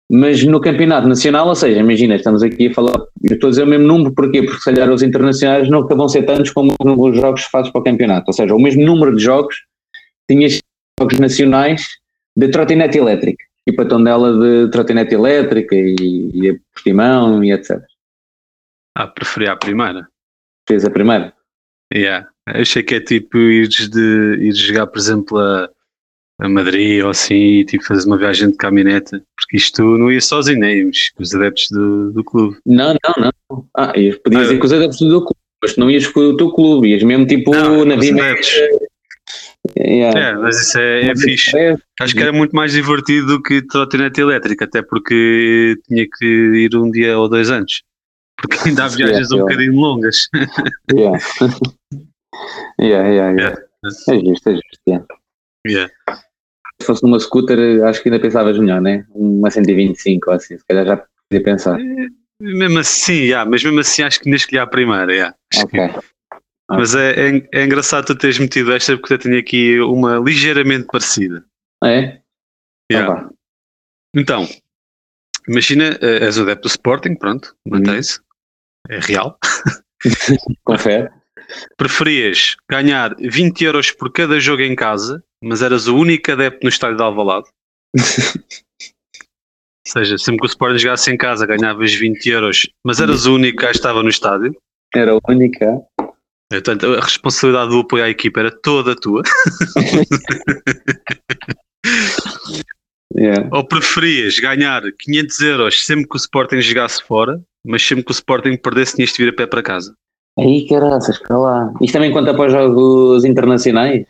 mas 0.09 0.43
no 0.43 0.61
campeonato 0.61 1.07
nacional, 1.07 1.47
ou 1.47 1.55
seja, 1.55 1.79
imagina, 1.79 2.15
estamos 2.15 2.41
aqui 2.41 2.67
a 2.67 2.73
falar, 2.73 2.97
eu 3.23 3.33
estou 3.33 3.47
a 3.47 3.51
dizer 3.51 3.63
o 3.63 3.67
mesmo 3.67 3.87
número, 3.87 4.13
porquê? 4.13 4.41
Porque 4.41 4.59
se 4.59 4.65
calhar 4.65 4.89
os 4.89 5.01
internacionais 5.01 5.69
não 5.69 5.85
vão 5.85 6.07
ser 6.07 6.23
tantos 6.23 6.51
como 6.51 6.73
os 6.79 7.15
jogos 7.17 7.45
que 7.45 7.51
fazes 7.51 7.71
para 7.71 7.81
o 7.81 7.83
campeonato, 7.83 8.25
ou 8.27 8.33
seja, 8.33 8.55
o 8.55 8.59
mesmo 8.59 8.85
número 8.85 9.15
de 9.15 9.23
jogos, 9.23 9.55
tinhas 10.29 10.59
jogos 10.99 11.19
nacionais 11.19 11.85
de 12.37 12.47
trotinete 12.49 12.97
elétrica, 12.97 13.43
e 13.67 13.73
para 13.73 13.87
Tondela 13.87 14.31
de 14.39 14.71
trotinete 14.71 15.13
elétrica 15.13 15.75
e, 15.75 16.31
e 16.33 16.49
a 16.49 16.55
Portimão 16.73 17.43
e 17.43 17.51
etc. 17.51 17.81
Ah, 18.95 19.07
preferia 19.07 19.51
a 19.51 19.57
primeira. 19.57 20.07
Fez 20.67 20.85
a 20.85 20.89
primeira. 20.89 21.33
Yeah. 21.93 22.29
Achei 22.47 22.81
que 22.81 22.95
é 22.95 23.01
tipo 23.01 23.37
ires, 23.37 23.89
de, 23.89 24.37
ires 24.39 24.57
jogar, 24.57 24.87
por 24.87 24.97
exemplo, 24.97 25.37
a, 25.37 25.69
a 26.39 26.47
Madrid 26.47 27.03
ou 27.03 27.09
assim, 27.09 27.35
e 27.35 27.65
tipo 27.65 27.83
fazer 27.83 28.05
uma 28.07 28.17
viagem 28.17 28.51
de 28.51 28.57
caminhonete, 28.57 29.11
porque 29.35 29.57
isto 29.57 29.81
não 29.97 30.11
ia 30.11 30.21
sozinho, 30.21 30.59
né? 30.59 30.77
Íamos 30.77 31.09
com 31.15 31.23
os 31.23 31.33
adeptos 31.33 31.67
do, 31.71 32.11
do 32.11 32.23
clube. 32.23 32.57
Não, 32.65 32.93
não, 32.93 33.31
não. 33.49 33.65
Ah, 33.75 33.93
ias- 33.97 34.17
podias 34.17 34.49
Ah, 34.49 34.53
ir 34.53 34.59
com 34.59 34.65
os 34.65 34.73
adeptos 34.73 34.99
do 34.99 35.19
clube, 35.21 35.39
mas 35.63 35.73
tu 35.73 35.79
não 35.79 35.89
ias 35.89 36.05
com 36.07 36.19
o 36.19 36.37
teu 36.37 36.51
clube, 36.51 36.89
ias 36.89 37.01
mesmo 37.03 37.25
tipo 37.25 37.51
Não, 37.51 37.83
na 37.85 37.95
vida. 37.95 38.35
Yeah. 39.77 40.19
É, 40.19 40.33
mas 40.35 40.61
isso 40.61 40.77
é, 40.79 41.07
é 41.09 41.15
fixe. 41.15 41.57
É, 41.57 41.75
Acho 41.99 42.13
que 42.15 42.21
era 42.21 42.31
muito 42.31 42.55
mais 42.55 42.71
divertido 42.71 43.27
do 43.27 43.41
que 43.43 43.61
trotinete 43.67 44.21
elétrica, 44.21 44.65
até 44.65 44.81
porque 44.81 45.75
tinha 45.87 46.07
que 46.07 46.25
ir 46.25 46.75
um 46.75 46.89
dia 46.89 47.17
ou 47.17 47.27
dois 47.27 47.49
antes. 47.49 47.81
Porque 48.39 48.69
ainda 48.69 48.85
há 48.85 48.87
viagens 48.95 49.31
um 49.31 49.37
Yeah, 49.37 49.49
bocadinho 49.55 49.79
longas. 49.79 50.17
Yeah. 50.93 51.19
yeah, 52.79 53.07
yeah, 53.09 53.31
yeah. 53.31 53.61
É 53.83 54.19
justo, 54.19 54.49
é 54.49 54.53
justo. 54.53 55.05
yeah. 55.67 55.91
Se 56.81 56.85
fosse 56.85 57.03
numa 57.03 57.19
scooter, 57.19 57.83
acho 57.85 58.01
que 58.03 58.09
ainda 58.09 58.21
pensavas 58.21 58.57
melhor, 58.57 58.81
né? 58.81 59.05
Uma 59.09 59.49
125 59.49 60.29
ou 60.29 60.35
assim, 60.35 60.57
se 60.57 60.65
calhar 60.65 60.85
já 60.85 60.97
podia 60.97 61.43
pensar. 61.43 61.77
Mesmo 62.39 62.79
assim, 62.79 63.13
yeah, 63.23 63.49
mas 63.49 63.63
mesmo 63.63 63.79
assim 63.79 64.03
acho 64.03 64.19
que 64.19 64.29
ainda 64.29 64.37
escolhi 64.37 64.59
a 64.59 64.67
primeira. 64.67 65.11
Yeah. 65.11 65.35
Acho 65.53 65.67
que- 65.67 65.79
Ok. 65.79 66.01
Mas 66.69 66.93
é, 66.95 67.29
é, 67.29 67.49
é 67.53 67.63
engraçado 67.65 68.05
tu 68.07 68.15
teres 68.15 68.37
metido 68.39 68.73
esta 68.73 68.97
porque 68.97 69.13
eu 69.13 69.17
tenho 69.19 69.39
aqui 69.39 69.79
uma 69.79 70.17
ligeiramente 70.17 70.85
parecida. 70.87 71.45
É? 71.83 72.19
Yeah. 72.91 73.13
Ah. 73.13 73.29
Então, 74.15 74.45
imagina, 75.47 75.97
eh, 76.01 76.25
és 76.25 76.37
o 76.37 76.41
adepto 76.43 76.63
do 76.63 76.67
Sporting, 76.71 77.15
pronto, 77.15 77.55
mantém-se, 77.65 78.19
é 78.89 78.99
real. 78.99 79.37
Confere. 80.65 81.09
Preferias 81.77 82.55
ganhar 82.69 83.15
20 83.17 83.63
euros 83.63 83.91
por 83.91 84.11
cada 84.11 84.39
jogo 84.39 84.61
em 84.61 84.75
casa, 84.75 85.23
mas 85.43 85.61
eras 85.61 85.87
o 85.87 85.95
único 85.95 86.31
adepto 86.31 86.59
no 86.63 86.69
estádio 86.69 86.97
de 86.97 87.03
Alvalade? 87.03 87.47
Ou 89.87 89.93
seja, 89.93 90.17
sempre 90.17 90.41
que 90.41 90.47
o 90.47 90.49
Sporting 90.49 90.79
jogasse 90.79 91.09
em 91.11 91.17
casa 91.17 91.45
ganhavas 91.45 91.93
20 91.93 92.29
euros, 92.29 92.69
mas 92.85 92.99
eras 92.99 93.25
o 93.25 93.35
único 93.35 93.59
que 93.59 93.65
estava 93.67 94.03
no 94.03 94.09
estádio. 94.09 94.53
Era 94.93 95.13
a 95.13 95.19
única. 95.31 95.81
Portanto, 96.51 96.93
a 96.93 96.99
responsabilidade 96.99 97.71
do 97.71 97.79
apoio 97.79 98.03
à 98.03 98.09
equipa 98.09 98.41
era 98.41 98.51
toda 98.51 98.95
tua. 98.95 99.23
Yeah. 103.17 103.49
Ou 103.51 103.67
preferias 103.67 104.37
ganhar 104.37 104.83
500 104.99 105.39
euros 105.41 105.83
sempre 105.83 106.07
que 106.07 106.15
o 106.15 106.17
Sporting 106.17 106.61
jogasse 106.61 107.01
fora, 107.01 107.41
mas 107.65 107.81
sempre 107.81 108.05
que 108.05 108.11
o 108.11 108.13
Sporting 108.13 108.55
perdesse 108.57 108.95
tinhas 108.95 109.11
de 109.11 109.23
vir 109.23 109.29
a 109.29 109.35
pé 109.35 109.47
para 109.47 109.63
casa? 109.63 109.95
Aí, 110.39 110.67
caraças, 110.67 111.17
para 111.19 111.37
lá. 111.37 111.73
Isto 111.81 111.93
também 111.93 112.11
conta 112.13 112.33
para 112.35 112.45
os 112.47 112.51
jogos 112.53 113.25
internacionais? 113.25 114.05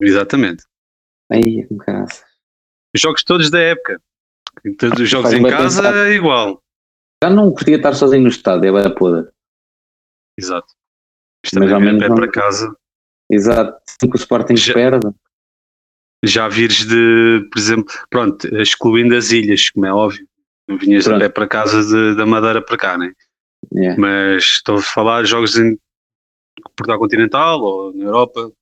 Exatamente. 0.00 0.64
Aí, 1.30 1.66
caraças. 1.84 2.24
Os 2.94 3.00
jogos 3.00 3.22
todos 3.22 3.50
da 3.50 3.60
época. 3.60 4.00
Então, 4.64 4.90
os 4.92 5.08
jogos 5.08 5.32
em 5.32 5.42
casa 5.44 5.82
pensar. 5.82 5.96
é 6.08 6.12
igual. 6.14 6.60
Já 7.22 7.30
não 7.30 7.50
curtia 7.52 7.76
estar 7.76 7.94
sozinho 7.94 8.22
no 8.22 8.28
estádio, 8.28 8.76
é 8.76 8.82
bem 8.82 8.94
podre. 8.94 9.30
Exato. 10.38 10.66
Mas 11.44 11.52
Mas 11.54 11.70
também 11.70 11.98
pé 11.98 12.08
não- 12.08 12.16
para 12.16 12.30
casa. 12.30 12.74
Exato. 13.30 13.80
Que 14.00 14.06
o 14.08 14.16
Sporting 14.16 14.56
Já- 14.56 14.74
perde. 14.74 15.06
Já 16.24 16.48
vires 16.48 16.84
de, 16.84 17.48
por 17.50 17.58
exemplo, 17.58 17.94
pronto, 18.10 18.46
excluindo 18.56 19.14
as 19.16 19.30
ilhas, 19.30 19.70
como 19.70 19.86
é 19.86 19.92
óbvio. 19.92 20.26
Não 20.68 20.76
vinhas 20.76 21.04
Pronto. 21.04 21.20
pé 21.20 21.28
para 21.28 21.46
casa 21.48 21.82
de- 21.84 22.14
da 22.16 22.26
Madeira 22.26 22.60
para 22.60 22.76
cá, 22.76 22.98
né? 22.98 23.12
Yeah. 23.74 24.00
Mas 24.00 24.44
estou 24.44 24.78
a 24.78 24.82
falar 24.82 25.22
de 25.22 25.28
jogos 25.30 25.56
em 25.56 25.78
Portugal 26.76 26.98
Continental 26.98 27.60
ou 27.60 27.94
na 27.94 28.04
Europa. 28.04 28.52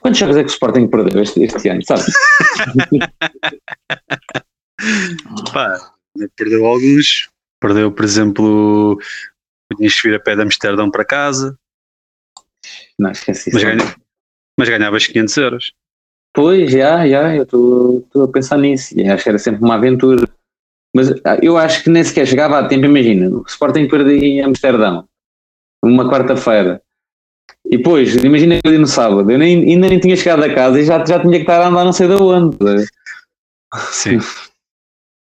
Quantos 0.00 0.18
jogos 0.18 0.36
é 0.36 0.40
que 0.42 0.48
o 0.48 0.52
Sporting 0.52 0.88
perdeu 0.88 1.22
este, 1.22 1.42
este 1.42 1.68
ano, 1.68 1.82
sabe? 1.84 2.02
Pá, 5.52 5.92
perdeu 6.36 6.66
alguns. 6.66 7.28
Perdeu, 7.60 7.90
por 7.92 8.04
exemplo, 8.04 8.98
tinhas 9.76 10.00
que 10.00 10.08
vir 10.08 10.14
a 10.16 10.20
pé 10.20 10.36
de 10.36 10.42
Amsterdão 10.42 10.90
para 10.90 11.04
casa, 11.04 11.58
Não, 12.98 13.10
esqueci. 13.10 13.50
mas, 13.52 13.64
ganha- 13.64 13.96
mas 14.56 14.68
ganhavas 14.68 15.06
500 15.06 15.36
euros. 15.38 15.72
Pois, 16.32 16.70
já, 16.70 17.06
já, 17.08 17.34
eu 17.34 17.42
estou 17.42 18.24
a 18.24 18.28
pensar 18.28 18.58
nisso. 18.58 18.94
E 18.98 19.08
acho 19.08 19.24
que 19.24 19.28
era 19.28 19.38
sempre 19.38 19.62
uma 19.64 19.74
aventura. 19.74 20.28
Mas 20.98 21.12
ah, 21.24 21.38
eu 21.40 21.56
acho 21.56 21.84
que 21.84 21.90
nem 21.90 22.02
sequer 22.02 22.26
chegava 22.26 22.58
a 22.58 22.66
tempo. 22.66 22.84
Imagina, 22.86 23.28
o 23.28 23.44
Sporting 23.46 23.86
perdia 23.86 24.16
em 24.18 24.42
Amsterdão, 24.42 25.04
uma 25.80 26.10
quarta-feira. 26.10 26.82
E 27.64 27.76
depois, 27.76 28.16
imagina 28.16 28.56
que 28.60 28.66
ali 28.66 28.78
no 28.78 28.86
sábado, 28.86 29.30
eu 29.30 29.38
nem, 29.38 29.62
ainda 29.62 29.88
nem 29.88 30.00
tinha 30.00 30.16
chegado 30.16 30.42
a 30.42 30.52
casa 30.52 30.80
e 30.80 30.84
já, 30.84 31.04
já 31.06 31.20
tinha 31.20 31.34
que 31.34 31.42
estar 31.42 31.62
a 31.62 31.68
andar 31.68 31.84
não 31.84 31.92
sei 31.92 32.08
de 32.08 32.14
onde. 32.14 32.56
Sim. 33.92 34.18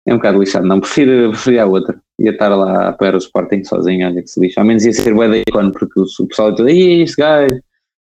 É 0.07 0.13
um 0.13 0.17
bocado 0.17 0.38
lixado, 0.38 0.67
não, 0.67 0.80
prefiro, 0.80 1.32
prefiro 1.32 1.63
a 1.63 1.65
outra. 1.65 1.99
Ia 2.19 2.30
estar 2.30 2.49
lá 2.49 2.84
a 2.84 2.89
apoiar 2.89 3.15
o 3.15 3.17
Sporting 3.17 3.63
sozinho, 3.63 4.07
olha 4.07 4.21
que 4.21 4.28
se 4.28 4.39
lixa. 4.39 4.61
Ao 4.61 4.65
menos 4.67 4.86
ia 4.86 4.93
ser 4.93 5.15
bué 5.15 5.28
da 5.28 5.38
icone, 5.38 5.71
porque 5.71 5.99
o, 5.99 6.03
o 6.03 6.28
pessoal 6.28 6.51
ia 6.51 6.55
todo, 6.55 6.69
"Ih, 6.69 7.01
este 7.01 7.19
gajo, 7.19 7.59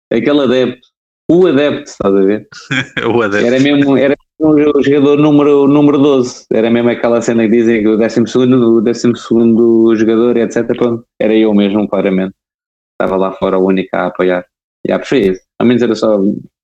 aquele 0.10 0.40
adepto, 0.40 0.88
o 1.30 1.48
adepto, 1.48 1.90
estás 1.90 2.16
a 2.16 2.22
ver? 2.22 2.48
o 3.06 3.22
adepto. 3.22 3.46
Era 3.46 3.60
mesmo, 3.60 3.96
era 3.96 4.18
o 4.40 4.82
jogador 4.82 5.18
número, 5.18 5.68
número 5.68 5.98
12, 5.98 6.46
era 6.52 6.70
mesmo 6.70 6.90
aquela 6.90 7.22
cena 7.22 7.44
que 7.44 7.52
dizem 7.52 7.82
que 7.82 7.88
o 7.88 7.98
12 7.98 8.20
o 8.22 8.82
12 8.82 10.00
jogador, 10.00 10.38
etc. 10.38 10.66
Pronto, 10.76 11.06
era 11.22 11.36
eu 11.36 11.54
mesmo, 11.54 11.88
claramente. 11.88 12.34
Estava 12.94 13.16
lá 13.16 13.32
fora 13.34 13.58
o 13.58 13.66
único 13.66 13.96
a 13.96 14.08
apoiar. 14.08 14.46
E 14.88 14.92
a 14.92 14.98
preferir. 14.98 15.40
Ao 15.60 15.68
menos 15.68 15.84
era 15.84 15.94
só 15.94 16.20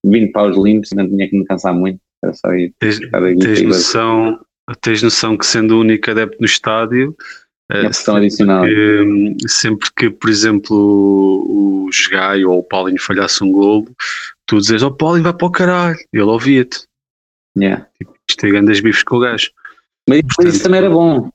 20 0.05 0.31
paus 0.31 0.57
limpos, 0.57 0.89
não 0.93 1.07
tinha 1.07 1.29
que 1.29 1.37
me 1.37 1.45
cansar 1.45 1.73
muito. 1.73 1.99
Era 2.23 2.33
só 2.33 2.53
ir 2.53 2.73
Tens, 2.79 2.99
tens, 3.39 3.61
noção, 3.61 4.39
tens 4.81 5.03
noção 5.03 5.37
que 5.37 5.45
sendo 5.45 5.75
o 5.75 5.81
único 5.81 6.09
adepto 6.09 6.37
no 6.39 6.45
estádio, 6.45 7.15
eh, 7.71 7.79
a 7.79 7.83
pressão 7.85 8.15
adicional. 8.15 8.63
que, 8.63 9.35
sempre 9.47 9.89
que, 9.95 10.09
por 10.09 10.29
exemplo, 10.29 10.75
o, 10.75 11.87
o 11.87 11.89
Gaio 12.11 12.51
ou 12.51 12.59
o 12.59 12.63
Paulinho 12.63 13.01
falhasse 13.01 13.43
um 13.43 13.51
golo, 13.51 13.87
tu 14.45 14.59
dizes, 14.59 14.83
oh 14.83 14.91
Paulinho 14.91 15.23
vai 15.23 15.33
para 15.33 15.47
o 15.47 15.51
caralho, 15.51 15.97
ele 16.13 16.23
ouvia-te. 16.23 16.85
Yeah. 17.57 17.87
Isto 18.29 18.45
é 18.45 18.49
grandes 18.49 18.81
bifes 18.81 19.03
com 19.03 19.17
o 19.17 19.19
gajo. 19.19 19.51
Mas 20.07 20.19
isso, 20.19 20.47
isso 20.47 20.63
também 20.63 20.79
era 20.79 20.89
bom. 20.89 21.29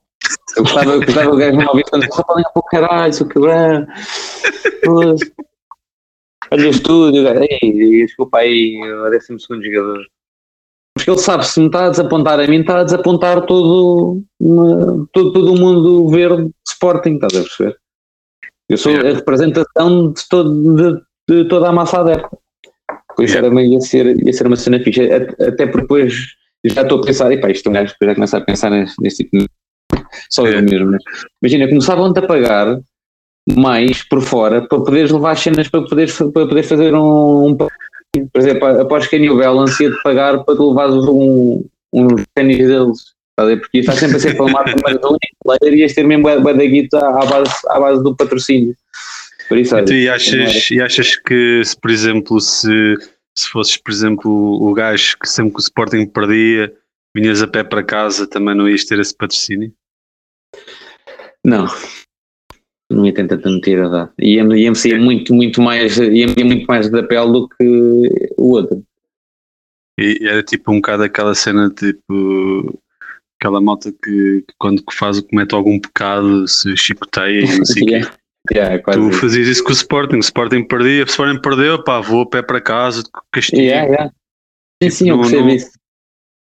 Eu 0.57 0.62
gostava, 0.62 0.93
eu 0.93 1.01
gostava 1.01 1.31
o 1.31 1.37
gajo 1.37 1.57
não 1.57 1.68
ouvir 1.68 1.85
quando 1.85 2.12
só 2.12 2.24
falem 2.24 2.45
para 2.45 2.61
o 2.61 2.62
caralho, 2.62 3.12
seu 3.12 3.26
quebrado. 3.26 3.87
Pois. 4.85 5.20
Olha 6.53 6.66
o 6.66 6.70
estúdio, 6.70 7.24
gajo. 7.24 7.47
Ei, 7.49 8.07
desculpa 8.07 8.39
aí, 8.39 8.78
o 8.83 9.11
12 9.11 9.62
jogador. 9.62 10.07
Ele 11.11 11.19
sabe, 11.19 11.45
se 11.45 11.59
me 11.59 11.67
está 11.67 11.87
a 11.87 11.91
desapontar 11.91 12.39
a 12.39 12.47
mim, 12.47 12.61
está 12.61 12.81
a 12.81 12.85
desapontar 12.85 13.45
todo, 13.45 14.23
uma- 14.39 15.09
todo, 15.13 15.33
todo 15.33 15.53
o 15.55 15.59
mundo 15.59 16.09
verde 16.09 16.45
de 16.45 16.53
Sporting, 16.69 17.15
estás 17.15 17.35
a 17.35 17.43
perceber? 17.43 17.77
Eu 18.69 18.79
sou 18.79 18.93
a 18.95 19.03
representação 19.03 20.13
de, 20.13 20.29
todo, 20.29 20.77
de, 20.77 21.01
de 21.29 21.49
toda 21.49 21.69
a 21.69 21.73
massa 21.73 21.99
adepta. 22.01 22.39
Por 23.17 23.25
isso 23.25 23.35
Yeah. 23.37 23.61
ia, 23.61 23.81
ser, 23.81 24.25
ia 24.25 24.33
ser 24.33 24.47
uma 24.47 24.55
cena 24.55 24.79
fixe. 24.79 25.03
Até 25.13 25.67
porque 25.67 25.81
depois 25.83 26.15
já 26.65 26.83
estou 26.83 27.01
a 27.01 27.05
pensar, 27.05 27.33
epá, 27.33 27.51
isto 27.51 27.67
é 27.67 27.71
um 27.71 27.73
gajo 27.73 27.95
que 27.99 28.07
já 28.07 28.15
começa 28.15 28.37
a 28.39 28.41
pensar 28.41 28.71
neste, 28.71 29.03
neste 29.03 29.25
tipo 29.25 29.39
de. 29.39 29.47
Só 30.31 30.47
eu 30.47 30.59
É. 30.59 30.63
mesmo, 30.63 30.93
né? 30.93 30.99
Imagina, 31.43 31.69
começavam-te 31.69 32.19
a 32.21 32.27
pagar 32.27 32.81
mais 33.57 34.05
por 34.09 34.21
fora 34.23 34.61
para 34.69 34.79
poderes 34.79 35.11
levar 35.11 35.33
as 35.33 35.41
cenas 35.41 35.69
para 35.69 35.83
poderes, 35.83 36.17
para 36.17 36.31
poderes 36.31 36.69
fazer 36.69 36.95
um, 36.95 37.47
um 37.49 37.57
por 38.33 38.41
exemplo, 38.41 38.67
após 38.81 39.07
que 39.07 39.17
a 39.17 39.19
New 39.19 39.37
Balance 39.37 39.83
ia-te 39.83 40.03
pagar 40.03 40.43
para 40.45 40.57
tu 40.57 40.71
levares 40.71 40.95
um, 40.95 41.65
um 41.93 42.09
ténis 42.35 42.59
deles, 42.59 43.15
ver? 43.47 43.61
Porque 43.61 43.79
estás 43.79 43.99
sempre 43.99 44.17
a 44.17 44.21
ser 44.21 44.33
filmado 44.33 44.73
como 44.73 44.89
eras 44.89 45.03
o 45.03 45.09
único 45.09 45.37
player 45.45 45.75
e 45.75 45.81
ias 45.81 45.95
ter 45.95 46.05
mesmo 46.05 46.25
bué- 46.25 46.55
da 46.55 46.65
guita 46.65 46.99
à 46.99 47.27
base, 47.27 47.55
à 47.69 47.81
base 47.81 48.03
do 48.03 48.17
patrocínio. 48.17 48.75
Por 49.49 49.59
isso, 49.59 49.75
olha, 49.75 49.93
e, 49.93 50.09
achas, 50.09 50.71
e 50.71 50.81
achas 50.81 51.17
que, 51.17 51.63
se, 51.65 51.77
por 51.77 51.91
exemplo, 51.91 52.41
se, 52.41 52.97
se 53.37 53.49
fosses, 53.49 53.77
por 53.77 53.91
exemplo, 53.91 54.31
o, 54.31 54.71
o 54.71 54.75
gajo 54.75 55.17
que 55.19 55.29
sempre 55.29 55.53
que 55.53 55.59
o 55.59 55.61
Sporting 55.63 56.07
perdia, 56.07 56.73
vinhas 57.15 57.43
a 57.43 57.49
pé 57.49 57.65
para 57.65 57.83
casa, 57.83 58.27
também 58.27 58.55
não 58.55 58.69
ias 58.69 58.85
ter 58.85 58.99
esse 59.01 59.17
patrocínio? 59.17 59.73
Não. 61.45 61.67
Não 62.91 63.07
ia 63.07 63.14
tanta 63.14 63.36
notoriedade. 63.49 64.11
Ia-me 64.18 64.61
ia 64.61 64.74
sair 64.74 64.99
muito, 64.99 65.32
muito 65.32 65.62
mais, 65.62 65.97
ia-me 65.97 66.43
muito 66.45 66.66
mais 66.66 66.91
da 66.91 67.03
pele 67.03 67.32
do 67.32 67.49
que 67.49 68.32
o 68.36 68.51
outro. 68.51 68.82
E 69.99 70.18
era 70.26 70.43
tipo 70.43 70.72
um 70.72 70.76
bocado 70.76 71.05
aquela 71.05 71.34
cena, 71.34 71.70
tipo, 71.70 72.80
aquela 73.38 73.61
malta 73.61 73.93
que, 73.93 74.43
que 74.47 74.55
quando 74.59 74.82
faz, 74.93 75.20
comete 75.20 75.55
algum 75.55 75.78
pecado, 75.78 76.49
se 76.49 76.76
chicoteia 76.76 77.45
e 77.45 77.59
não 77.59 77.64
sei 77.64 77.82
o. 77.82 78.20
Yeah. 78.51 78.78
Tu 78.95 79.12
fazias 79.12 79.47
isso 79.47 79.62
com 79.62 79.68
o 79.68 79.74
Sporting, 79.74 80.16
o 80.16 80.20
Sporting 80.20 80.64
perdia, 80.64 81.03
o 81.05 81.07
Sporting 81.07 81.43
perdeu, 81.43 81.84
pá, 81.84 82.01
vou 82.01 82.22
a 82.22 82.26
pé 82.26 82.41
para 82.43 82.59
casa, 82.59 83.03
castigo. 83.30 83.61
Yeah, 83.61 83.86
yeah. 83.86 84.12
Sim, 84.82 84.91
sim, 84.91 85.11
eu 85.11 85.16
Não- 85.16 85.22
percebo 85.24 85.47
não- 85.49 85.55
isso. 85.55 85.70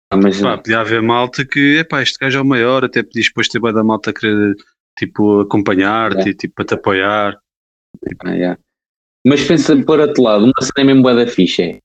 Ah, 0.09 0.15
mas, 0.15 0.41
Pá, 0.41 0.57
podia 0.57 0.79
haver 0.79 1.01
malta 1.01 1.45
que, 1.45 1.79
epá, 1.79 2.01
este 2.01 2.17
gajo 2.17 2.37
é 2.39 2.41
o 2.41 2.45
maior, 2.45 2.85
até 2.85 3.03
podias 3.03 3.25
depois 3.27 3.49
ter 3.49 3.59
bem 3.59 3.73
da 3.73 3.83
malta 3.83 4.09
a 4.11 4.13
querer, 4.13 4.55
tipo, 4.97 5.41
acompanhar-te, 5.41 6.29
e, 6.29 6.33
tipo, 6.33 6.61
a 6.61 6.65
te 6.65 6.73
apoiar. 6.73 7.37
ah, 8.25 8.31
yeah. 8.31 8.59
mas 9.25 9.43
pensa 9.43 9.75
por 9.83 9.99
outro 9.99 10.23
lado, 10.23 10.45
uma 10.45 10.53
cena 10.61 10.85
mesmo 10.85 11.03
boa 11.03 11.15
da 11.15 11.27
ficha 11.27 11.63
é, 11.63 11.79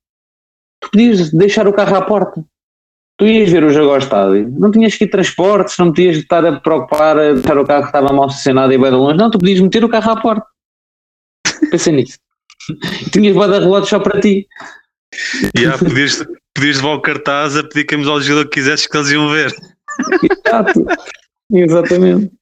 tu 0.81 0.91
podias 0.91 1.31
deixar 1.33 1.67
o 1.67 1.73
carro 1.73 1.97
à 1.97 2.03
porta. 2.03 2.45
Tu 3.19 3.25
ias 3.27 3.51
ver 3.51 3.65
o 3.65 3.73
jogo 3.73 3.93
ao 3.93 3.99
estádio, 3.99 4.51
não 4.51 4.71
tinhas 4.71 4.95
que 4.95 5.05
ir 5.05 5.09
transportes, 5.09 5.79
não 5.79 5.91
tinhas 5.91 6.17
de 6.17 6.23
estar 6.23 6.45
a 6.45 6.61
preocupar 6.61 7.19
a 7.19 7.33
deixar 7.33 7.57
o 7.57 7.65
carro 7.65 7.83
que 7.83 7.89
estava 7.89 8.13
mal 8.13 8.27
estacionado 8.27 8.73
e 8.75 8.79
bem 8.79 8.91
de 8.91 8.97
longe, 8.97 9.17
não, 9.17 9.31
tu 9.31 9.39
podias 9.39 9.59
meter 9.59 9.83
o 9.83 9.89
carro 9.89 10.11
à 10.11 10.21
porta. 10.21 10.47
Pensa 11.71 11.91
nisso. 11.91 12.19
Tinhas 13.13 13.35
boa 13.35 13.49
de 13.49 13.59
relógios 13.59 13.89
só 13.89 14.01
para 14.01 14.21
ti. 14.21 14.47
E 15.59 15.65
ah, 15.65 15.79
podias, 15.79 16.27
podias 16.55 16.77
levar 16.77 16.95
o 16.95 17.01
cartaz 17.01 17.57
a 17.57 17.63
pedir 17.63 17.85
camisola 17.85 18.21
de 18.21 18.27
jogador 18.27 18.51
que 18.51 18.61
quisesses 18.61 18.87
que 18.87 18.97
eles 18.97 19.11
iam 19.11 19.31
ver. 19.31 19.55
Exato. 20.47 20.85
Exatamente. 21.51 22.33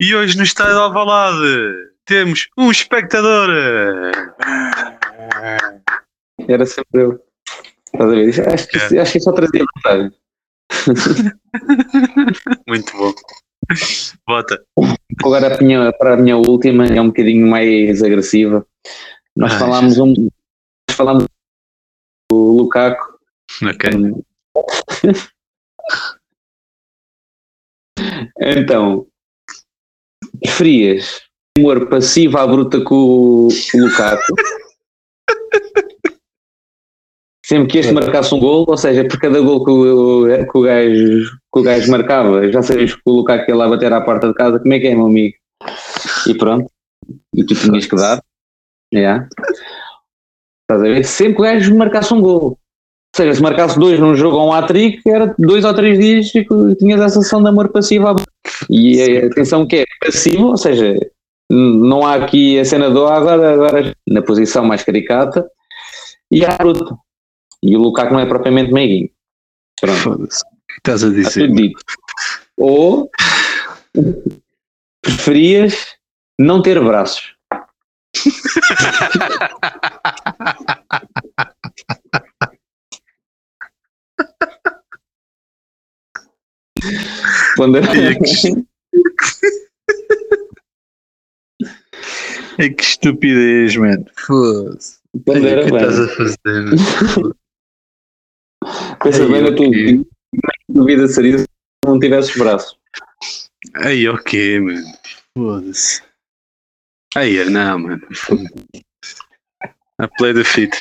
E 0.00 0.14
hoje 0.14 0.36
no 0.36 0.42
estádio 0.44 0.74
de 0.74 0.80
Alvalade 0.80 1.90
temos 2.04 2.48
um 2.56 2.70
espectador. 2.70 3.50
Era 6.48 6.66
sempre 6.66 7.02
eu. 7.02 7.24
Estás 7.92 8.02
a 8.10 8.14
ver? 8.14 8.54
Acho 8.54 8.68
que, 8.68 8.76
isso- 8.78 9.00
acho 9.00 9.12
que 9.12 9.20
só 9.20 9.32
trazia 9.32 9.64
vantagem. 9.76 10.12
Muito 12.66 12.92
bom. 12.96 13.12
Bota. 14.26 14.64
Agora 15.22 15.56
a 15.56 15.62
minha, 15.62 15.92
para 15.92 16.14
a 16.14 16.16
minha 16.16 16.36
última 16.36 16.86
é 16.86 17.00
um 17.00 17.08
bocadinho 17.08 17.46
mais 17.46 18.02
agressiva. 18.02 18.66
Nós 19.36 19.52
Ai, 19.52 19.58
falámos 19.58 19.98
um. 19.98 20.14
Nós 20.14 20.96
falámos 20.96 21.24
do 22.30 22.36
Lukaku. 22.36 23.18
Ok. 23.62 23.90
Então, 28.40 29.06
preferias 30.40 31.20
amor 31.58 31.88
passivo 31.88 32.38
à 32.38 32.46
bruta 32.46 32.80
com 32.82 32.94
o 32.94 33.48
Lukaku? 33.74 34.34
Sempre 37.44 37.72
que 37.72 37.78
este 37.78 37.92
marcasse 37.92 38.32
um 38.32 38.38
gol, 38.38 38.64
ou 38.68 38.76
seja, 38.76 39.04
por 39.04 39.18
cada 39.18 39.40
gol 39.40 39.64
que 39.64 39.70
o, 39.72 40.46
que 40.46 40.58
o, 40.58 40.62
gajo, 40.62 41.30
que 41.52 41.58
o 41.58 41.62
gajo 41.62 41.90
marcava, 41.90 42.52
já 42.52 42.62
sabias 42.62 42.94
que 42.94 43.00
o 43.06 43.12
Lukaku 43.12 43.50
ia 43.50 43.56
lá 43.56 43.68
bater 43.68 43.92
à 43.92 44.00
porta 44.00 44.28
de 44.28 44.34
casa, 44.34 44.60
como 44.60 44.72
é 44.72 44.78
que 44.78 44.86
é, 44.86 44.94
meu 44.94 45.06
amigo? 45.06 45.34
E 46.28 46.34
pronto. 46.34 46.70
E 47.34 47.44
tu 47.44 47.54
tinhas 47.54 47.86
que 47.86 47.96
dar. 47.96 48.22
Yeah. 48.94 49.28
Estás 50.62 50.80
a 50.80 50.84
ver? 50.84 51.04
Sempre 51.04 51.34
que 51.34 51.40
o 51.40 51.44
gajo 51.44 51.76
marcasse 51.76 52.14
um 52.14 52.20
gol. 52.20 52.42
Ou 52.42 52.58
seja, 53.16 53.34
se 53.34 53.42
marcasse 53.42 53.78
dois 53.78 53.98
num 53.98 54.14
jogo 54.14 54.36
ou 54.36 54.48
um 54.48 54.52
hat-trick, 54.52 55.02
era 55.08 55.34
dois 55.36 55.64
ou 55.64 55.74
três 55.74 55.98
dias 55.98 56.30
que 56.30 56.46
tinhas 56.78 57.00
essa 57.00 57.20
sessão 57.20 57.42
de 57.42 57.48
amor 57.48 57.70
passivo 57.70 58.06
à 58.06 58.14
e 58.68 59.18
a 59.18 59.26
atenção 59.26 59.66
que 59.66 59.76
é 59.76 59.84
passivo, 60.04 60.48
ou 60.48 60.56
seja, 60.56 60.94
não 61.50 62.06
há 62.06 62.14
aqui 62.14 62.58
a 62.58 62.64
cena 62.64 62.90
do 62.90 63.06
"Ah, 63.06 63.16
agora, 63.16 63.54
agora 63.54 63.96
na 64.06 64.22
posição 64.22 64.64
mais 64.64 64.84
caricata 64.84 65.48
e 66.30 66.44
há 66.44 66.54
a 66.54 66.58
bruta. 66.58 66.96
E 67.62 67.76
o 67.76 67.80
Lukaku 67.80 68.12
não 68.12 68.20
é 68.20 68.26
propriamente 68.26 68.72
meiguinho. 68.72 69.10
Pronto, 69.80 69.98
Foda-se. 69.98 70.42
Estás 70.78 71.04
a 71.04 71.10
dizer? 71.10 71.50
Ou 72.56 73.10
preferias 75.02 75.74
não 76.38 76.62
ter 76.62 76.82
braços. 76.82 77.34
Ai, 87.60 88.16
que 88.18 88.24
É 92.60 92.68
que 92.68 92.82
estupidez, 92.82 93.76
mano. 93.76 94.04
Foda-se. 94.26 94.98
O 95.14 95.20
que 95.22 95.38
estás 95.38 95.98
a 95.98 96.08
fazer? 96.08 96.36
Pensa 99.02 99.26
bem 99.28 99.42
na 99.42 99.54
tua 99.54 99.70
vida. 99.70 101.04
É 101.04 101.08
seria 101.08 101.38
se 101.38 101.46
não 101.84 101.98
tivesses 101.98 102.36
braços. 102.36 102.78
Aí, 103.76 104.06
ok, 104.08 104.60
mano. 104.60 104.86
Foda-se. 105.36 106.02
Aí, 107.16 107.44
não, 107.48 107.78
mano. 107.78 108.06
A 109.98 110.08
play 110.08 110.34
the 110.34 110.44
fit. 110.44 110.76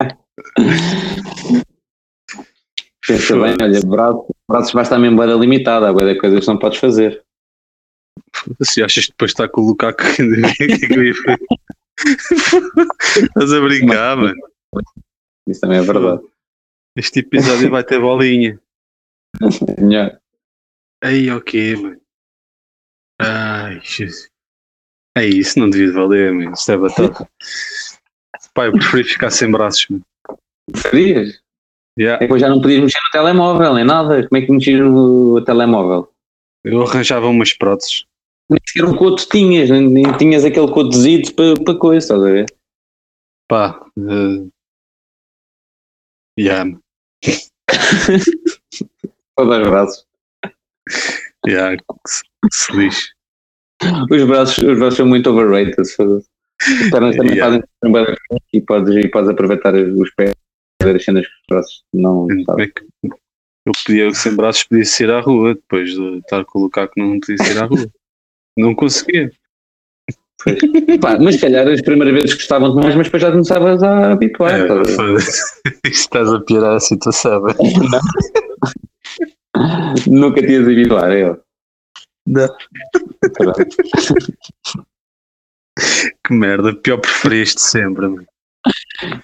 Pensa 3.06 3.34
bem, 3.34 3.56
olha, 3.60 3.80
braços, 3.84 4.26
braços 4.48 4.72
vai 4.72 4.82
estar 4.84 4.98
mesmo 4.98 5.18
bem 5.18 5.38
limitada, 5.38 5.88
há 5.88 5.92
de 5.92 6.18
coisas 6.18 6.40
que 6.40 6.46
não 6.46 6.58
podes 6.58 6.78
fazer. 6.78 7.24
Se 8.62 8.82
achas 8.82 9.06
que 9.06 9.12
depois 9.12 9.32
está 9.32 9.48
com 9.48 9.60
o 9.60 9.66
Lukaku, 9.68 10.02
que 10.14 10.62
é 10.62 10.78
que 10.78 10.94
eu 10.94 11.04
ia 11.04 11.14
fazer? 11.14 11.46
Estás 13.16 13.52
a 13.52 13.60
brincar, 13.60 14.16
mano. 14.16 14.40
Isso 15.48 15.60
também 15.60 15.78
é 15.78 15.82
verdade. 15.82 16.22
Este 16.96 17.20
episódio 17.20 17.70
vai 17.70 17.84
ter 17.84 18.00
bolinha. 18.00 18.60
É 19.78 19.80
melhor. 19.80 20.20
Aí, 21.02 21.30
ok, 21.30 21.76
mano. 21.76 22.00
Ai, 23.18 23.80
Jesus. 23.80 24.30
É 25.16 25.24
isso, 25.26 25.58
não 25.58 25.70
devia 25.70 25.88
de 25.88 25.92
valer, 25.94 26.32
mano. 26.32 26.52
Isto 26.52 26.72
é 26.72 26.76
batata. 26.76 27.28
Pai, 28.54 28.68
eu 28.68 28.72
preferi 28.72 29.04
ficar 29.04 29.30
sem 29.30 29.50
braços, 29.50 29.88
mano. 29.88 30.04
Preferias? 30.70 31.41
Yeah. 31.98 32.16
É 32.16 32.26
depois 32.26 32.40
já 32.40 32.48
não 32.48 32.60
podias 32.60 32.80
mexer 32.80 32.98
no 32.98 33.10
telemóvel, 33.12 33.74
nem 33.74 33.84
nada. 33.84 34.26
Como 34.26 34.42
é 34.42 34.46
que 34.46 34.52
mexias 34.52 34.80
no 34.80 35.42
telemóvel? 35.44 36.08
Eu 36.64 36.82
arranjava 36.82 37.26
umas 37.26 37.52
próteses. 37.52 38.04
Nem 38.48 38.58
sequer 38.66 38.84
um 38.84 38.96
coto 38.96 39.26
tinhas, 39.28 39.70
nem, 39.70 39.88
nem 39.88 40.16
tinhas 40.16 40.44
aquele 40.44 40.70
cotozito 40.70 41.34
para, 41.34 41.54
para 41.62 41.78
coisa, 41.78 41.98
estás 41.98 42.22
a 42.22 42.30
ver? 42.30 42.46
Pá. 43.48 43.80
Uh... 43.96 44.50
Yeah, 46.38 46.70
dar 49.36 49.62
os 49.62 49.68
braços. 49.68 50.06
yeah, 51.46 51.76
que 51.76 51.84
se, 52.50 52.72
lixe. 52.74 53.10
Os 54.10 54.24
braços, 54.24 54.56
os 54.58 54.78
braços 54.78 54.96
são 54.96 55.06
muito 55.06 55.28
overrated. 55.28 55.78
As 55.78 55.94
pernas 56.90 57.16
também 57.16 57.36
Yeah. 57.36 57.62
fazem 57.82 58.16
e 58.54 58.60
podes, 58.62 59.04
e 59.04 59.08
podes 59.08 59.28
aproveitar 59.28 59.74
os 59.74 60.10
pés 60.14 60.32
ver 60.84 60.96
as 60.96 61.04
cenas 61.04 61.26
com 61.26 61.32
os 61.32 61.46
braços. 61.48 61.82
Não, 61.92 62.26
Como 62.28 62.44
sabe? 62.44 62.62
é 62.62 62.66
que 62.66 62.82
eu 63.64 63.72
podia, 63.86 64.12
sem 64.14 64.34
braços, 64.34 64.64
podia 64.64 64.84
ser 64.84 65.10
à 65.10 65.20
rua, 65.20 65.54
depois 65.54 65.90
de 65.94 66.18
estar 66.18 66.44
com 66.44 66.58
o 66.58 66.62
Lukaku, 66.62 66.94
não 66.98 67.20
podia 67.20 67.36
ser 67.44 67.62
à 67.62 67.66
rua. 67.66 67.86
Não 68.58 68.74
conseguia. 68.74 69.30
Pá, 71.00 71.18
mas 71.20 71.36
se 71.36 71.40
calhar 71.40 71.66
as 71.68 71.80
primeiras 71.80 72.12
vezes 72.14 72.34
gostavam 72.34 72.70
de 72.74 72.82
mais, 72.82 72.94
mas 72.96 73.06
depois 73.06 73.22
já 73.22 73.30
começavas 73.30 73.80
a 73.82 74.12
habituar. 74.12 74.60
É, 74.60 74.82
estás 74.82 75.28
a. 75.64 75.70
Estás 75.88 76.44
piorar 76.44 76.74
a 76.76 76.80
situação. 76.80 77.42
velho. 77.44 77.58
Nunca 80.08 80.40
te 80.40 80.50
ias 80.50 80.64
habituar, 80.66 81.12
eu. 81.12 81.40
Pronto. 83.34 83.76
Que 86.26 86.34
merda, 86.34 86.74
pior 86.74 86.98
preferiste 87.00 87.60
sempre, 87.60 88.08
mano. 88.08 88.26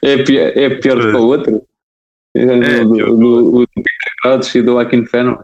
É 0.02 0.22
pior, 0.22 0.46
é 0.56 0.70
pior 0.76 1.00
que 1.00 1.16
o 1.16 1.26
outro. 1.26 1.62
É, 2.36 2.42
É, 2.42 2.84
do, 2.84 2.94
pior 2.94 3.10
do, 3.16 3.66
e 4.54 4.62
do 4.62 4.72
Joaquin 4.72 5.06
Fenway. 5.06 5.38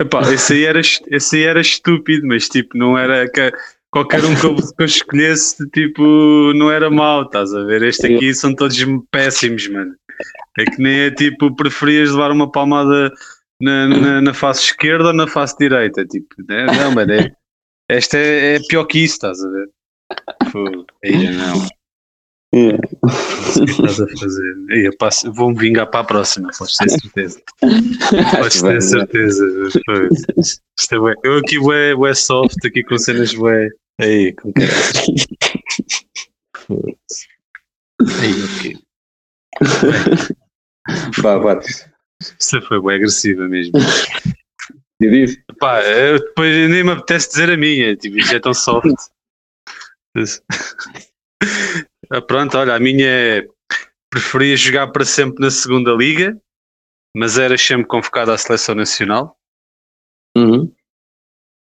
Epá, 0.00 0.20
esse 0.32 0.54
aí, 0.54 0.64
era, 0.64 0.80
esse 0.80 1.36
aí 1.36 1.42
era 1.44 1.60
estúpido, 1.60 2.26
mas 2.26 2.48
tipo, 2.48 2.76
não 2.76 2.96
era. 2.98 3.28
que- 3.30 3.52
Qualquer 3.90 4.24
um 4.24 4.34
que 4.34 4.44
eu, 4.44 4.56
que 4.56 4.82
eu 4.82 4.86
escolhesse, 4.86 5.70
tipo, 5.70 6.02
não 6.56 6.68
era 6.68 6.90
mau, 6.90 7.22
estás 7.22 7.54
a 7.54 7.62
ver? 7.62 7.80
Este 7.82 8.12
aqui 8.12 8.34
são 8.34 8.52
todos 8.52 8.76
péssimos, 9.12 9.68
mano. 9.68 9.94
É 10.58 10.64
que 10.64 10.82
nem 10.82 11.02
é 11.02 11.10
tipo, 11.12 11.54
preferias 11.54 12.10
levar 12.10 12.32
uma 12.32 12.50
palmada 12.50 13.12
na, 13.62 13.86
na, 13.86 14.20
na 14.20 14.34
face 14.34 14.64
esquerda 14.64 15.06
ou 15.08 15.12
na 15.12 15.28
face 15.28 15.56
direita? 15.58 16.04
Tipo, 16.04 16.26
né? 16.48 16.66
não, 16.66 16.90
mano, 16.90 17.12
é, 17.12 17.30
esta 17.88 18.18
é, 18.18 18.56
é 18.56 18.60
pior 18.68 18.84
que 18.84 18.98
isso, 18.98 19.14
estás 19.14 19.40
a 19.44 19.48
ver? 19.48 19.68
Pô, 20.50 20.86
aí, 21.04 21.30
não. 21.36 21.68
O 22.54 23.64
que 23.66 23.70
estás 23.72 24.00
a 24.00 24.06
fazer? 24.06 24.54
Eu 24.68 24.96
passo, 24.96 25.32
vou-me 25.32 25.58
vingar 25.58 25.90
para 25.90 26.00
a 26.00 26.04
próxima, 26.04 26.50
podes 26.56 26.76
ter 26.76 26.88
certeza. 26.88 27.42
Podes 28.38 28.62
ter 28.62 28.80
certeza. 28.80 29.44
Isto 30.78 30.94
é 30.94 30.98
bué. 30.98 31.14
Eu 31.24 31.38
aqui 31.38 31.58
bué, 31.58 31.96
bué 31.96 32.14
soft, 32.14 32.64
aqui 32.64 32.84
com 32.84 32.96
cenas 32.96 33.34
bué. 33.34 33.70
Aí, 34.00 34.32
com 34.34 34.52
Aí, 38.20 38.34
ok. 38.44 38.78
Vá, 41.22 41.38
bate. 41.40 41.90
Isto 42.38 42.62
foi 42.62 42.80
bué 42.80 42.94
agressiva 42.94 43.48
mesmo. 43.48 43.72
E 45.00 45.10
diz? 45.10 45.36
Pá, 45.58 45.82
eu 45.82 46.20
depois 46.20 46.70
nem 46.70 46.84
me 46.84 46.92
apetece 46.92 47.30
dizer 47.30 47.50
a 47.50 47.56
minha, 47.56 47.96
tipo, 47.96 48.16
isto 48.16 48.36
é 48.36 48.38
tão 48.38 48.54
soft. 48.54 48.94
Ah, 52.10 52.20
Pronto, 52.22 52.56
olha, 52.58 52.74
a 52.74 52.80
minha 52.80 53.06
é 53.06 53.46
preferia 54.10 54.56
jogar 54.56 54.88
para 54.88 55.04
sempre 55.04 55.42
na 55.44 55.50
segunda 55.50 55.92
liga, 55.92 56.40
mas 57.16 57.38
eras 57.38 57.60
sempre 57.62 57.86
convocado 57.86 58.30
à 58.32 58.38
seleção 58.38 58.74
nacional, 58.74 59.36
Uhum. 60.36 60.72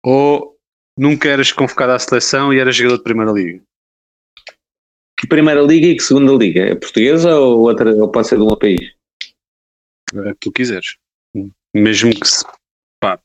ou 0.04 0.58
nunca 0.98 1.30
eras 1.30 1.52
convocado 1.52 1.92
à 1.94 2.00
seleção 2.00 2.54
e 2.54 2.60
eras 2.60 2.76
jogador 2.76 2.98
de 2.98 3.04
primeira 3.04 3.32
liga. 3.32 3.64
Que 5.20 5.28
primeira 5.28 5.62
liga 5.62 5.88
e 5.88 5.96
que 5.96 6.04
segunda 6.04 6.32
liga? 6.34 6.62
É 6.62 6.76
portuguesa 6.76 7.36
ou, 7.36 7.62
outra, 7.62 7.90
ou 7.96 8.12
pode 8.12 8.28
ser 8.28 8.38
de 8.38 8.44
um 8.44 8.56
país? 8.56 8.94
É 10.14 10.20
o 10.20 10.34
que 10.34 10.40
tu 10.40 10.52
quiseres. 10.52 10.98
Mesmo 11.74 12.12
que 12.14 12.28
se 12.28 12.46
pá, 13.00 13.20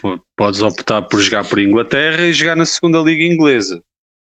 po- 0.00 0.22
podes 0.36 0.60
optar 0.62 1.02
por 1.02 1.20
jogar 1.20 1.46
por 1.48 1.58
Inglaterra 1.58 2.26
e 2.26 2.32
jogar 2.32 2.56
na 2.56 2.64
segunda 2.66 2.98
liga 3.00 3.22
inglesa. 3.22 3.82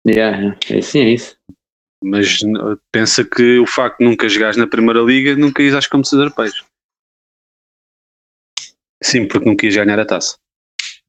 Yeah, 0.07 0.57
é 0.69 0.81
sim, 0.81 0.99
é 0.99 1.09
isso. 1.09 1.37
Mas 2.03 2.39
pensa 2.91 3.25
que 3.25 3.57
o 3.59 3.65
facto 3.65 3.99
de 3.99 4.05
nunca 4.05 4.29
jogares 4.29 4.55
na 4.55 4.67
primeira 4.67 5.01
liga 5.01 5.35
nunca 5.35 5.63
ias 5.63 5.73
às 5.73 5.87
competições 5.87 6.21
europeias. 6.21 6.63
Sim, 9.03 9.27
porque 9.27 9.47
nunca 9.47 9.65
ias 9.65 9.75
ganhar 9.75 9.99
a 9.99 10.05
taça. 10.05 10.37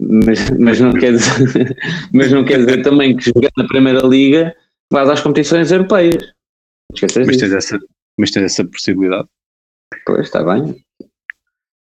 Mas, 0.01 0.51
mas, 0.51 0.80
não 0.80 0.92
quer 0.92 1.12
dizer, 1.12 1.76
mas 2.14 2.30
não 2.30 2.44
quer 2.44 2.59
dizer 2.59 2.82
também 2.82 3.16
que 3.16 3.24
jogando 3.24 3.53
na 3.57 3.66
primeira 3.66 4.07
liga 4.07 4.57
vais 4.90 5.09
às 5.09 5.20
competições 5.20 5.70
europeias. 5.70 6.32
Mas 6.90 7.01
disso. 7.01 7.40
tens 7.40 7.53
essa, 7.53 7.78
mas 8.18 8.30
tens 8.30 8.44
essa 8.44 8.64
possibilidade. 8.64 9.28
Pois, 10.07 10.26
está 10.26 10.42
bem. 10.42 10.82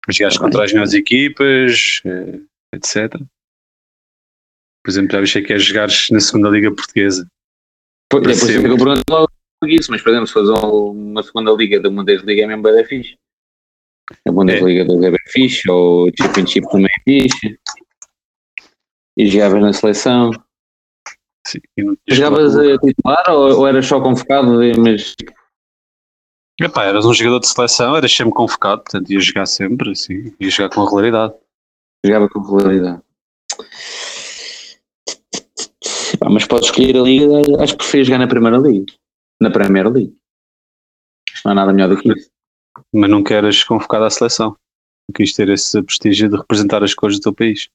Jogares 0.08 0.36
Tá 0.36 0.44
contra 0.44 0.64
as 0.64 0.72
melhores 0.72 0.94
equipas, 0.94 2.02
eh, 2.04 2.40
etc. 2.74 3.20
Por 4.84 4.90
exemplo, 4.90 5.12
já 5.12 5.20
viste 5.20 5.42
que 5.42 5.52
é 5.52 5.58
jogares 5.58 6.08
na 6.10 6.20
segunda 6.20 6.48
liga 6.48 6.74
portuguesa. 6.74 7.26
Pois, 8.10 8.22
é 8.22 8.24
por 8.24 8.30
isso 8.32 8.46
Percebo. 8.46 8.64
que 8.64 8.72
eu 8.72 8.76
pergunto 8.76 9.02
logo 9.10 9.28
isso, 9.64 9.90
mas 9.90 10.02
por 10.02 10.10
exemplo, 10.10 10.26
se 10.26 10.32
fazer 10.32 10.52
uma 10.52 11.22
segunda 11.22 11.52
liga 11.52 11.80
da 11.80 11.88
Bundesliga 11.88 12.42
é 12.42 12.46
mesmo 12.46 12.62
bem 12.62 12.84
fixe. 12.84 13.16
A 14.26 14.32
Bundesliga 14.32 14.82
é 14.82 15.10
bem 15.10 15.18
fixe, 15.28 15.70
ou 15.70 16.08
o 16.08 16.12
Championship 16.20 16.68
também 16.68 16.86
é 16.86 17.02
fixe. 17.04 17.58
E 19.16 19.26
jogavas 19.26 19.62
na 19.62 19.72
seleção. 19.72 20.30
Sim, 21.46 21.60
Jogavas 22.08 22.56
a 22.56 22.78
titular 22.78 23.24
ou, 23.30 23.58
ou 23.58 23.68
eras 23.68 23.86
só 23.86 24.00
convocado, 24.00 24.58
mas 24.78 25.14
Epá, 26.60 26.84
eras 26.84 27.04
um 27.04 27.12
jogador 27.12 27.40
de 27.40 27.48
seleção, 27.48 27.96
eras 27.96 28.14
sempre 28.14 28.34
convocado, 28.34 28.82
portanto 28.82 29.10
ia 29.10 29.20
jogar 29.20 29.46
sempre, 29.46 29.90
assim, 29.90 30.34
ia 30.38 30.50
jogar 30.50 30.68
com 30.72 30.84
regularidade. 30.84 31.34
jogava 32.04 32.28
com 32.28 32.40
regularidade. 32.40 33.02
Pá, 36.18 36.28
mas 36.28 36.46
podes 36.46 36.68
escolher 36.68 36.96
a 36.96 37.02
liga, 37.02 37.62
acho 37.62 37.72
que 37.72 37.78
prefiro 37.78 38.04
jogar 38.04 38.18
na 38.18 38.26
primeira 38.26 38.56
liga. 38.58 38.92
Na 39.40 39.48
League. 39.48 40.16
Acho 41.32 41.42
que 41.42 41.44
não 41.44 41.52
há 41.52 41.54
nada 41.54 41.72
melhor 41.72 41.88
do 41.88 41.96
que 41.96 42.12
isso. 42.12 42.30
Mas 42.92 43.10
não 43.10 43.24
queres 43.24 43.64
convocado 43.64 44.04
à 44.04 44.10
seleção. 44.10 44.50
Não 44.50 45.14
quis 45.14 45.32
ter 45.32 45.48
esse 45.48 45.82
prestígio 45.82 46.28
de 46.28 46.36
representar 46.36 46.82
as 46.82 46.94
cores 46.94 47.18
do 47.18 47.22
teu 47.22 47.34
país. 47.34 47.68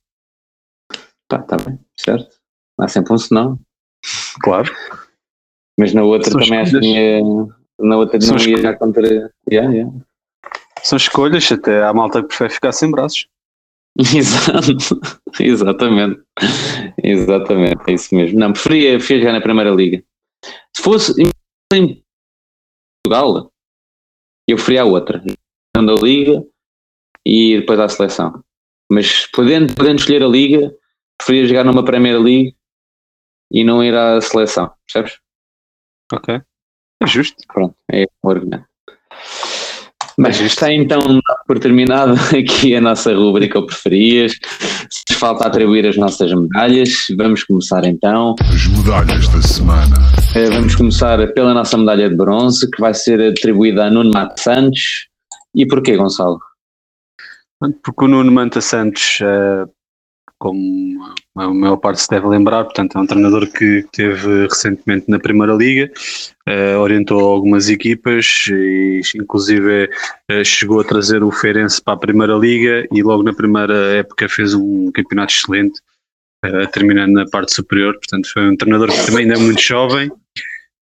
Pá, 1.28 1.40
está 1.40 1.58
bem, 1.58 1.78
certo. 1.98 2.38
Há 2.80 2.88
sempre 2.88 3.14
um 3.14 3.18
senão. 3.18 3.60
Claro. 4.42 4.72
Mas 5.80 5.94
na 5.94 6.04
outra 6.04 6.32
São 6.32 6.40
também 6.40 6.60
acho 6.60 6.80
que 6.80 6.86
ia, 6.86 7.20
na 7.80 7.98
outra 7.98 8.22
São 8.22 8.36
não 8.36 8.46
ia 8.46 8.76
contra. 8.78 9.34
Yeah, 9.52 9.72
yeah. 9.72 9.94
São 10.84 10.96
escolhas, 10.96 11.52
até 11.52 11.84
há 11.84 11.94
malta 11.94 12.22
que 12.22 12.30
prefere 12.30 12.54
ficar 12.54 12.72
sem 12.72 12.90
braços. 12.90 13.28
Exato. 13.98 15.00
Exatamente. 15.40 16.22
Exatamente, 17.10 17.82
é 17.88 17.94
isso 17.94 18.14
mesmo. 18.14 18.38
Não, 18.38 18.52
preferia, 18.52 18.98
preferia 18.98 19.22
jogar 19.22 19.34
na 19.34 19.42
Primeira 19.42 19.72
Liga. 19.72 20.04
Se 20.76 20.84
fosse 20.84 21.14
em 21.74 22.04
Portugal, 23.02 23.50
eu 24.46 24.58
preferia 24.58 24.82
a 24.82 24.86
outra. 24.86 25.24
Na 25.78 25.94
Liga 25.94 26.44
e 27.26 27.60
depois 27.60 27.80
à 27.80 27.88
seleção. 27.88 28.44
Mas 28.92 29.26
podendo, 29.28 29.74
podendo 29.74 30.00
escolher 30.00 30.22
a 30.22 30.28
Liga, 30.28 30.76
preferia 31.18 31.48
jogar 31.48 31.64
numa 31.64 31.86
Primeira 31.86 32.20
League 32.20 32.58
e 33.52 33.64
não 33.64 33.82
ir 33.82 33.96
à 33.96 34.20
seleção. 34.20 34.74
Percebes? 34.86 35.22
Ok. 36.12 36.42
É 37.02 37.08
justo. 37.08 37.38
Pronto, 37.48 37.76
é 37.90 38.06
o 38.22 38.30
argumento. 38.30 38.66
Mas 40.18 40.42
está 40.42 40.74
então 40.74 41.00
por 41.48 41.58
terminado 41.60 42.14
aqui 42.38 42.76
a 42.76 42.82
nossa 42.82 43.14
rubrica 43.16 43.58
o 43.58 43.66
preferias. 43.66 44.34
Se 44.90 45.16
falta 45.16 45.48
atribuir 45.48 45.88
as 45.88 45.98
nossas 45.98 46.32
medalhas, 46.34 47.06
vamos 47.18 47.44
começar 47.44 47.86
então. 47.86 48.36
As 48.54 48.68
medalhas 48.68 49.28
da 49.30 49.42
semana. 49.42 49.96
Eh, 50.36 50.50
Vamos 50.50 50.76
começar 50.76 51.26
pela 51.34 51.54
nossa 51.54 51.78
medalha 51.78 52.10
de 52.10 52.16
bronze, 52.16 52.70
que 52.70 52.82
vai 52.82 52.94
ser 52.94 53.22
atribuída 53.22 53.86
a 53.86 53.90
Nuno 53.90 54.12
Mato 54.14 54.40
Santos. 54.42 55.08
E 55.56 55.66
porquê, 55.66 55.96
Gonçalo? 55.96 56.40
Porque 57.84 58.06
o 58.06 58.08
Nuno 58.08 58.32
Manta 58.32 58.62
Santos, 58.62 59.20
eh, 59.22 59.66
como 60.40 61.00
a 61.36 61.50
maior 61.54 61.78
parte 61.78 62.02
se 62.02 62.10
deve 62.10 62.28
lembrar, 62.28 62.64
portanto, 62.66 62.98
é 62.98 63.02
um 63.02 63.08
treinador 63.08 63.48
que 63.52 63.86
teve 63.92 64.44
recentemente 64.48 65.10
na 65.10 65.20
Primeira 65.20 65.54
Liga, 65.54 65.92
eh, 66.48 66.76
orientou 66.78 67.20
algumas 67.20 67.70
equipas 67.70 68.46
e, 68.50 69.02
inclusive, 69.16 69.90
eh, 70.30 70.44
chegou 70.44 70.80
a 70.80 70.84
trazer 70.84 71.24
o 71.24 71.32
Feirense 71.32 71.82
para 71.82 71.96
a 71.96 72.00
Primeira 72.00 72.36
Liga 72.36 72.88
e 72.92 73.02
logo 73.02 73.24
na 73.24 73.34
primeira 73.34 73.74
época 73.96 74.30
fez 74.30 74.54
um 74.54 74.92
campeonato 74.92 75.34
excelente, 75.34 75.82
eh, 76.46 76.66
terminando 76.68 77.14
na 77.14 77.26
parte 77.26 77.54
superior. 77.54 77.94
Portanto, 77.96 78.28
foi 78.32 78.50
um 78.50 78.56
treinador 78.56 78.90
que 78.92 79.06
também 79.06 79.24
ainda 79.24 79.36
é 79.36 79.40
muito 79.40 79.62
jovem. 79.62 80.12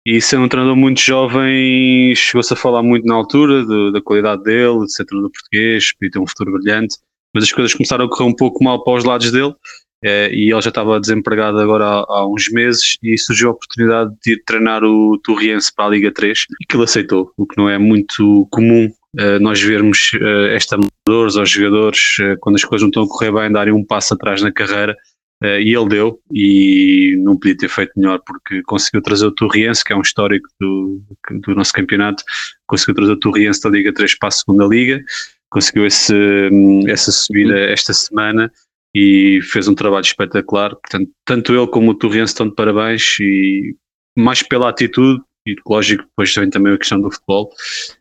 E 0.06 0.20
sendo 0.20 0.44
um 0.44 0.48
treinador 0.48 0.76
muito 0.76 1.00
jovem, 1.00 2.14
chegou-se 2.16 2.52
a 2.52 2.56
falar 2.56 2.82
muito 2.82 3.04
na 3.06 3.14
altura 3.14 3.64
do- 3.64 3.92
da 3.92 4.00
qualidade 4.00 4.42
dele, 4.44 4.86
de 4.86 4.92
ser 4.94 5.04
treinador 5.04 5.30
português, 5.30 5.92
podia 5.92 6.10
ter 6.12 6.18
um 6.18 6.26
futuro 6.26 6.52
brilhante, 6.52 6.96
mas 7.34 7.44
as 7.44 7.52
coisas 7.52 7.72
começaram 7.74 8.04
a 8.04 8.08
correr 8.08 8.28
um 8.28 8.34
pouco 8.34 8.62
mal 8.62 8.82
para 8.82 8.94
os 8.94 9.04
lados 9.04 9.30
dele, 9.30 9.54
eh, 10.02 10.30
e 10.32 10.50
ele 10.50 10.62
já 10.62 10.70
estava 10.70 10.98
desempregado 10.98 11.58
agora 11.58 11.84
há, 11.84 12.04
há 12.08 12.26
uns 12.26 12.50
meses, 12.50 12.96
e 13.02 13.16
surgiu 13.18 13.48
a 13.48 13.52
oportunidade 13.52 14.14
de 14.24 14.32
ir 14.32 14.42
treinar 14.44 14.82
o 14.82 15.18
Torriense 15.18 15.72
para 15.74 15.86
a 15.86 15.88
Liga 15.90 16.12
3, 16.12 16.46
e 16.60 16.66
que 16.66 16.76
ele 16.76 16.84
aceitou, 16.84 17.32
o 17.36 17.46
que 17.46 17.56
não 17.56 17.68
é 17.68 17.78
muito 17.78 18.46
comum 18.50 18.90
eh, 19.18 19.38
nós 19.38 19.60
vermos 19.60 20.10
eh, 20.14 20.54
esta 20.56 20.76
amadores 20.76 21.36
ou 21.36 21.44
jogadores, 21.44 22.16
quando 22.40 22.56
as 22.56 22.64
coisas 22.64 22.82
não 22.82 22.88
estão 22.88 23.02
a 23.02 23.08
correr 23.08 23.32
bem, 23.32 23.52
darem 23.52 23.74
um 23.74 23.84
passo 23.84 24.14
atrás 24.14 24.42
na 24.42 24.52
carreira, 24.52 24.96
e 25.42 25.74
ele 25.74 25.88
deu, 25.88 26.20
e 26.30 27.16
não 27.20 27.34
podia 27.34 27.56
ter 27.56 27.68
feito 27.70 27.92
melhor, 27.96 28.20
porque 28.26 28.60
conseguiu 28.64 29.00
trazer 29.00 29.24
o 29.24 29.32
Torriense, 29.32 29.82
que 29.82 29.90
é 29.90 29.96
um 29.96 30.02
histórico 30.02 30.46
do, 30.60 31.00
do 31.30 31.54
nosso 31.54 31.72
campeonato, 31.72 32.22
conseguiu 32.66 32.94
trazer 32.94 33.12
o 33.12 33.18
Torriense 33.18 33.62
da 33.62 33.70
Liga 33.70 33.90
3 33.90 34.18
para 34.18 34.28
a 34.28 34.32
segunda 34.32 34.66
Liga, 34.66 35.02
conseguiu 35.50 35.86
esse, 35.86 36.14
hum, 36.52 36.88
essa 36.88 37.10
subida 37.10 37.58
esta 37.58 37.92
semana 37.92 38.50
e 38.94 39.40
fez 39.42 39.68
um 39.68 39.74
trabalho 39.74 40.04
espetacular. 40.04 40.70
Portanto, 40.70 41.10
tanto 41.24 41.54
ele 41.54 41.66
como 41.66 41.90
o 41.90 41.94
Torriense 41.94 42.32
estão 42.32 42.48
de 42.48 42.54
parabéns 42.54 43.18
e 43.20 43.76
mais 44.16 44.42
pela 44.42 44.68
atitude 44.68 45.20
e 45.46 45.56
lógico, 45.66 46.04
depois 46.04 46.34
vem 46.34 46.50
também 46.50 46.74
a 46.74 46.78
questão 46.78 47.00
do 47.00 47.10
futebol. 47.10 47.50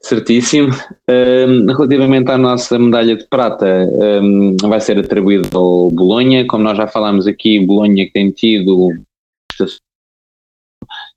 Certíssimo. 0.02 0.74
Hum, 1.10 1.66
relativamente 1.68 2.30
à 2.30 2.38
nossa 2.38 2.78
medalha 2.78 3.16
de 3.16 3.28
prata, 3.28 3.88
hum, 4.22 4.58
vai 4.62 4.82
ser 4.82 5.00
atribuída 5.00 5.48
ao 5.54 5.90
Bolonha. 5.90 6.46
Como 6.48 6.64
nós 6.64 6.78
já 6.78 6.88
falámos 6.88 7.28
aqui, 7.28 7.60
Bolonha 7.66 8.06
que 8.06 8.12
tem 8.12 8.32
tido 8.32 8.90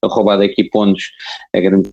a 0.02 0.08
roubada 0.08 0.44
aqui 0.44 0.64
pontos 0.64 1.12
a 1.54 1.60
grande 1.60 1.90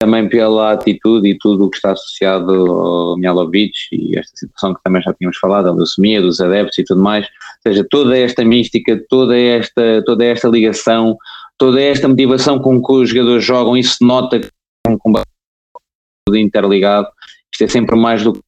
também 0.00 0.26
pela 0.30 0.72
atitude 0.72 1.28
e 1.28 1.38
tudo 1.38 1.66
o 1.66 1.70
que 1.70 1.76
está 1.76 1.92
associado 1.92 2.50
ao 2.50 3.18
Mialovic 3.18 3.74
e 3.92 4.18
esta 4.18 4.34
situação 4.34 4.74
que 4.74 4.82
também 4.82 5.02
já 5.02 5.12
tínhamos 5.12 5.36
falado, 5.36 5.68
a 5.68 5.72
leucemia, 5.72 6.22
dos 6.22 6.40
adeptos 6.40 6.78
e 6.78 6.84
tudo 6.84 7.02
mais, 7.02 7.26
ou 7.26 7.70
seja, 7.70 7.86
toda 7.88 8.16
esta 8.16 8.42
mística, 8.42 8.98
toda 9.10 9.38
esta, 9.38 10.02
toda 10.06 10.24
esta 10.24 10.48
ligação, 10.48 11.18
toda 11.58 11.82
esta 11.82 12.08
motivação 12.08 12.58
com 12.58 12.82
que 12.82 12.92
os 12.92 13.10
jogadores 13.10 13.44
jogam, 13.44 13.76
isso 13.76 13.98
nota 14.00 14.40
que 14.40 14.48
é 14.86 14.90
um 14.90 14.96
combate 14.96 15.26
interligado, 16.32 17.06
isto 17.52 17.64
é 17.64 17.68
sempre 17.68 17.94
mais 17.94 18.24
do, 18.24 18.38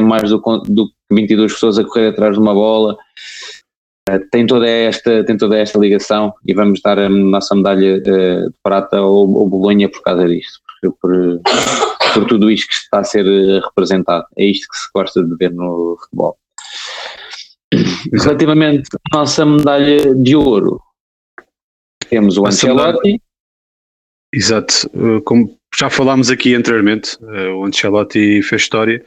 mais 0.00 0.28
do, 0.28 0.38
do 0.66 0.88
que 0.88 1.14
22 1.14 1.52
pessoas 1.52 1.78
a 1.78 1.84
correr 1.84 2.08
atrás 2.08 2.34
de 2.34 2.40
uma 2.40 2.52
bola, 2.52 2.98
tem, 4.32 4.46
toda 4.46 4.68
esta, 4.68 5.22
tem 5.22 5.36
toda 5.36 5.56
esta 5.58 5.78
ligação 5.78 6.34
e 6.44 6.54
vamos 6.54 6.80
dar 6.82 6.98
a 6.98 7.08
nossa 7.08 7.54
medalha 7.54 8.00
de 8.00 8.50
prata 8.64 8.96
ao, 8.96 9.06
ao 9.06 9.46
Bolonha 9.46 9.88
por 9.88 10.02
causa 10.02 10.26
disto, 10.26 10.58
por, 11.00 11.40
por 12.14 12.26
tudo 12.26 12.50
isto 12.50 12.68
que 12.68 12.74
está 12.74 13.00
a 13.00 13.04
ser 13.04 13.24
representado. 13.62 14.26
É 14.36 14.44
isto 14.44 14.68
que 14.68 14.76
se 14.78 14.88
gosta 14.94 15.22
de 15.22 15.34
ver 15.36 15.52
no 15.52 15.96
futebol. 16.00 16.38
Relativamente 18.12 18.88
à 19.12 19.18
nossa 19.18 19.44
medalha 19.44 20.14
de 20.14 20.34
ouro, 20.34 20.80
temos 22.08 22.38
o 22.38 22.46
Ancelotti. 22.46 23.20
Exato, 24.32 24.90
como 25.24 25.58
já 25.78 25.90
falámos 25.90 26.30
aqui 26.30 26.54
anteriormente, 26.54 27.18
o 27.56 27.64
Ancelotti 27.64 28.42
fez 28.42 28.62
história, 28.62 29.04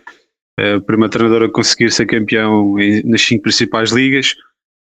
o 0.78 0.82
primeiro 0.82 1.12
treinador 1.12 1.44
a 1.44 1.52
conseguir 1.52 1.92
ser 1.92 2.06
campeão 2.06 2.76
nas 3.06 3.22
cinco 3.22 3.44
principais 3.44 3.92
ligas, 3.92 4.36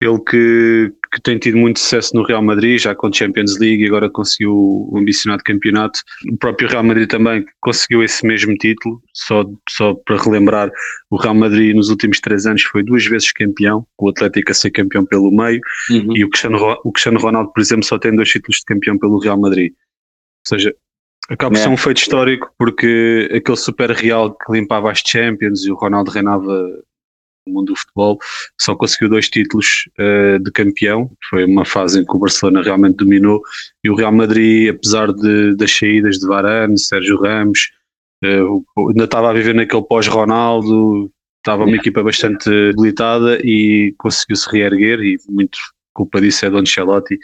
ele 0.01 0.19
que, 0.19 0.91
que, 1.13 1.21
tem 1.21 1.37
tido 1.39 1.57
muito 1.57 1.79
sucesso 1.79 2.15
no 2.15 2.23
Real 2.23 2.41
Madrid, 2.41 2.79
já 2.79 2.93
com 2.93 3.11
Champions 3.11 3.57
League 3.57 3.81
e 3.81 3.87
agora 3.87 4.09
conseguiu 4.09 4.53
o 4.53 4.97
ambicionado 4.97 5.43
campeonato. 5.43 6.01
O 6.29 6.37
próprio 6.37 6.67
Real 6.67 6.83
Madrid 6.83 7.09
também 7.09 7.45
conseguiu 7.61 8.03
esse 8.03 8.25
mesmo 8.25 8.53
título, 8.55 9.01
só, 9.13 9.45
só 9.69 9.93
para 9.93 10.21
relembrar, 10.21 10.69
o 11.09 11.15
Real 11.15 11.35
Madrid 11.35 11.75
nos 11.75 11.89
últimos 11.89 12.19
três 12.19 12.45
anos 12.45 12.63
foi 12.63 12.83
duas 12.83 13.05
vezes 13.05 13.31
campeão, 13.31 13.87
o 13.97 14.09
Atlético 14.09 14.51
a 14.51 14.55
ser 14.55 14.71
campeão 14.71 15.05
pelo 15.05 15.31
meio 15.31 15.61
uhum. 15.89 16.15
e 16.15 16.25
o 16.25 16.29
Cristiano, 16.29 16.57
o 16.83 16.91
Cristiano 16.91 17.19
Ronaldo, 17.19 17.51
por 17.53 17.61
exemplo, 17.61 17.85
só 17.85 17.97
tem 17.97 18.13
dois 18.13 18.29
títulos 18.29 18.57
de 18.57 18.65
campeão 18.65 18.97
pelo 18.97 19.17
Real 19.19 19.39
Madrid. 19.39 19.71
Ou 19.71 20.57
seja, 20.57 20.75
acaba 21.29 21.55
por 21.55 21.61
ser 21.61 21.69
um 21.69 21.77
feito 21.77 21.97
histórico 21.97 22.51
porque 22.57 23.29
aquele 23.33 23.57
super 23.57 23.91
Real 23.91 24.35
que 24.35 24.51
limpava 24.51 24.91
as 24.91 25.01
Champions 25.05 25.65
e 25.65 25.71
o 25.71 25.75
Ronaldo 25.75 26.11
reinava 26.11 26.83
no 27.47 27.53
mundo 27.53 27.67
do 27.67 27.75
futebol, 27.75 28.17
só 28.59 28.75
conseguiu 28.75 29.09
dois 29.09 29.29
títulos 29.29 29.87
uh, 29.99 30.39
de 30.39 30.51
campeão. 30.51 31.11
Foi 31.29 31.45
uma 31.45 31.65
fase 31.65 31.99
em 31.99 32.05
que 32.05 32.15
o 32.15 32.19
Barcelona 32.19 32.61
realmente 32.61 32.97
dominou. 32.97 33.41
E 33.83 33.89
o 33.89 33.95
Real 33.95 34.11
Madrid, 34.11 34.69
apesar 34.69 35.13
de, 35.13 35.55
das 35.55 35.71
saídas 35.71 36.17
de 36.17 36.27
Varane, 36.27 36.79
Sérgio 36.79 37.21
Ramos, 37.21 37.71
uh, 38.23 38.89
ainda 38.89 39.05
estava 39.05 39.29
a 39.29 39.33
viver 39.33 39.53
naquele 39.53 39.83
pós-Ronaldo, 39.83 41.11
estava 41.37 41.65
uma 41.65 41.75
equipa 41.75 42.03
bastante 42.03 42.49
debilitada 42.49 43.39
e 43.43 43.93
conseguiu-se 43.97 44.49
reerguer. 44.49 44.99
E 45.01 45.17
muito 45.29 45.57
culpa 45.93 46.19
disso 46.19 46.45
é 46.45 46.49
do 46.49 46.57
Ancelotti 46.57 47.17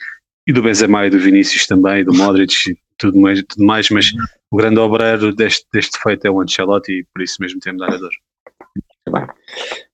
e 0.47 0.53
do 0.53 0.61
Benzema 0.61 1.05
e 1.05 1.09
do 1.09 1.19
Vinícius 1.19 1.67
também, 1.67 2.01
e 2.01 2.03
do 2.03 2.13
Modric 2.13 2.53
e 2.69 2.78
tudo 2.97 3.19
mais, 3.19 3.43
tudo 3.43 3.65
mais. 3.65 3.89
Mas 3.89 4.11
o 4.51 4.57
grande 4.57 4.80
obreiro 4.80 5.34
deste, 5.34 5.65
deste 5.74 5.99
feito 6.01 6.26
é 6.26 6.32
o 6.32 6.39
Ancelotti 6.39 6.91
e 6.91 7.03
por 7.11 7.22
isso 7.22 7.38
mesmo 7.39 7.59
tem 7.59 7.74
medalha 7.74 7.97
de 7.97 8.03
ouro. 8.03 8.15
Bem. 9.09 9.27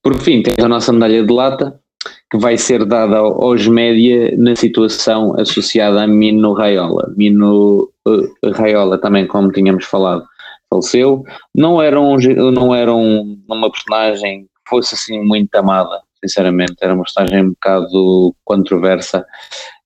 Por 0.03 0.19
fim, 0.21 0.43
temos 0.43 0.63
a 0.63 0.67
nossa 0.67 0.91
medalha 0.91 1.23
de 1.23 1.33
lata, 1.33 1.79
que 2.29 2.37
vai 2.37 2.57
ser 2.57 2.85
dada 2.85 3.17
aos 3.17 3.67
média 3.67 4.35
na 4.37 4.55
situação 4.55 5.39
associada 5.39 6.03
a 6.03 6.07
Mino 6.07 6.53
Raiola. 6.53 7.13
Mino 7.15 7.91
uh, 8.07 8.51
Raiola 8.51 8.97
também, 8.97 9.25
como 9.25 9.51
tínhamos 9.51 9.85
falado, 9.85 10.25
faleceu. 10.69 11.23
Não 11.55 11.81
era, 11.81 11.99
um, 11.99 12.17
não 12.51 12.75
era 12.75 12.93
um, 12.93 13.41
uma 13.47 13.71
personagem 13.71 14.43
que 14.43 14.69
fosse 14.69 14.95
assim 14.95 15.23
muito 15.23 15.53
amada, 15.55 16.01
sinceramente. 16.23 16.75
Era 16.81 16.93
uma 16.93 17.03
personagem 17.03 17.45
um 17.45 17.49
bocado 17.49 18.35
controversa. 18.43 19.25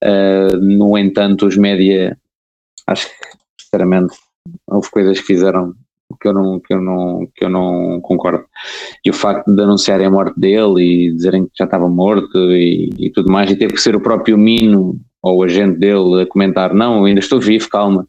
Uh, 0.03 0.57
no 0.57 0.97
entanto, 0.97 1.45
os 1.45 1.55
média, 1.55 2.17
acho 2.87 3.07
que, 3.07 3.13
sinceramente, 3.61 4.15
houve 4.67 4.89
coisas 4.89 5.19
que 5.19 5.25
fizeram 5.27 5.75
que 6.21 6.27
eu 6.27 6.33
não, 6.33 6.59
que 6.59 6.73
eu 6.73 6.81
não, 6.81 7.27
que 7.35 7.45
eu 7.45 7.49
não 7.49 7.99
concordo. 8.01 8.45
E 9.03 9.09
o 9.09 9.13
facto 9.13 9.51
de 9.51 9.61
anunciarem 9.61 10.05
a 10.05 10.11
morte 10.11 10.39
dele 10.39 10.81
e 10.81 11.11
dizerem 11.11 11.45
que 11.45 11.51
já 11.57 11.65
estava 11.65 11.89
morto 11.89 12.37
e, 12.51 12.89
e 12.97 13.09
tudo 13.09 13.31
mais, 13.31 13.49
e 13.49 13.55
teve 13.55 13.73
que 13.73 13.81
ser 13.81 13.95
o 13.95 14.01
próprio 14.01 14.37
Mino 14.37 14.99
ou 15.21 15.37
o 15.39 15.43
agente 15.43 15.77
dele 15.77 16.21
a 16.21 16.25
comentar, 16.25 16.73
não, 16.73 17.05
ainda 17.05 17.19
estou 17.19 17.39
vivo, 17.39 17.69
calma. 17.69 18.07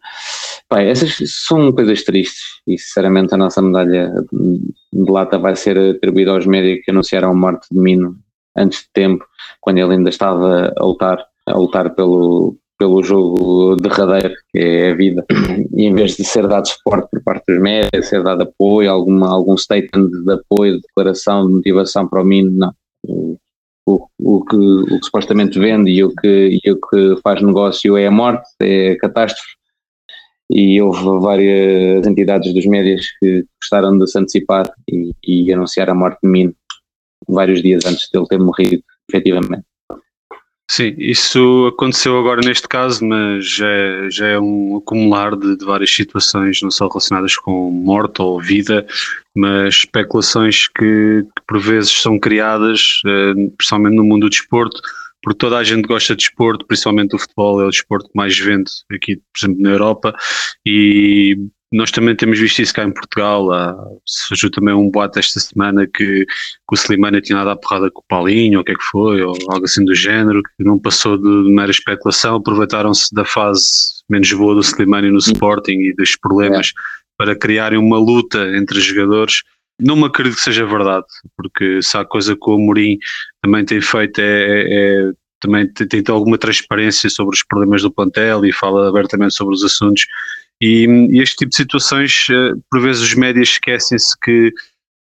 Pai, 0.69 0.89
essas 0.89 1.17
são 1.47 1.71
coisas 1.73 2.03
tristes 2.03 2.63
e 2.67 2.79
sinceramente 2.79 3.35
a 3.35 3.37
nossa 3.37 3.61
medalha 3.61 4.13
de 4.33 5.11
lata 5.11 5.39
vai 5.39 5.55
ser 5.55 5.79
atribuída 5.79 6.31
aos 6.31 6.47
médicos 6.47 6.85
que 6.85 6.91
anunciaram 6.91 7.31
a 7.31 7.35
morte 7.35 7.67
de 7.71 7.79
Mino 7.79 8.17
antes 8.57 8.81
de 8.81 8.89
tempo, 8.93 9.25
quando 9.61 9.79
ele 9.79 9.95
ainda 9.95 10.11
estava 10.11 10.73
a 10.77 10.85
lutar, 10.85 11.25
a 11.47 11.57
lutar 11.57 11.95
pelo, 11.95 12.57
pelo 12.83 13.01
jogo 13.01 13.77
derradeiro, 13.77 14.35
que 14.51 14.59
é 14.59 14.91
a 14.91 14.95
vida, 14.97 15.25
e 15.73 15.85
em 15.85 15.95
vez 15.95 16.17
de 16.17 16.25
ser 16.25 16.49
dado 16.49 16.67
suporte 16.67 17.09
por 17.13 17.23
parte 17.23 17.45
dos 17.47 17.63
médicos, 17.63 18.09
ser 18.09 18.25
dado 18.25 18.43
apoio, 18.43 18.91
alguma, 18.91 19.29
algum 19.29 19.57
statement 19.57 20.09
de 20.09 20.33
apoio, 20.33 20.75
de 20.75 20.83
declaração, 20.83 21.47
de 21.47 21.53
motivação 21.53 22.09
para 22.09 22.21
o 22.21 22.25
Mino, 22.25 22.51
não. 22.51 22.75
O, 23.07 23.39
o, 23.87 24.09
o, 24.19 24.45
que, 24.45 24.57
o 24.57 24.99
que 24.99 25.05
supostamente 25.05 25.61
vende 25.61 25.93
e 25.93 26.03
o 26.03 26.13
que, 26.13 26.59
e 26.61 26.73
o 26.73 26.81
que 26.81 27.21
faz 27.23 27.41
negócio 27.41 27.97
é 27.97 28.09
a 28.09 28.11
morte, 28.11 28.49
é 28.61 28.93
a 28.93 28.99
catástrofe, 28.99 29.53
e 30.51 30.83
houve 30.83 31.05
várias 31.21 32.05
entidades 32.05 32.53
dos 32.53 32.67
médias 32.67 33.07
que 33.21 33.45
gostaram 33.61 33.97
de 33.97 34.09
se 34.09 34.19
antecipar 34.19 34.69
e, 34.91 35.13
e 35.25 35.53
anunciar 35.53 35.89
a 35.89 35.95
morte 35.95 36.19
de 36.25 36.29
Mino 36.29 36.55
vários 37.29 37.63
dias 37.63 37.85
antes 37.87 38.09
de 38.13 38.19
ele 38.19 38.27
ter 38.27 38.41
morrido, 38.41 38.83
efetivamente. 39.09 39.72
Sim, 40.75 40.95
isso 40.97 41.67
aconteceu 41.67 42.19
agora 42.19 42.41
neste 42.41 42.67
caso, 42.67 43.05
mas 43.05 43.47
já 43.47 43.69
é, 43.69 44.11
já 44.11 44.27
é 44.29 44.41
um 44.41 44.79
acumular 44.79 45.37
de, 45.37 45.55
de, 45.55 45.67
várias 45.67 45.95
situações, 45.95 46.63
não 46.63 46.71
só 46.71 46.89
relacionadas 46.89 47.37
com 47.37 47.71
morte 47.71 48.23
ou 48.23 48.41
vida, 48.41 48.87
mas 49.35 49.75
especulações 49.75 50.69
que, 50.69 51.27
que 51.27 51.43
por 51.47 51.61
vezes 51.61 51.91
são 52.01 52.19
criadas, 52.19 53.03
eh, 53.05 53.35
principalmente 53.55 53.97
no 53.97 54.03
mundo 54.03 54.23
do 54.23 54.31
desporto, 54.31 54.81
porque 55.23 55.37
toda 55.37 55.59
a 55.59 55.63
gente 55.63 55.83
gosta 55.83 56.17
de 56.17 56.25
desporto, 56.25 56.65
principalmente 56.65 57.15
o 57.15 57.19
futebol 57.19 57.61
é 57.61 57.67
o 57.67 57.71
desporto 57.71 58.09
que 58.09 58.17
mais 58.17 58.39
vende 58.39 58.71
aqui, 58.91 59.17
por 59.17 59.45
exemplo, 59.45 59.63
na 59.63 59.73
Europa, 59.73 60.17
e 60.65 61.37
nós 61.73 61.91
também 61.91 62.15
temos 62.15 62.39
visto 62.39 62.61
isso 62.61 62.75
cá 62.75 62.85
em 62.85 62.93
Portugal. 62.93 63.51
Há, 63.51 63.77
surgiu 64.05 64.51
também 64.51 64.75
um 64.75 64.91
boato 64.91 65.19
esta 65.19 65.41
semana 65.41 65.87
que, 65.87 66.27
que 66.27 66.27
o 66.71 66.75
Slimani 66.75 67.21
tinha 67.23 67.39
dado 67.39 67.51
a 67.51 67.57
porrada 67.57 67.91
com 67.91 68.01
o 68.01 68.05
Paulinho, 68.07 68.59
ou 68.59 68.63
o 68.63 68.65
que 68.65 68.73
é 68.73 68.75
que 68.75 68.85
foi, 68.85 69.23
ou 69.23 69.35
algo 69.49 69.65
assim 69.65 69.85
do 69.85 69.95
género, 69.95 70.43
que 70.43 70.65
não 70.65 70.79
passou 70.79 71.17
de, 71.17 71.45
de 71.45 71.51
mera 71.51 71.71
especulação. 71.71 72.37
Aproveitaram-se 72.37 73.15
da 73.15 73.25
fase 73.25 73.65
menos 74.09 74.31
boa 74.33 74.55
do 74.55 74.61
Slimani 74.61 75.11
no 75.11 75.19
Sporting 75.19 75.79
e 75.79 75.95
dos 75.95 76.15
problemas 76.17 76.69
é. 76.69 76.73
para 77.17 77.35
criarem 77.35 77.79
uma 77.79 77.99
luta 77.99 78.39
entre 78.57 78.79
jogadores. 78.81 79.43
Não 79.81 79.97
me 79.97 80.05
acredito 80.05 80.37
que 80.37 80.43
seja 80.43 80.67
verdade, 80.67 81.07
porque 81.37 81.81
se 81.81 81.97
há 81.97 82.05
coisa 82.05 82.37
que 82.37 82.51
o 82.51 82.55
Amorim 82.55 82.99
também 83.43 83.65
tem 83.65 83.81
feito 83.81 84.21
é, 84.21 84.25
é, 84.25 85.09
é 85.09 85.13
também 85.41 85.67
tem, 85.73 85.89
tem 85.89 86.05
alguma 86.15 86.39
transparência 86.39 87.11
sobre 87.11 87.35
os 87.35 87.43
problemas 87.43 87.83
do 87.83 87.91
plantel 87.91 88.45
e 88.45 88.53
fala 88.53 88.89
abertamente 88.89 89.35
sobre 89.35 89.55
os 89.55 89.65
assuntos 89.65 90.07
e, 90.63 90.87
e 91.11 91.21
este 91.21 91.39
tipo 91.39 91.51
de 91.51 91.57
situações, 91.57 92.27
eh, 92.31 92.53
por 92.71 92.81
vezes 92.81 93.03
os 93.03 93.15
médias 93.17 93.49
esquecem-se 93.49 94.17
que 94.23 94.53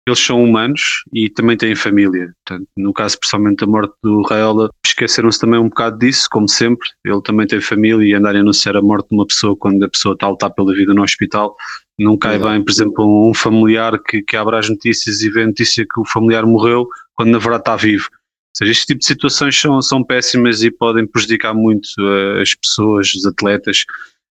eles 0.07 0.19
são 0.19 0.41
humanos 0.41 1.03
e 1.13 1.29
também 1.29 1.57
têm 1.57 1.75
família. 1.75 2.33
Portanto, 2.45 2.69
no 2.77 2.93
caso, 2.93 3.19
principalmente 3.19 3.59
da 3.59 3.67
morte 3.67 3.93
do 4.01 4.21
Raiola, 4.21 4.69
esqueceram-se 4.85 5.37
também 5.37 5.59
um 5.59 5.67
bocado 5.67 5.99
disso, 5.99 6.29
como 6.31 6.47
sempre. 6.47 6.87
Ele 7.05 7.21
também 7.21 7.45
tem 7.45 7.59
família 7.59 8.07
e 8.07 8.13
andar 8.13 8.37
a 8.37 8.39
anunciar 8.39 8.77
a 8.77 8.81
morte 8.81 9.09
de 9.09 9.15
uma 9.15 9.27
pessoa 9.27 9.53
quando 9.53 9.83
a 9.83 9.89
pessoa 9.89 10.13
está 10.13 10.27
a 10.27 10.29
lutar 10.29 10.49
pela 10.51 10.73
vida 10.73 10.93
no 10.93 11.03
hospital, 11.03 11.57
não 11.99 12.17
cai 12.17 12.37
é. 12.37 12.39
bem, 12.39 12.63
por 12.63 12.71
exemplo, 12.71 13.29
um 13.29 13.33
familiar 13.33 13.99
que, 14.01 14.21
que 14.21 14.37
abre 14.37 14.55
as 14.55 14.69
notícias 14.69 15.21
e 15.21 15.29
vê 15.29 15.43
a 15.43 15.47
notícia 15.47 15.85
que 15.85 15.99
o 15.99 16.05
familiar 16.05 16.45
morreu, 16.45 16.87
quando 17.13 17.31
na 17.31 17.37
verdade 17.37 17.63
está 17.63 17.75
vivo. 17.75 18.07
Ou 18.11 18.55
seja, 18.55 18.71
este 18.71 18.85
tipo 18.85 18.99
de 18.99 19.05
situações 19.05 19.59
são, 19.59 19.81
são 19.81 20.03
péssimas 20.03 20.63
e 20.63 20.71
podem 20.71 21.05
prejudicar 21.05 21.53
muito 21.53 21.87
uh, 21.99 22.41
as 22.41 22.55
pessoas, 22.55 23.13
os 23.13 23.25
atletas. 23.25 23.83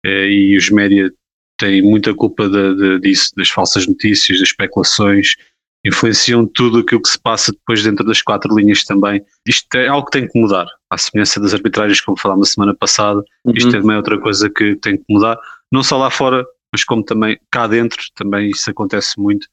Eh, 0.05 0.28
e 0.28 0.57
os 0.57 0.70
média 0.70 1.11
têm 1.59 1.82
muita 1.82 2.14
culpa 2.14 2.48
de, 2.48 2.74
de, 2.76 3.00
disso, 3.00 3.30
das 3.36 3.48
falsas 3.48 3.86
notícias, 3.86 4.38
das 4.38 4.48
especulações, 4.48 5.34
influenciam 5.84 6.46
tudo 6.46 6.78
aquilo 6.78 7.02
que 7.02 7.09
se 7.09 7.18
passa 7.18 7.52
depois 7.52 7.82
dentro 7.82 8.05
das 8.05 8.22
quatro 8.22 8.57
linhas 8.57 8.84
também. 8.84 9.24
Isto 9.46 9.74
é 9.76 9.88
algo 9.88 10.07
que 10.07 10.18
tem 10.18 10.28
que 10.28 10.38
mudar, 10.38 10.66
à 10.90 10.96
semelhança 10.96 11.40
das 11.40 11.55
arbitragens, 11.55 12.00
como 12.00 12.18
falámos 12.18 12.48
na 12.48 12.52
semana 12.52 12.74
passada, 12.74 13.22
uhum. 13.44 13.52
isto 13.55 13.76
é 13.76 13.80
também 13.80 13.96
outra 13.96 14.18
coisa 14.18 14.50
que 14.50 14.76
tem 14.76 14.96
que 14.96 15.05
mudar, 15.09 15.38
não 15.70 15.82
só 15.82 15.98
lá 15.98 16.11
fora, 16.11 16.44
mas 16.72 16.84
como 16.84 17.05
também 17.05 17.38
cá 17.50 17.66
dentro, 17.66 18.02
também 18.14 18.50
isso 18.50 18.68
acontece 18.70 19.18
muito 19.20 19.46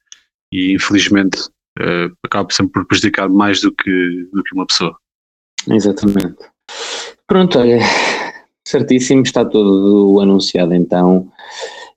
e 0.52 0.74
infelizmente 0.74 1.38
uh, 1.78 2.12
acaba 2.24 2.48
sempre 2.50 2.72
por 2.72 2.86
prejudicar 2.86 3.28
mais 3.28 3.60
do 3.60 3.70
que, 3.72 4.28
do 4.32 4.42
que 4.42 4.54
uma 4.54 4.66
pessoa. 4.66 4.96
Exatamente. 5.68 6.36
Pronto, 7.26 7.58
olha, 7.58 7.78
Certíssimo, 8.66 9.22
está 9.22 9.44
tudo 9.44 10.20
anunciado 10.20 10.74
então. 10.74 11.30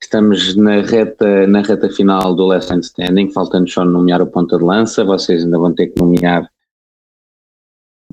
Estamos 0.01 0.55
na 0.55 0.82
reta, 0.82 1.47
na 1.47 1.61
reta 1.61 1.89
final 1.89 2.36
do 2.36 2.45
Last 2.45 2.74
Standing, 2.74 3.32
faltando 3.32 3.70
só 3.70 3.86
nomear 3.86 4.22
o 4.22 4.28
ponta 4.28 4.57
de 4.57 4.63
lança, 4.63 5.03
vocês 5.03 5.43
ainda 5.43 5.57
vão 5.57 5.74
ter 5.74 5.88
que 5.88 5.99
nomear 5.99 6.49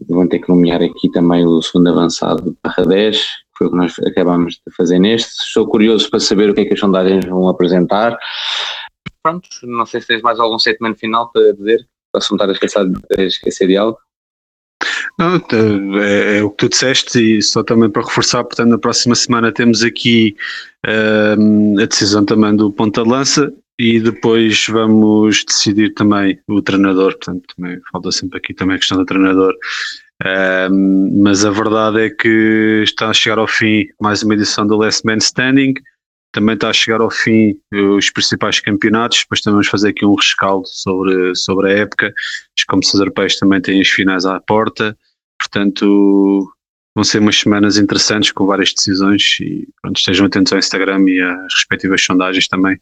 vão 0.08 0.28
ter 0.28 0.40
que 0.40 0.48
nomear 0.48 0.82
aqui 0.82 1.10
também 1.10 1.46
o 1.46 1.60
segundo 1.62 1.90
avançado 1.90 2.56
barra 2.62 2.84
10, 2.84 3.16
que 3.18 3.58
foi 3.58 3.66
o 3.66 3.70
que 3.70 3.76
nós 3.76 3.98
acabamos 4.00 4.54
de 4.54 4.74
fazer 4.74 4.98
neste. 4.98 5.30
Estou 5.30 5.66
curioso 5.66 6.10
para 6.10 6.20
saber 6.20 6.50
o 6.50 6.54
que 6.54 6.62
é 6.62 6.64
que 6.64 6.74
as 6.74 6.80
sondagens 6.80 7.24
vão 7.24 7.48
apresentar. 7.48 8.16
Pronto, 9.22 9.48
não 9.62 9.86
sei 9.86 10.00
se 10.00 10.08
tens 10.08 10.22
mais 10.22 10.40
algum 10.40 10.58
statement 10.58 10.94
final 10.94 11.30
para 11.30 11.52
dizer, 11.52 11.86
para 12.10 12.18
assuntar 12.18 12.48
a 12.48 12.52
esquecer, 12.52 12.80
a 13.18 13.22
esquecer 13.22 13.66
de 13.68 13.76
algo. 13.76 13.98
Não, 15.18 15.36
é, 16.00 16.38
é, 16.38 16.42
o 16.42 16.50
que 16.50 16.56
tu 16.56 16.68
disseste 16.68 17.38
e 17.38 17.42
só 17.42 17.62
também 17.62 17.90
para 17.90 18.02
reforçar, 18.02 18.42
portanto 18.44 18.70
na 18.70 18.78
próxima 18.78 19.14
semana 19.14 19.52
temos 19.52 19.82
aqui 19.82 20.34
um, 21.38 21.78
a 21.78 21.86
decisão 21.86 22.24
também 22.24 22.56
do 22.56 22.72
ponta 22.72 23.02
de 23.02 23.08
lança 23.08 23.52
e 23.78 24.00
depois 24.00 24.66
vamos 24.68 25.44
decidir 25.44 25.94
também 25.94 26.38
o 26.48 26.62
treinador, 26.62 27.12
portanto 27.12 27.42
também 27.56 27.80
falta 27.90 28.10
sempre 28.10 28.38
aqui 28.38 28.54
também 28.54 28.76
a 28.76 28.78
questão 28.78 28.98
do 28.98 29.04
treinador. 29.04 29.54
Um, 30.70 31.20
mas 31.22 31.44
a 31.44 31.50
verdade 31.50 32.00
é 32.02 32.10
que 32.10 32.82
está 32.84 33.08
a 33.08 33.12
chegar 33.12 33.38
ao 33.38 33.48
fim 33.48 33.88
mais 34.00 34.22
uma 34.22 34.34
edição 34.34 34.66
do 34.66 34.76
Last 34.76 35.04
Man 35.04 35.16
Standing 35.16 35.74
também 36.32 36.54
está 36.54 36.70
a 36.70 36.72
chegar 36.72 37.00
ao 37.00 37.10
fim 37.10 37.58
os 37.70 38.10
principais 38.10 38.58
campeonatos, 38.58 39.20
depois 39.20 39.40
também 39.40 39.56
vamos 39.56 39.68
fazer 39.68 39.90
aqui 39.90 40.04
um 40.04 40.14
rescaldo 40.14 40.66
sobre, 40.66 41.34
sobre 41.36 41.72
a 41.72 41.78
época. 41.78 42.12
As 42.58 42.64
competições 42.64 43.00
europeias 43.00 43.36
também 43.36 43.60
têm 43.60 43.80
as 43.80 43.88
finais 43.88 44.24
à 44.24 44.40
porta, 44.40 44.96
portanto 45.38 46.52
vão 46.94 47.04
ser 47.04 47.18
umas 47.20 47.38
semanas 47.38 47.78
interessantes 47.78 48.32
com 48.32 48.46
várias 48.46 48.72
decisões 48.72 49.38
e 49.40 49.68
pronto, 49.80 49.96
estejam 49.96 50.26
atentos 50.26 50.52
ao 50.52 50.58
Instagram 50.58 51.04
e 51.08 51.20
às 51.20 51.54
respectivas 51.54 52.02
sondagens 52.02 52.48
também 52.48 52.78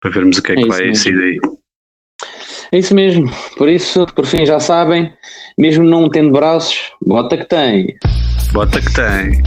para 0.00 0.10
vermos 0.10 0.38
o 0.38 0.42
que 0.42 0.52
é, 0.52 0.54
é 0.54 0.62
que 0.62 0.68
vai 0.68 0.94
sair 0.94 1.16
daí. 1.16 1.40
É 2.72 2.78
isso 2.78 2.94
mesmo, 2.94 3.30
por 3.56 3.68
isso, 3.68 4.06
por 4.14 4.26
fim 4.26 4.44
já 4.44 4.58
sabem, 4.58 5.12
mesmo 5.58 5.84
não 5.84 6.08
tendo 6.08 6.32
braços, 6.32 6.92
bota 7.00 7.36
que 7.36 7.44
tem. 7.44 7.96
Bota 8.52 8.80
que 8.80 8.92
tem. 8.92 9.42